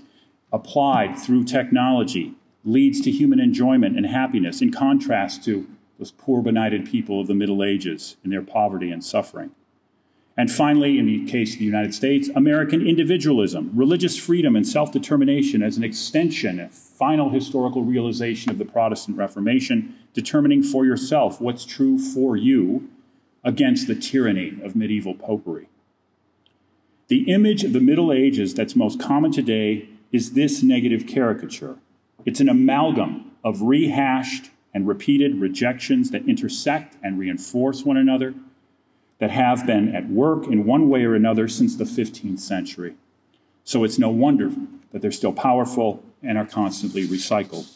applied 0.52 1.18
through 1.18 1.44
technology, 1.44 2.34
leads 2.64 3.00
to 3.00 3.10
human 3.10 3.40
enjoyment 3.40 3.96
and 3.96 4.06
happiness, 4.06 4.62
in 4.62 4.70
contrast 4.70 5.44
to 5.44 5.66
those 5.98 6.12
poor, 6.12 6.42
benighted 6.42 6.86
people 6.88 7.20
of 7.20 7.26
the 7.26 7.34
Middle 7.34 7.62
Ages 7.62 8.16
in 8.24 8.30
their 8.30 8.42
poverty 8.42 8.90
and 8.90 9.04
suffering. 9.04 9.50
And 10.36 10.50
finally, 10.50 10.98
in 10.98 11.06
the 11.06 11.26
case 11.26 11.52
of 11.52 11.58
the 11.58 11.66
United 11.66 11.92
States, 11.92 12.30
American 12.34 12.86
individualism, 12.86 13.70
religious 13.74 14.16
freedom 14.16 14.56
and 14.56 14.66
self 14.66 14.90
determination 14.90 15.62
as 15.62 15.76
an 15.76 15.84
extension, 15.84 16.58
a 16.58 16.70
final 16.70 17.28
historical 17.28 17.84
realization 17.84 18.50
of 18.50 18.56
the 18.56 18.64
Protestant 18.64 19.18
Reformation, 19.18 19.94
determining 20.14 20.62
for 20.62 20.86
yourself 20.86 21.40
what's 21.40 21.66
true 21.66 21.98
for 21.98 22.36
you 22.36 22.88
against 23.44 23.86
the 23.86 23.94
tyranny 23.94 24.58
of 24.62 24.76
medieval 24.76 25.14
popery. 25.14 25.68
The 27.08 27.30
image 27.30 27.64
of 27.64 27.72
the 27.72 27.80
Middle 27.80 28.12
Ages 28.12 28.54
that's 28.54 28.76
most 28.76 29.00
common 29.00 29.32
today 29.32 29.88
is 30.12 30.32
this 30.32 30.62
negative 30.62 31.06
caricature. 31.06 31.76
It's 32.24 32.40
an 32.40 32.48
amalgam 32.48 33.32
of 33.44 33.62
rehashed 33.62 34.50
and 34.72 34.88
repeated 34.88 35.40
rejections 35.40 36.10
that 36.10 36.28
intersect 36.28 36.96
and 37.02 37.18
reinforce 37.18 37.84
one 37.84 37.96
another, 37.96 38.34
that 39.18 39.30
have 39.30 39.66
been 39.66 39.94
at 39.94 40.08
work 40.08 40.46
in 40.46 40.64
one 40.64 40.88
way 40.88 41.04
or 41.04 41.14
another 41.14 41.46
since 41.46 41.76
the 41.76 41.84
15th 41.84 42.40
century. 42.40 42.94
So 43.64 43.84
it's 43.84 43.98
no 43.98 44.10
wonder 44.10 44.50
that 44.90 45.02
they're 45.02 45.12
still 45.12 45.32
powerful 45.32 46.02
and 46.22 46.38
are 46.38 46.46
constantly 46.46 47.06
recycled. 47.06 47.70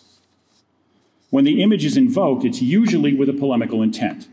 When 1.30 1.44
the 1.44 1.62
image 1.62 1.84
is 1.84 1.96
invoked, 1.96 2.44
it's 2.44 2.62
usually 2.62 3.14
with 3.14 3.28
a 3.28 3.32
polemical 3.32 3.82
intent. 3.82 4.28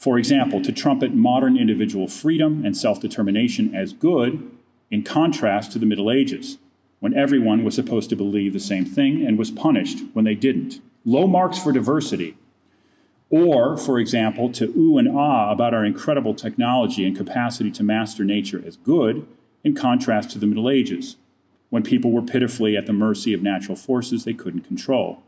For 0.00 0.18
example, 0.18 0.62
to 0.62 0.72
trumpet 0.72 1.12
modern 1.12 1.58
individual 1.58 2.08
freedom 2.08 2.64
and 2.64 2.74
self 2.74 3.00
determination 3.00 3.74
as 3.74 3.92
good, 3.92 4.50
in 4.90 5.02
contrast 5.02 5.72
to 5.72 5.78
the 5.78 5.84
Middle 5.84 6.10
Ages, 6.10 6.56
when 7.00 7.14
everyone 7.14 7.64
was 7.64 7.74
supposed 7.74 8.08
to 8.08 8.16
believe 8.16 8.54
the 8.54 8.60
same 8.60 8.86
thing 8.86 9.26
and 9.26 9.38
was 9.38 9.50
punished 9.50 9.98
when 10.14 10.24
they 10.24 10.34
didn't. 10.34 10.80
Low 11.04 11.26
marks 11.26 11.58
for 11.58 11.70
diversity. 11.70 12.38
Or, 13.28 13.76
for 13.76 13.98
example, 13.98 14.50
to 14.52 14.72
ooh 14.74 14.96
and 14.96 15.06
ah 15.06 15.52
about 15.52 15.74
our 15.74 15.84
incredible 15.84 16.34
technology 16.34 17.06
and 17.06 17.14
capacity 17.14 17.70
to 17.72 17.82
master 17.82 18.24
nature 18.24 18.62
as 18.66 18.76
good, 18.78 19.26
in 19.62 19.74
contrast 19.74 20.30
to 20.30 20.38
the 20.38 20.46
Middle 20.46 20.70
Ages, 20.70 21.16
when 21.68 21.82
people 21.82 22.10
were 22.10 22.22
pitifully 22.22 22.74
at 22.74 22.86
the 22.86 22.94
mercy 22.94 23.34
of 23.34 23.42
natural 23.42 23.76
forces 23.76 24.24
they 24.24 24.32
couldn't 24.32 24.62
control. 24.62 25.22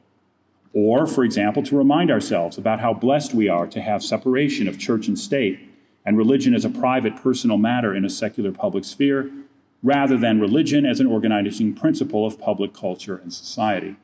Or, 0.75 1.07
for 1.07 1.25
example, 1.25 1.63
to 1.65 1.77
remind 1.77 2.11
ourselves 2.11 2.57
about 2.57 2.81
how 2.81 2.95
blessed 2.95 3.35
we 3.35 3.49
are 3.49 3.67
to 3.67 3.81
have 3.81 4.03
separation 4.03 4.69
of 4.69 4.79
church 4.79 5.07
and 5.07 5.19
state 5.19 5.61
and 6.05 6.17
religion 6.17 6.55
as 6.55 6.65
a 6.65 6.71
private 6.71 7.17
personal 7.17 7.59
matter 7.59 7.95
in 7.95 8.05
a 8.05 8.11
secular 8.11 8.53
public 8.53 8.85
sphere, 8.85 9.31
rather 9.83 10.17
than 10.17 10.41
religion 10.41 10.87
as 10.87 11.01
an 11.01 11.07
organizing 11.07 11.75
principle 11.75 12.27
of 12.27 12.41
public 12.41 12.73
culture 12.73 13.17
and 13.17 13.33
society. 13.33 13.97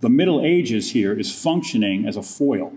The 0.00 0.08
Middle 0.08 0.44
Ages 0.44 0.92
here 0.92 1.12
is 1.12 1.32
functioning 1.32 2.06
as 2.06 2.16
a 2.16 2.22
foil 2.22 2.72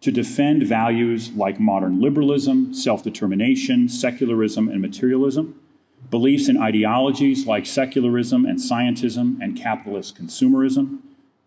to 0.00 0.10
defend 0.10 0.62
values 0.62 1.30
like 1.32 1.60
modern 1.60 2.00
liberalism, 2.00 2.72
self 2.72 3.02
determination, 3.02 3.88
secularism, 3.88 4.68
and 4.68 4.80
materialism, 4.80 5.60
beliefs 6.10 6.48
and 6.48 6.58
ideologies 6.58 7.46
like 7.46 7.66
secularism 7.66 8.46
and 8.46 8.58
scientism 8.58 9.38
and 9.40 9.56
capitalist 9.56 10.20
consumerism 10.20 11.00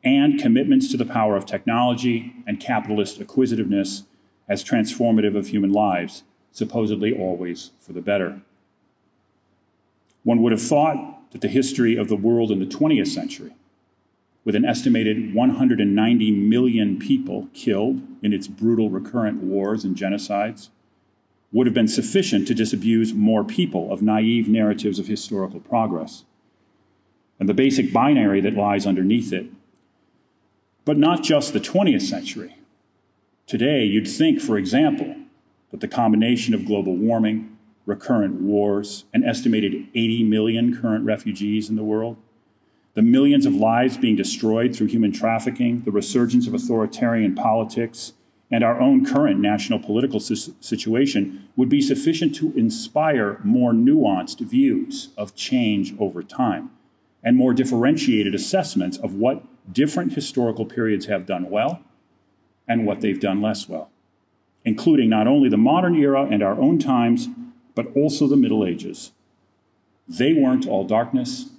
and 0.04 0.40
commitments 0.40 0.90
to 0.92 0.98
the 0.98 1.06
power 1.06 1.36
of 1.36 1.46
technology 1.46 2.34
and 2.46 2.60
capitalist 2.60 3.20
acquisitiveness 3.22 4.04
as 4.50 4.64
transformative 4.64 5.38
of 5.38 5.48
human 5.48 5.72
lives, 5.72 6.24
supposedly 6.52 7.18
always 7.18 7.72
for 7.80 7.94
the 7.94 8.02
better. 8.02 8.42
One 10.24 10.42
would 10.42 10.52
have 10.52 10.62
thought 10.62 11.32
that 11.32 11.42
the 11.42 11.48
history 11.48 11.96
of 11.96 12.10
the 12.10 12.16
world 12.16 12.52
in 12.52 12.60
the 12.60 12.66
20th 12.66 13.08
century, 13.08 13.54
with 14.46 14.56
an 14.56 14.66
estimated 14.66 15.34
190 15.34 16.32
million 16.32 17.00
people 17.00 17.48
killed 17.54 18.02
in 18.22 18.34
its 18.34 18.48
brutal 18.48 18.90
recurrent 18.90 19.42
wars 19.42 19.86
and 19.86 19.96
genocides, 19.96 20.70
would 21.52 21.68
have 21.68 21.74
been 21.74 21.88
sufficient 21.88 22.48
to 22.48 22.54
disabuse 22.54 23.14
more 23.14 23.44
people 23.44 23.92
of 23.94 24.02
naive 24.02 24.50
narratives 24.50 25.00
of 25.00 25.08
historical 25.08 25.60
progress. 25.60 26.26
And 27.40 27.48
the 27.48 27.54
basic 27.54 27.94
binary 27.94 28.42
that 28.42 28.56
lies 28.56 28.86
underneath 28.86 29.32
it 29.32 29.48
but 30.86 30.98
not 30.98 31.24
just 31.24 31.54
the 31.54 31.60
20th 31.60 32.02
century. 32.02 32.58
Today, 33.48 33.84
you'd 33.84 34.08
think, 34.08 34.42
for 34.42 34.58
example, 34.58 35.16
that 35.72 35.82
the 35.82 35.88
combination 35.88 36.54
of 36.54 36.66
global 36.66 36.96
warming, 36.96 37.58
recurrent 37.86 38.42
wars, 38.42 39.06
an 39.14 39.24
estimated 39.24 39.88
80 39.96 40.24
million 40.24 40.80
current 40.80 41.06
refugees 41.06 41.70
in 41.70 41.76
the 41.76 41.84
world, 41.84 42.18
the 42.94 43.02
millions 43.02 43.46
of 43.46 43.56
lives 43.56 43.98
being 43.98 44.16
destroyed 44.16 44.76
through 44.76 44.88
human 44.88 45.12
trafficking, 45.12 45.82
the 45.82 45.92
resurgence 45.92 46.48
of 46.48 46.54
authoritarian 46.54 47.34
politics, 47.34 48.14
and 48.52 48.64
our 48.64 48.80
own 48.80 49.04
current 49.04 49.40
national 49.40 49.80
political 49.80 50.20
situation 50.20 51.50
would 51.56 51.70
be 51.70 51.82
sufficient 51.82 52.36
to 52.36 52.54
inspire 52.56 53.40
more 53.44 53.72
nuanced 53.72 54.40
views 54.42 55.10
of 55.18 55.34
change 55.34 55.96
over 55.98 56.22
time 56.22 56.70
and 57.24 57.36
more 57.36 57.54
differentiated 57.54 58.36
assessments 58.36 58.98
of 58.98 59.16
what 59.16 59.44
different 59.72 60.14
historical 60.14 60.66
periods 60.66 61.06
have 61.06 61.26
done 61.26 61.50
well 61.50 61.82
and 62.68 62.86
what 62.86 63.02
they've 63.02 63.20
done 63.20 63.42
less 63.42 63.68
well, 63.68 63.90
including 64.66 65.10
not 65.10 65.28
only 65.28 65.50
the 65.50 65.58
modern 65.58 65.96
era 65.96 66.24
and 66.24 66.42
our 66.44 66.60
own 66.60 66.80
times, 66.80 67.28
but 67.76 67.88
also 67.96 68.28
the 68.28 68.38
Middle 68.38 68.66
Ages. 68.66 69.12
They 70.08 70.34
weren't 70.34 70.68
all 70.68 70.86
darkness, 70.86 71.50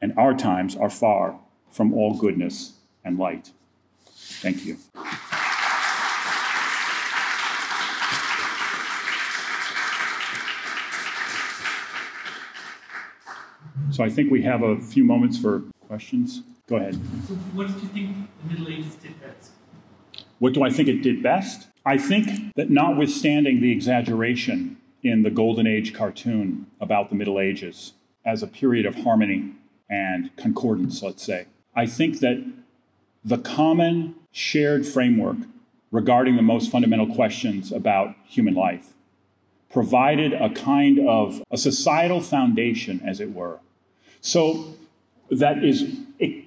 and 0.00 0.12
our 0.16 0.34
times 0.34 0.76
are 0.76 0.90
far 0.90 1.38
from 1.70 1.92
all 1.92 2.16
goodness 2.16 2.72
and 3.04 3.18
light. 3.18 3.52
Thank 4.08 4.64
you. 4.64 4.78
So 13.92 14.04
I 14.04 14.10
think 14.10 14.30
we 14.30 14.42
have 14.42 14.62
a 14.62 14.78
few 14.78 15.04
moments 15.04 15.38
for 15.38 15.62
questions. 15.86 16.42
Go 16.68 16.76
ahead. 16.76 16.94
So, 17.28 17.34
what 17.54 17.68
did 17.68 17.76
you 17.82 17.88
think 17.88 18.16
the 18.42 18.54
Middle 18.54 18.68
Ages 18.68 18.96
did 18.96 19.20
best? 19.20 19.52
What 20.38 20.52
do 20.52 20.62
I 20.62 20.70
think 20.70 20.88
it 20.88 21.02
did 21.02 21.22
best? 21.22 21.68
I 21.84 21.96
think 21.96 22.52
that 22.56 22.70
notwithstanding 22.70 23.60
the 23.60 23.70
exaggeration 23.70 24.76
in 25.02 25.22
the 25.22 25.30
Golden 25.30 25.66
Age 25.66 25.94
cartoon 25.94 26.66
about 26.80 27.10
the 27.10 27.14
Middle 27.14 27.38
Ages 27.38 27.92
as 28.24 28.42
a 28.42 28.48
period 28.48 28.84
of 28.84 28.96
harmony 28.96 29.52
and 29.88 30.34
concordance, 30.36 31.02
let's 31.02 31.22
say, 31.22 31.46
I 31.76 31.86
think 31.86 32.18
that 32.18 32.44
the 33.24 33.38
common 33.38 34.16
shared 34.32 34.86
framework 34.86 35.36
regarding 35.92 36.34
the 36.34 36.42
most 36.42 36.70
fundamental 36.70 37.14
questions 37.14 37.70
about 37.70 38.16
human 38.24 38.54
life 38.54 38.94
provided 39.70 40.32
a 40.32 40.50
kind 40.50 40.98
of 40.98 41.42
a 41.50 41.56
societal 41.56 42.20
foundation, 42.20 43.00
as 43.04 43.20
it 43.20 43.32
were. 43.32 43.60
So 44.20 44.74
that 45.30 45.64
is 45.64 45.98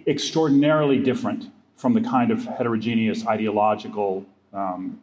extraordinarily 0.08 1.00
different 1.00 1.52
from 1.76 1.94
the 1.94 2.02
kind 2.02 2.32
of 2.32 2.44
heterogeneous 2.46 3.26
ideological 3.26 4.26
um, 4.54 5.02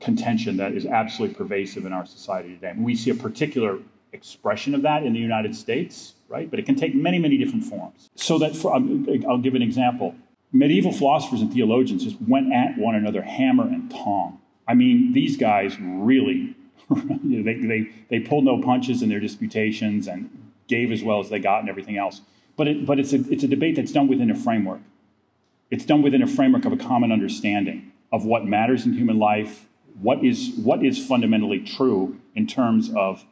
contention 0.00 0.56
that 0.58 0.72
is 0.72 0.86
absolutely 0.86 1.34
pervasive 1.34 1.86
in 1.86 1.92
our 1.92 2.06
society 2.06 2.54
today. 2.54 2.70
And 2.70 2.84
we 2.84 2.94
see 2.94 3.10
a 3.10 3.14
particular 3.14 3.78
expression 4.12 4.74
of 4.74 4.82
that 4.82 5.02
in 5.02 5.12
the 5.12 5.18
United 5.18 5.54
States, 5.54 6.14
right? 6.28 6.50
But 6.50 6.58
it 6.58 6.66
can 6.66 6.74
take 6.74 6.94
many, 6.94 7.18
many 7.18 7.36
different 7.38 7.64
forms. 7.64 8.08
So 8.14 8.38
that, 8.38 8.56
for, 8.56 8.74
um, 8.74 9.06
I'll 9.28 9.38
give 9.38 9.54
an 9.54 9.62
example. 9.62 10.14
Medieval 10.52 10.92
philosophers 10.92 11.42
and 11.42 11.52
theologians 11.52 12.04
just 12.04 12.16
went 12.26 12.52
at 12.52 12.78
one 12.78 12.94
another 12.94 13.22
hammer 13.22 13.64
and 13.64 13.90
tong. 13.90 14.40
I 14.66 14.74
mean, 14.74 15.12
these 15.12 15.36
guys 15.36 15.76
really, 15.80 16.54
they, 16.90 17.54
they, 17.54 17.90
they 18.08 18.20
pulled 18.20 18.44
no 18.44 18.60
punches 18.62 19.02
in 19.02 19.08
their 19.08 19.20
disputations 19.20 20.06
and 20.06 20.30
gave 20.68 20.92
as 20.92 21.02
well 21.02 21.20
as 21.20 21.30
they 21.30 21.38
got 21.38 21.60
and 21.60 21.68
everything 21.68 21.96
else. 21.96 22.20
But, 22.58 22.66
it, 22.66 22.84
but 22.84 22.98
it's, 22.98 23.12
a, 23.12 23.20
it's 23.32 23.44
a 23.44 23.48
debate 23.48 23.76
that's 23.76 23.92
done 23.92 24.08
within 24.08 24.30
a 24.30 24.34
framework. 24.34 24.80
It's 25.70 25.84
done 25.84 26.02
within 26.02 26.22
a 26.22 26.26
framework 26.26 26.64
of 26.64 26.72
a 26.72 26.76
common 26.76 27.12
understanding 27.12 27.92
of 28.10 28.24
what 28.24 28.44
matters 28.44 28.84
in 28.84 28.94
human 28.94 29.18
life, 29.18 29.66
what 30.00 30.24
is, 30.24 30.54
what 30.56 30.84
is 30.84 30.98
fundamentally 30.98 31.60
true 31.60 32.20
in 32.34 32.48
terms 32.48 32.90
of 32.96 33.24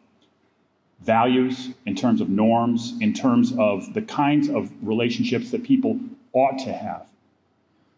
values, 1.01 1.71
in 1.87 1.97
terms 1.97 2.21
of 2.21 2.29
norms, 2.29 2.95
in 3.01 3.13
terms 3.13 3.53
of 3.59 3.95
the 3.95 4.03
kinds 4.03 4.49
of 4.49 4.71
relationships 4.81 5.51
that 5.51 5.65
people 5.65 5.99
ought 6.33 6.59
to 6.61 6.73
have. 6.73 7.07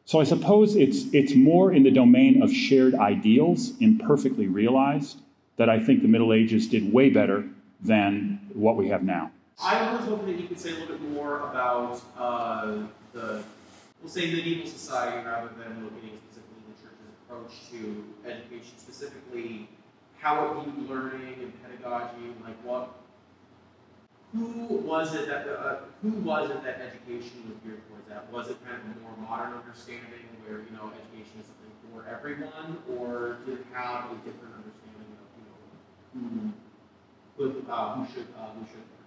So 0.07 0.21
I 0.21 0.25
suppose 0.25 0.77
it's, 0.77 1.13
it's 1.13 1.35
more 1.35 1.75
in 1.75 1.83
the 1.83 1.91
domain 1.91 2.43
of 2.43 2.51
shared 2.51 2.95
ideals, 2.95 3.73
imperfectly 3.81 4.47
realized, 4.47 5.19
that 5.59 5.69
I 5.69 5.79
think 5.79 6.01
the 6.01 6.09
Middle 6.09 6.33
Ages 6.33 6.69
did 6.69 6.91
way 6.91 7.11
better 7.11 7.45
than 7.83 8.41
what 8.55 8.77
we 8.77 8.89
have 8.89 9.03
now. 9.03 9.31
I 9.61 9.93
was 9.93 10.05
hoping 10.05 10.27
that 10.27 10.41
you 10.41 10.47
could 10.47 10.61
say 10.61 10.71
a 10.71 10.75
little 10.75 10.97
bit 10.97 11.11
more 11.11 11.41
about 11.51 12.01
uh, 12.17 12.79
the, 13.13 13.43
we'll 14.01 14.11
say 14.11 14.31
medieval 14.31 14.71
society 14.71 15.27
rather 15.27 15.51
than 15.59 15.83
looking 15.83 16.17
specifically 16.31 16.63
at 16.63 16.77
the 16.77 16.83
church's 16.83 17.11
approach 17.27 17.71
to 17.73 18.05
education, 18.25 18.79
specifically 18.79 19.69
how 20.19 20.47
it 20.47 20.65
viewed 20.65 20.89
learning 20.89 21.35
and 21.43 21.53
pedagogy, 21.63 22.31
like 22.45 22.55
what, 22.63 22.95
who 24.33 24.47
was 24.87 25.15
it 25.15 25.27
that, 25.27 25.49
uh, 25.49 25.77
who 26.03 26.11
was 26.23 26.51
it 26.51 26.63
that 26.63 26.81
education 26.81 27.43
was 27.49 27.59
geared 27.65 27.83
towards 27.89 28.07
that? 28.09 28.31
Was 28.31 28.51
it 28.51 28.63
kind 28.65 28.79
of 28.79 28.97
a 28.97 29.01
more 29.01 29.17
modern 29.29 29.55
understanding 29.59 30.29
where, 30.47 30.59
you 30.59 30.71
know, 30.71 30.93
education 30.95 31.41
is 31.41 31.47
something 31.47 31.73
for 31.91 32.07
everyone, 32.07 32.79
or 32.95 33.39
did 33.45 33.59
it 33.59 33.67
have 33.73 34.13
a 34.13 34.15
different 34.23 34.55
understanding 34.55 35.11
of, 35.19 35.27
you 35.35 35.45
know, 35.49 36.53
who 37.39 37.55
with 37.55 37.69
uh, 37.71 37.95
who 37.95 38.13
should 38.13 38.27
uh, 38.39 38.51
who 38.55 38.67
should. 38.67 38.98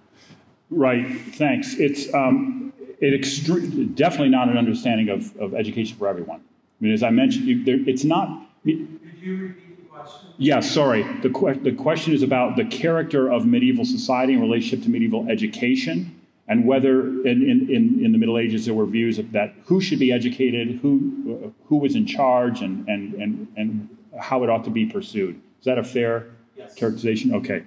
Right. 0.72 1.05
Thanks. 1.36 1.76
It's 1.76 2.11
um, 2.13 2.72
it 3.01 3.19
extre- 3.19 3.93
definitely 3.93 4.30
not 4.30 4.47
an 4.47 4.57
understanding 4.57 5.09
of, 5.09 5.36
of 5.38 5.53
education 5.53 5.97
for 5.97 6.07
everyone. 6.07 6.39
I 6.39 6.84
mean, 6.84 6.93
as 6.93 7.03
I 7.03 7.09
mentioned, 7.09 7.45
you, 7.45 7.63
there, 7.63 7.78
it's 7.88 8.05
not. 8.05 8.47
Did 8.65 8.88
you 9.19 9.38
repeat 9.38 9.84
the 9.84 9.89
question? 9.89 10.30
Yeah, 10.38 10.61
sorry. 10.61 11.03
The, 11.22 11.30
que- 11.30 11.59
the 11.61 11.74
question 11.74 12.13
is 12.13 12.24
about 12.24 12.55
the 12.55 12.65
character 12.65 13.30
of 13.30 13.45
medieval 13.45 13.84
society 13.84 14.34
in 14.34 14.41
relationship 14.41 14.84
to 14.86 14.89
medieval 14.89 15.28
education, 15.30 16.19
and 16.47 16.65
whether 16.65 17.01
in, 17.28 17.43
in, 17.69 17.99
in, 18.05 18.11
the 18.13 18.17
Middle 18.17 18.38
Ages 18.38 18.65
there 18.65 18.74
were 18.74 18.86
views 18.86 19.19
of 19.19 19.34
that 19.34 19.53
who 19.65 19.82
should 19.82 19.99
be 19.99 20.11
educated, 20.11 20.80
who 20.82 21.53
who 21.65 21.78
was 21.78 21.95
in 21.95 22.05
charge, 22.05 22.61
and 22.61 22.88
and 22.88 23.13
and 23.15 23.47
and 23.57 23.97
how 24.17 24.43
it 24.43 24.49
ought 24.49 24.63
to 24.63 24.69
be 24.69 24.86
pursued. 24.86 25.36
Is 25.59 25.65
that 25.65 25.78
a 25.78 25.84
fair 25.84 26.28
yes. 26.55 26.74
characterization? 26.76 27.36
Okay 27.36 27.63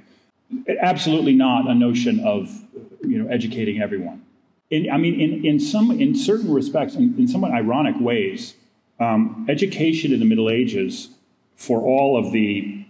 absolutely 0.80 1.34
not 1.34 1.68
a 1.68 1.74
notion 1.74 2.20
of 2.20 2.64
you 3.02 3.22
know 3.22 3.28
educating 3.28 3.80
everyone. 3.80 4.22
In, 4.70 4.90
I 4.90 4.96
mean, 4.96 5.20
in, 5.20 5.44
in 5.44 5.60
some 5.60 5.90
in 5.90 6.14
certain 6.14 6.52
respects, 6.52 6.94
in, 6.94 7.14
in 7.18 7.28
somewhat 7.28 7.52
ironic 7.52 7.96
ways, 8.00 8.54
um, 8.98 9.46
education 9.48 10.12
in 10.12 10.20
the 10.20 10.26
Middle 10.26 10.50
Ages, 10.50 11.10
for 11.56 11.80
all 11.80 12.16
of 12.16 12.32
the 12.32 12.84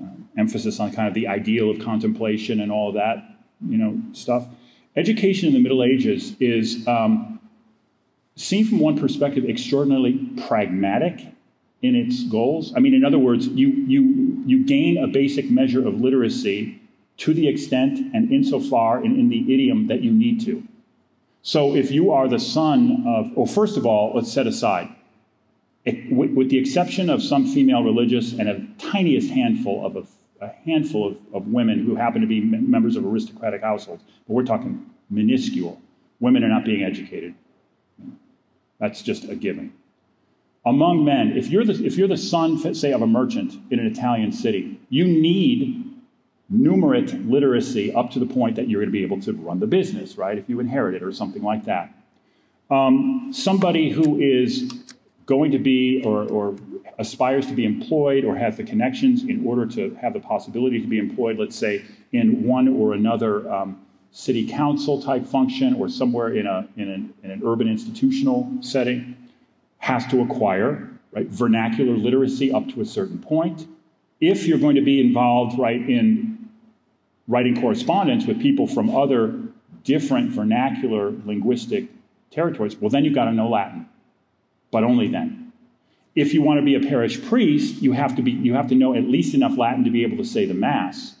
uh, 0.00 0.06
emphasis 0.38 0.80
on 0.80 0.92
kind 0.92 1.08
of 1.08 1.14
the 1.14 1.28
ideal 1.28 1.70
of 1.70 1.78
contemplation 1.80 2.60
and 2.60 2.72
all 2.72 2.92
that, 2.92 3.36
you 3.68 3.78
know, 3.78 4.00
stuff, 4.12 4.46
education 4.96 5.48
in 5.48 5.54
the 5.54 5.60
Middle 5.60 5.82
Ages 5.82 6.34
is 6.40 6.86
um, 6.88 7.40
seen 8.36 8.66
from 8.66 8.80
one 8.80 8.98
perspective 8.98 9.44
extraordinarily 9.44 10.14
pragmatic 10.48 11.26
in 11.84 11.94
its 11.94 12.24
goals. 12.24 12.72
I 12.74 12.80
mean, 12.80 12.94
in 12.94 13.04
other 13.04 13.18
words, 13.18 13.46
you 13.48 13.68
you 13.68 14.42
you 14.46 14.64
gain 14.64 14.96
a 14.96 15.06
basic 15.06 15.50
measure 15.50 15.86
of 15.86 16.00
literacy 16.00 16.80
to 17.18 17.34
the 17.34 17.46
extent 17.46 17.98
and 18.14 18.32
insofar 18.32 18.98
and 18.98 19.18
in 19.18 19.28
the 19.28 19.42
idiom 19.52 19.86
that 19.88 20.02
you 20.02 20.10
need 20.10 20.40
to. 20.46 20.62
So 21.42 21.76
if 21.76 21.90
you 21.90 22.10
are 22.10 22.26
the 22.26 22.40
son 22.40 23.04
of, 23.06 23.36
well, 23.36 23.46
first 23.46 23.76
of 23.76 23.84
all, 23.84 24.12
let's 24.14 24.32
set 24.32 24.46
aside, 24.46 24.88
it, 25.84 26.10
with, 26.10 26.30
with, 26.32 26.48
the 26.48 26.58
exception 26.58 27.10
of 27.10 27.22
some 27.22 27.46
female 27.46 27.84
religious 27.84 28.32
and 28.32 28.48
a 28.48 28.66
tiniest 28.78 29.30
handful 29.30 29.84
of 29.84 29.96
a, 29.96 30.04
a 30.40 30.48
handful 30.64 31.06
of, 31.06 31.18
of, 31.34 31.46
women 31.48 31.84
who 31.84 31.94
happen 31.94 32.22
to 32.22 32.26
be 32.26 32.40
members 32.40 32.96
of 32.96 33.04
aristocratic 33.04 33.60
households, 33.60 34.02
but 34.26 34.32
we're 34.32 34.44
talking 34.44 34.90
minuscule. 35.10 35.80
Women 36.18 36.42
are 36.42 36.48
not 36.48 36.64
being 36.64 36.82
educated. 36.82 37.34
That's 38.80 39.02
just 39.02 39.24
a 39.24 39.36
given. 39.36 39.74
Among 40.66 41.04
men, 41.04 41.36
if 41.36 41.48
you're 41.48 41.64
the, 41.64 41.84
if 41.84 41.96
you're 41.96 42.08
the 42.08 42.16
son, 42.16 42.74
say, 42.74 42.92
of 42.92 43.02
a 43.02 43.06
merchant 43.06 43.54
in 43.70 43.78
an 43.78 43.86
Italian 43.86 44.32
city, 44.32 44.80
you 44.88 45.06
need 45.06 45.84
numerate 46.52 47.28
literacy 47.30 47.92
up 47.94 48.10
to 48.12 48.18
the 48.18 48.26
point 48.26 48.56
that 48.56 48.68
you're 48.68 48.80
going 48.80 48.88
to 48.88 48.92
be 48.92 49.02
able 49.02 49.20
to 49.20 49.32
run 49.32 49.60
the 49.60 49.66
business, 49.66 50.16
right? 50.16 50.38
If 50.38 50.48
you 50.48 50.60
inherit 50.60 50.94
it 50.94 51.02
or 51.02 51.12
something 51.12 51.42
like 51.42 51.64
that. 51.64 51.92
Um, 52.70 53.30
somebody 53.32 53.90
who 53.90 54.18
is 54.20 54.72
going 55.26 55.52
to 55.52 55.58
be 55.58 56.02
or, 56.04 56.28
or, 56.28 56.56
aspires 56.96 57.44
to 57.46 57.54
be 57.54 57.64
employed 57.64 58.24
or 58.24 58.36
has 58.36 58.56
the 58.56 58.62
connections 58.62 59.24
in 59.24 59.44
order 59.44 59.66
to 59.66 59.92
have 60.00 60.12
the 60.12 60.20
possibility 60.20 60.80
to 60.80 60.86
be 60.86 60.98
employed, 60.98 61.36
let's 61.38 61.56
say, 61.56 61.84
in 62.12 62.44
one 62.44 62.68
or 62.68 62.94
another 62.94 63.50
um, 63.52 63.84
city 64.12 64.48
council 64.48 65.02
type 65.02 65.26
function 65.26 65.74
or 65.74 65.88
somewhere 65.88 66.34
in, 66.34 66.46
a, 66.46 66.68
in, 66.76 66.88
an, 66.88 67.12
in 67.24 67.32
an 67.32 67.42
urban 67.44 67.66
institutional 67.66 68.48
setting, 68.60 69.16
has 69.84 70.06
to 70.06 70.22
acquire 70.22 70.88
right, 71.12 71.28
vernacular 71.28 71.92
literacy 71.92 72.50
up 72.50 72.66
to 72.66 72.80
a 72.80 72.86
certain 72.86 73.18
point. 73.18 73.66
If 74.18 74.46
you're 74.46 74.58
going 74.58 74.76
to 74.76 74.80
be 74.80 74.98
involved 74.98 75.58
right 75.58 75.78
in 75.78 76.48
writing 77.28 77.60
correspondence 77.60 78.24
with 78.24 78.40
people 78.40 78.66
from 78.66 78.88
other 78.96 79.38
different 79.82 80.30
vernacular 80.30 81.12
linguistic 81.26 81.90
territories, 82.30 82.76
well, 82.76 82.88
then 82.88 83.04
you've 83.04 83.14
got 83.14 83.26
to 83.26 83.32
know 83.32 83.50
Latin, 83.50 83.86
but 84.70 84.84
only 84.84 85.06
then. 85.06 85.52
If 86.14 86.32
you 86.32 86.40
want 86.40 86.60
to 86.60 86.64
be 86.64 86.76
a 86.76 86.80
parish 86.80 87.22
priest, 87.22 87.82
you 87.82 87.92
have 87.92 88.16
to, 88.16 88.22
be, 88.22 88.30
you 88.30 88.54
have 88.54 88.68
to 88.68 88.74
know 88.74 88.94
at 88.94 89.04
least 89.04 89.34
enough 89.34 89.58
Latin 89.58 89.84
to 89.84 89.90
be 89.90 90.02
able 90.02 90.16
to 90.16 90.24
say 90.24 90.46
the 90.46 90.54
Mass. 90.54 91.16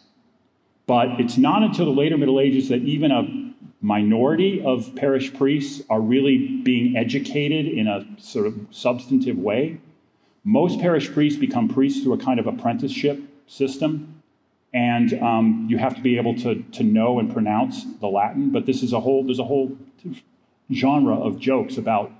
But 0.86 1.20
it's 1.20 1.36
not 1.36 1.62
until 1.62 1.84
the 1.84 1.90
later 1.90 2.16
Middle 2.16 2.40
Ages 2.40 2.70
that 2.70 2.80
even 2.80 3.10
a 3.10 3.43
minority 3.84 4.62
of 4.64 4.94
parish 4.96 5.34
priests 5.34 5.82
are 5.90 6.00
really 6.00 6.38
being 6.62 6.96
educated 6.96 7.66
in 7.66 7.86
a 7.86 8.06
sort 8.18 8.46
of 8.46 8.54
substantive 8.70 9.38
way. 9.38 9.78
Most 10.42 10.80
parish 10.80 11.12
priests 11.12 11.38
become 11.38 11.68
priests 11.68 12.02
through 12.02 12.14
a 12.14 12.18
kind 12.18 12.40
of 12.40 12.46
apprenticeship 12.46 13.20
system 13.46 14.22
and 14.72 15.14
um, 15.22 15.66
you 15.70 15.78
have 15.78 15.94
to 15.94 16.00
be 16.00 16.16
able 16.16 16.34
to, 16.34 16.62
to 16.72 16.82
know 16.82 17.20
and 17.20 17.32
pronounce 17.32 17.84
the 18.00 18.08
Latin. 18.08 18.50
But 18.50 18.66
this 18.66 18.82
is 18.82 18.92
a 18.92 19.00
whole 19.00 19.22
there's 19.22 19.38
a 19.38 19.44
whole 19.44 19.76
genre 20.72 21.14
of 21.14 21.38
jokes 21.38 21.76
about 21.76 22.10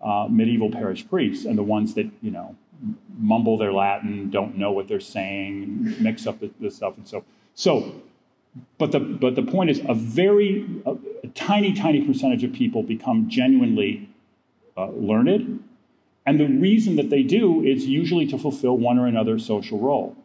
uh, 0.00 0.26
medieval 0.28 0.70
parish 0.70 1.08
priests 1.08 1.46
and 1.46 1.56
the 1.56 1.62
ones 1.62 1.94
that 1.94 2.10
you 2.20 2.30
know 2.30 2.56
mumble 3.16 3.56
their 3.56 3.72
Latin, 3.72 4.28
don't 4.28 4.56
know 4.56 4.72
what 4.72 4.88
they're 4.88 5.00
saying, 5.00 5.94
mix 6.00 6.26
up 6.26 6.40
the, 6.40 6.50
the 6.60 6.70
stuff, 6.70 6.96
and 6.98 7.08
so 7.08 7.24
so. 7.54 8.02
But 8.76 8.92
the 8.92 9.00
but 9.00 9.34
the 9.34 9.42
point 9.42 9.70
is 9.70 9.80
a 9.88 9.94
very 9.94 10.68
tiny, 11.34 11.72
tiny 11.72 12.02
percentage 12.02 12.44
of 12.44 12.52
people 12.52 12.82
become 12.82 13.28
genuinely 13.28 14.08
uh, 14.76 14.88
learned. 14.90 15.62
And 16.24 16.38
the 16.38 16.46
reason 16.46 16.96
that 16.96 17.10
they 17.10 17.22
do 17.22 17.62
is 17.62 17.86
usually 17.86 18.26
to 18.28 18.38
fulfill 18.38 18.76
one 18.76 18.98
or 18.98 19.06
another 19.06 19.38
social 19.38 19.78
role. 19.78 20.16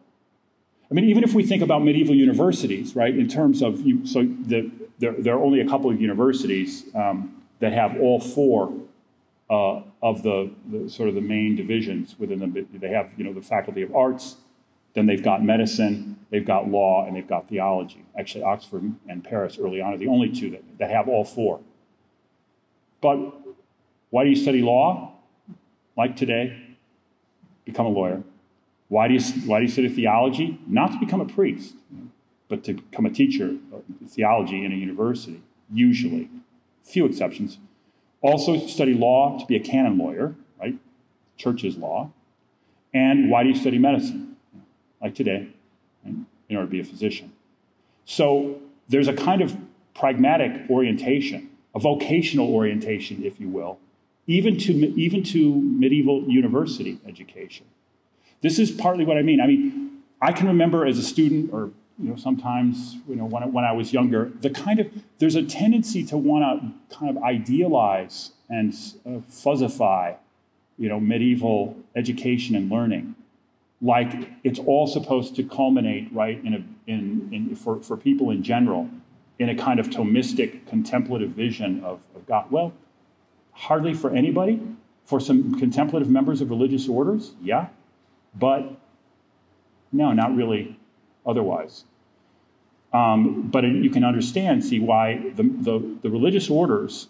I 0.90 0.94
mean, 0.94 1.04
even 1.04 1.22
if 1.22 1.34
we 1.34 1.42
think 1.42 1.62
about 1.62 1.84
medieval 1.84 2.14
universities, 2.14 2.96
right, 2.96 3.14
in 3.14 3.28
terms 3.28 3.62
of, 3.62 3.80
you, 3.80 4.06
so 4.06 4.22
the, 4.22 4.70
there, 4.98 5.14
there, 5.18 5.34
are 5.34 5.42
only 5.42 5.60
a 5.60 5.68
couple 5.68 5.90
of 5.90 6.00
universities 6.00 6.84
um, 6.94 7.42
that 7.60 7.72
have 7.72 8.00
all 8.00 8.20
four 8.20 8.72
uh, 9.50 9.82
of 10.02 10.22
the, 10.22 10.50
the, 10.70 10.88
sort 10.88 11.08
of 11.08 11.14
the 11.14 11.20
main 11.20 11.56
divisions 11.56 12.16
within 12.18 12.38
them. 12.38 12.66
They 12.72 12.88
have, 12.90 13.10
you 13.16 13.24
know, 13.24 13.34
the 13.34 13.42
Faculty 13.42 13.82
of 13.82 13.94
Arts, 13.94 14.36
then 14.98 15.06
they've 15.06 15.22
got 15.22 15.42
medicine, 15.42 16.18
they've 16.30 16.44
got 16.44 16.68
law, 16.68 17.06
and 17.06 17.16
they've 17.16 17.28
got 17.28 17.48
theology. 17.48 18.04
Actually, 18.18 18.42
Oxford 18.42 18.94
and 19.08 19.22
Paris 19.22 19.58
early 19.58 19.80
on 19.80 19.94
are 19.94 19.96
the 19.96 20.08
only 20.08 20.28
two 20.28 20.50
that, 20.50 20.62
that 20.78 20.90
have 20.90 21.08
all 21.08 21.24
four. 21.24 21.60
But 23.00 23.16
why 24.10 24.24
do 24.24 24.30
you 24.30 24.36
study 24.36 24.60
law? 24.60 25.14
Like 25.96 26.16
today, 26.16 26.60
become 27.64 27.86
a 27.86 27.90
lawyer. 27.90 28.22
Why 28.88 29.08
do 29.08 29.14
you, 29.14 29.20
why 29.46 29.58
do 29.60 29.66
you 29.66 29.70
study 29.70 29.88
theology? 29.88 30.60
Not 30.66 30.92
to 30.92 30.98
become 30.98 31.20
a 31.20 31.26
priest, 31.26 31.74
but 32.48 32.64
to 32.64 32.74
become 32.74 33.06
a 33.06 33.10
teacher 33.10 33.56
of 33.72 33.82
theology 34.08 34.64
in 34.64 34.72
a 34.72 34.76
university, 34.76 35.42
usually. 35.72 36.30
Few 36.82 37.04
exceptions. 37.04 37.58
Also, 38.20 38.66
study 38.66 38.94
law 38.94 39.38
to 39.38 39.46
be 39.46 39.54
a 39.54 39.60
canon 39.60 39.98
lawyer, 39.98 40.34
right? 40.58 40.76
Church's 41.36 41.76
law. 41.76 42.10
And 42.92 43.30
why 43.30 43.42
do 43.42 43.50
you 43.50 43.54
study 43.54 43.78
medicine? 43.78 44.27
Like 45.00 45.14
today, 45.14 45.48
in 46.04 46.26
order 46.50 46.66
to 46.66 46.70
be 46.70 46.80
a 46.80 46.84
physician. 46.84 47.32
So 48.04 48.60
there's 48.88 49.08
a 49.08 49.12
kind 49.12 49.42
of 49.42 49.56
pragmatic 49.94 50.68
orientation, 50.70 51.50
a 51.74 51.78
vocational 51.78 52.52
orientation, 52.52 53.22
if 53.24 53.38
you 53.40 53.48
will, 53.48 53.78
even 54.26 54.56
to, 54.58 54.72
even 54.72 55.22
to 55.24 55.54
medieval 55.54 56.22
university 56.24 56.98
education. 57.06 57.66
This 58.40 58.58
is 58.58 58.70
partly 58.70 59.04
what 59.04 59.18
I 59.18 59.22
mean. 59.22 59.40
I 59.40 59.46
mean, 59.46 60.02
I 60.22 60.32
can 60.32 60.46
remember 60.46 60.86
as 60.86 60.98
a 60.98 61.02
student, 61.02 61.52
or 61.52 61.70
you 61.98 62.10
know, 62.10 62.16
sometimes 62.16 62.96
you 63.08 63.16
know, 63.16 63.24
when 63.24 63.42
I, 63.42 63.46
when 63.46 63.64
I 63.64 63.72
was 63.72 63.92
younger, 63.92 64.30
the 64.40 64.50
kind 64.50 64.78
of 64.78 64.88
there's 65.18 65.34
a 65.34 65.42
tendency 65.42 66.04
to 66.06 66.16
want 66.16 66.62
to 66.62 66.96
kind 66.96 67.16
of 67.16 67.22
idealize 67.22 68.32
and 68.48 68.72
uh, 69.04 69.20
fuzzify, 69.30 70.16
you 70.78 70.88
know, 70.88 71.00
medieval 71.00 71.76
education 71.96 72.54
and 72.54 72.70
learning, 72.70 73.14
like 73.80 74.30
it's 74.42 74.58
all 74.58 74.86
supposed 74.86 75.36
to 75.36 75.42
culminate 75.42 76.12
right 76.12 76.44
in 76.44 76.54
a 76.54 76.90
in, 76.90 77.28
in 77.32 77.54
for, 77.54 77.80
for 77.80 77.96
people 77.96 78.30
in 78.30 78.42
general 78.42 78.88
in 79.38 79.48
a 79.48 79.54
kind 79.54 79.78
of 79.78 79.88
Thomistic 79.88 80.66
contemplative 80.66 81.30
vision 81.30 81.84
of, 81.84 82.00
of 82.16 82.26
God. 82.26 82.50
Well, 82.50 82.72
hardly 83.52 83.94
for 83.94 84.10
anybody. 84.10 84.60
For 85.04 85.20
some 85.20 85.58
contemplative 85.58 86.10
members 86.10 86.42
of 86.42 86.50
religious 86.50 86.86
orders, 86.86 87.32
yeah, 87.42 87.68
but 88.34 88.78
no, 89.90 90.12
not 90.12 90.36
really 90.36 90.78
otherwise. 91.24 91.84
Um, 92.92 93.48
but 93.48 93.64
you 93.64 93.88
can 93.88 94.04
understand, 94.04 94.64
see 94.64 94.80
why 94.80 95.32
the, 95.34 95.42
the, 95.42 95.98
the, 96.02 96.10
religious 96.10 96.50
orders 96.50 97.08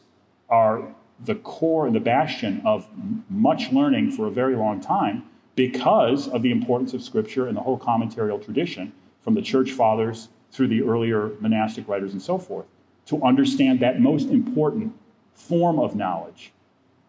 are 0.48 0.94
the 1.24 1.34
core 1.36 1.86
and 1.86 1.94
the 1.94 2.00
bastion 2.00 2.62
of 2.64 2.88
much 3.28 3.72
learning 3.72 4.12
for 4.12 4.26
a 4.26 4.30
very 4.30 4.56
long 4.56 4.80
time 4.80 5.24
because 5.58 6.28
of 6.28 6.42
the 6.42 6.52
importance 6.52 6.94
of 6.94 7.02
Scripture 7.02 7.48
and 7.48 7.56
the 7.56 7.60
whole 7.60 7.76
commentarial 7.76 8.42
tradition 8.42 8.92
from 9.22 9.34
the 9.34 9.42
church 9.42 9.72
fathers 9.72 10.28
through 10.52 10.68
the 10.68 10.80
earlier 10.84 11.32
monastic 11.40 11.88
writers 11.88 12.12
and 12.12 12.22
so 12.22 12.38
forth 12.38 12.66
to 13.06 13.20
understand 13.24 13.80
that 13.80 14.00
most 14.00 14.28
important 14.28 14.92
form 15.34 15.80
of 15.80 15.96
knowledge, 15.96 16.52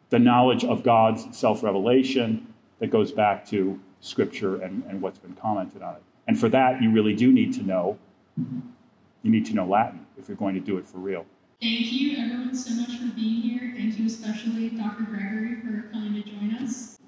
the 0.10 0.18
knowledge 0.18 0.66
of 0.66 0.82
God's 0.82 1.38
self 1.38 1.62
revelation 1.62 2.52
that 2.80 2.88
goes 2.88 3.12
back 3.12 3.46
to 3.50 3.80
Scripture 4.02 4.60
and, 4.64 4.84
and 4.90 5.00
what's 5.00 5.20
been 5.20 5.36
commented 5.36 5.84
on 5.84 5.98
it. 5.98 6.02
And 6.28 6.40
for 6.40 6.50
that, 6.50 6.82
you 6.82 6.92
really 6.92 7.14
do 7.14 7.32
need 7.32 7.54
to 7.54 7.62
know. 7.62 8.00
You 8.36 9.32
need 9.32 9.46
to 9.46 9.54
know 9.54 9.68
Latin 9.68 10.08
if 10.18 10.28
you're 10.28 10.38
going 10.38 10.56
to 10.56 10.60
do 10.60 10.80
it 10.80 10.88
for 10.88 10.98
real. 10.98 11.24
Thank 11.62 11.92
you, 11.92 12.18
everyone, 12.18 12.56
so 12.56 12.74
much 12.74 12.98
for 12.98 13.14
being 13.14 13.42
here. 13.42 13.74
Thank 13.76 14.00
you, 14.00 14.08
especially 14.08 14.70
Dr. 14.70 15.04
Gregory, 15.04 15.62
for 15.62 15.90
coming 15.92 16.16
to 16.16 16.28
join 16.28 16.56
us. 16.64 16.99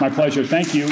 My 0.00 0.10
pleasure. 0.10 0.44
Thank 0.44 0.74
you. 0.74 0.88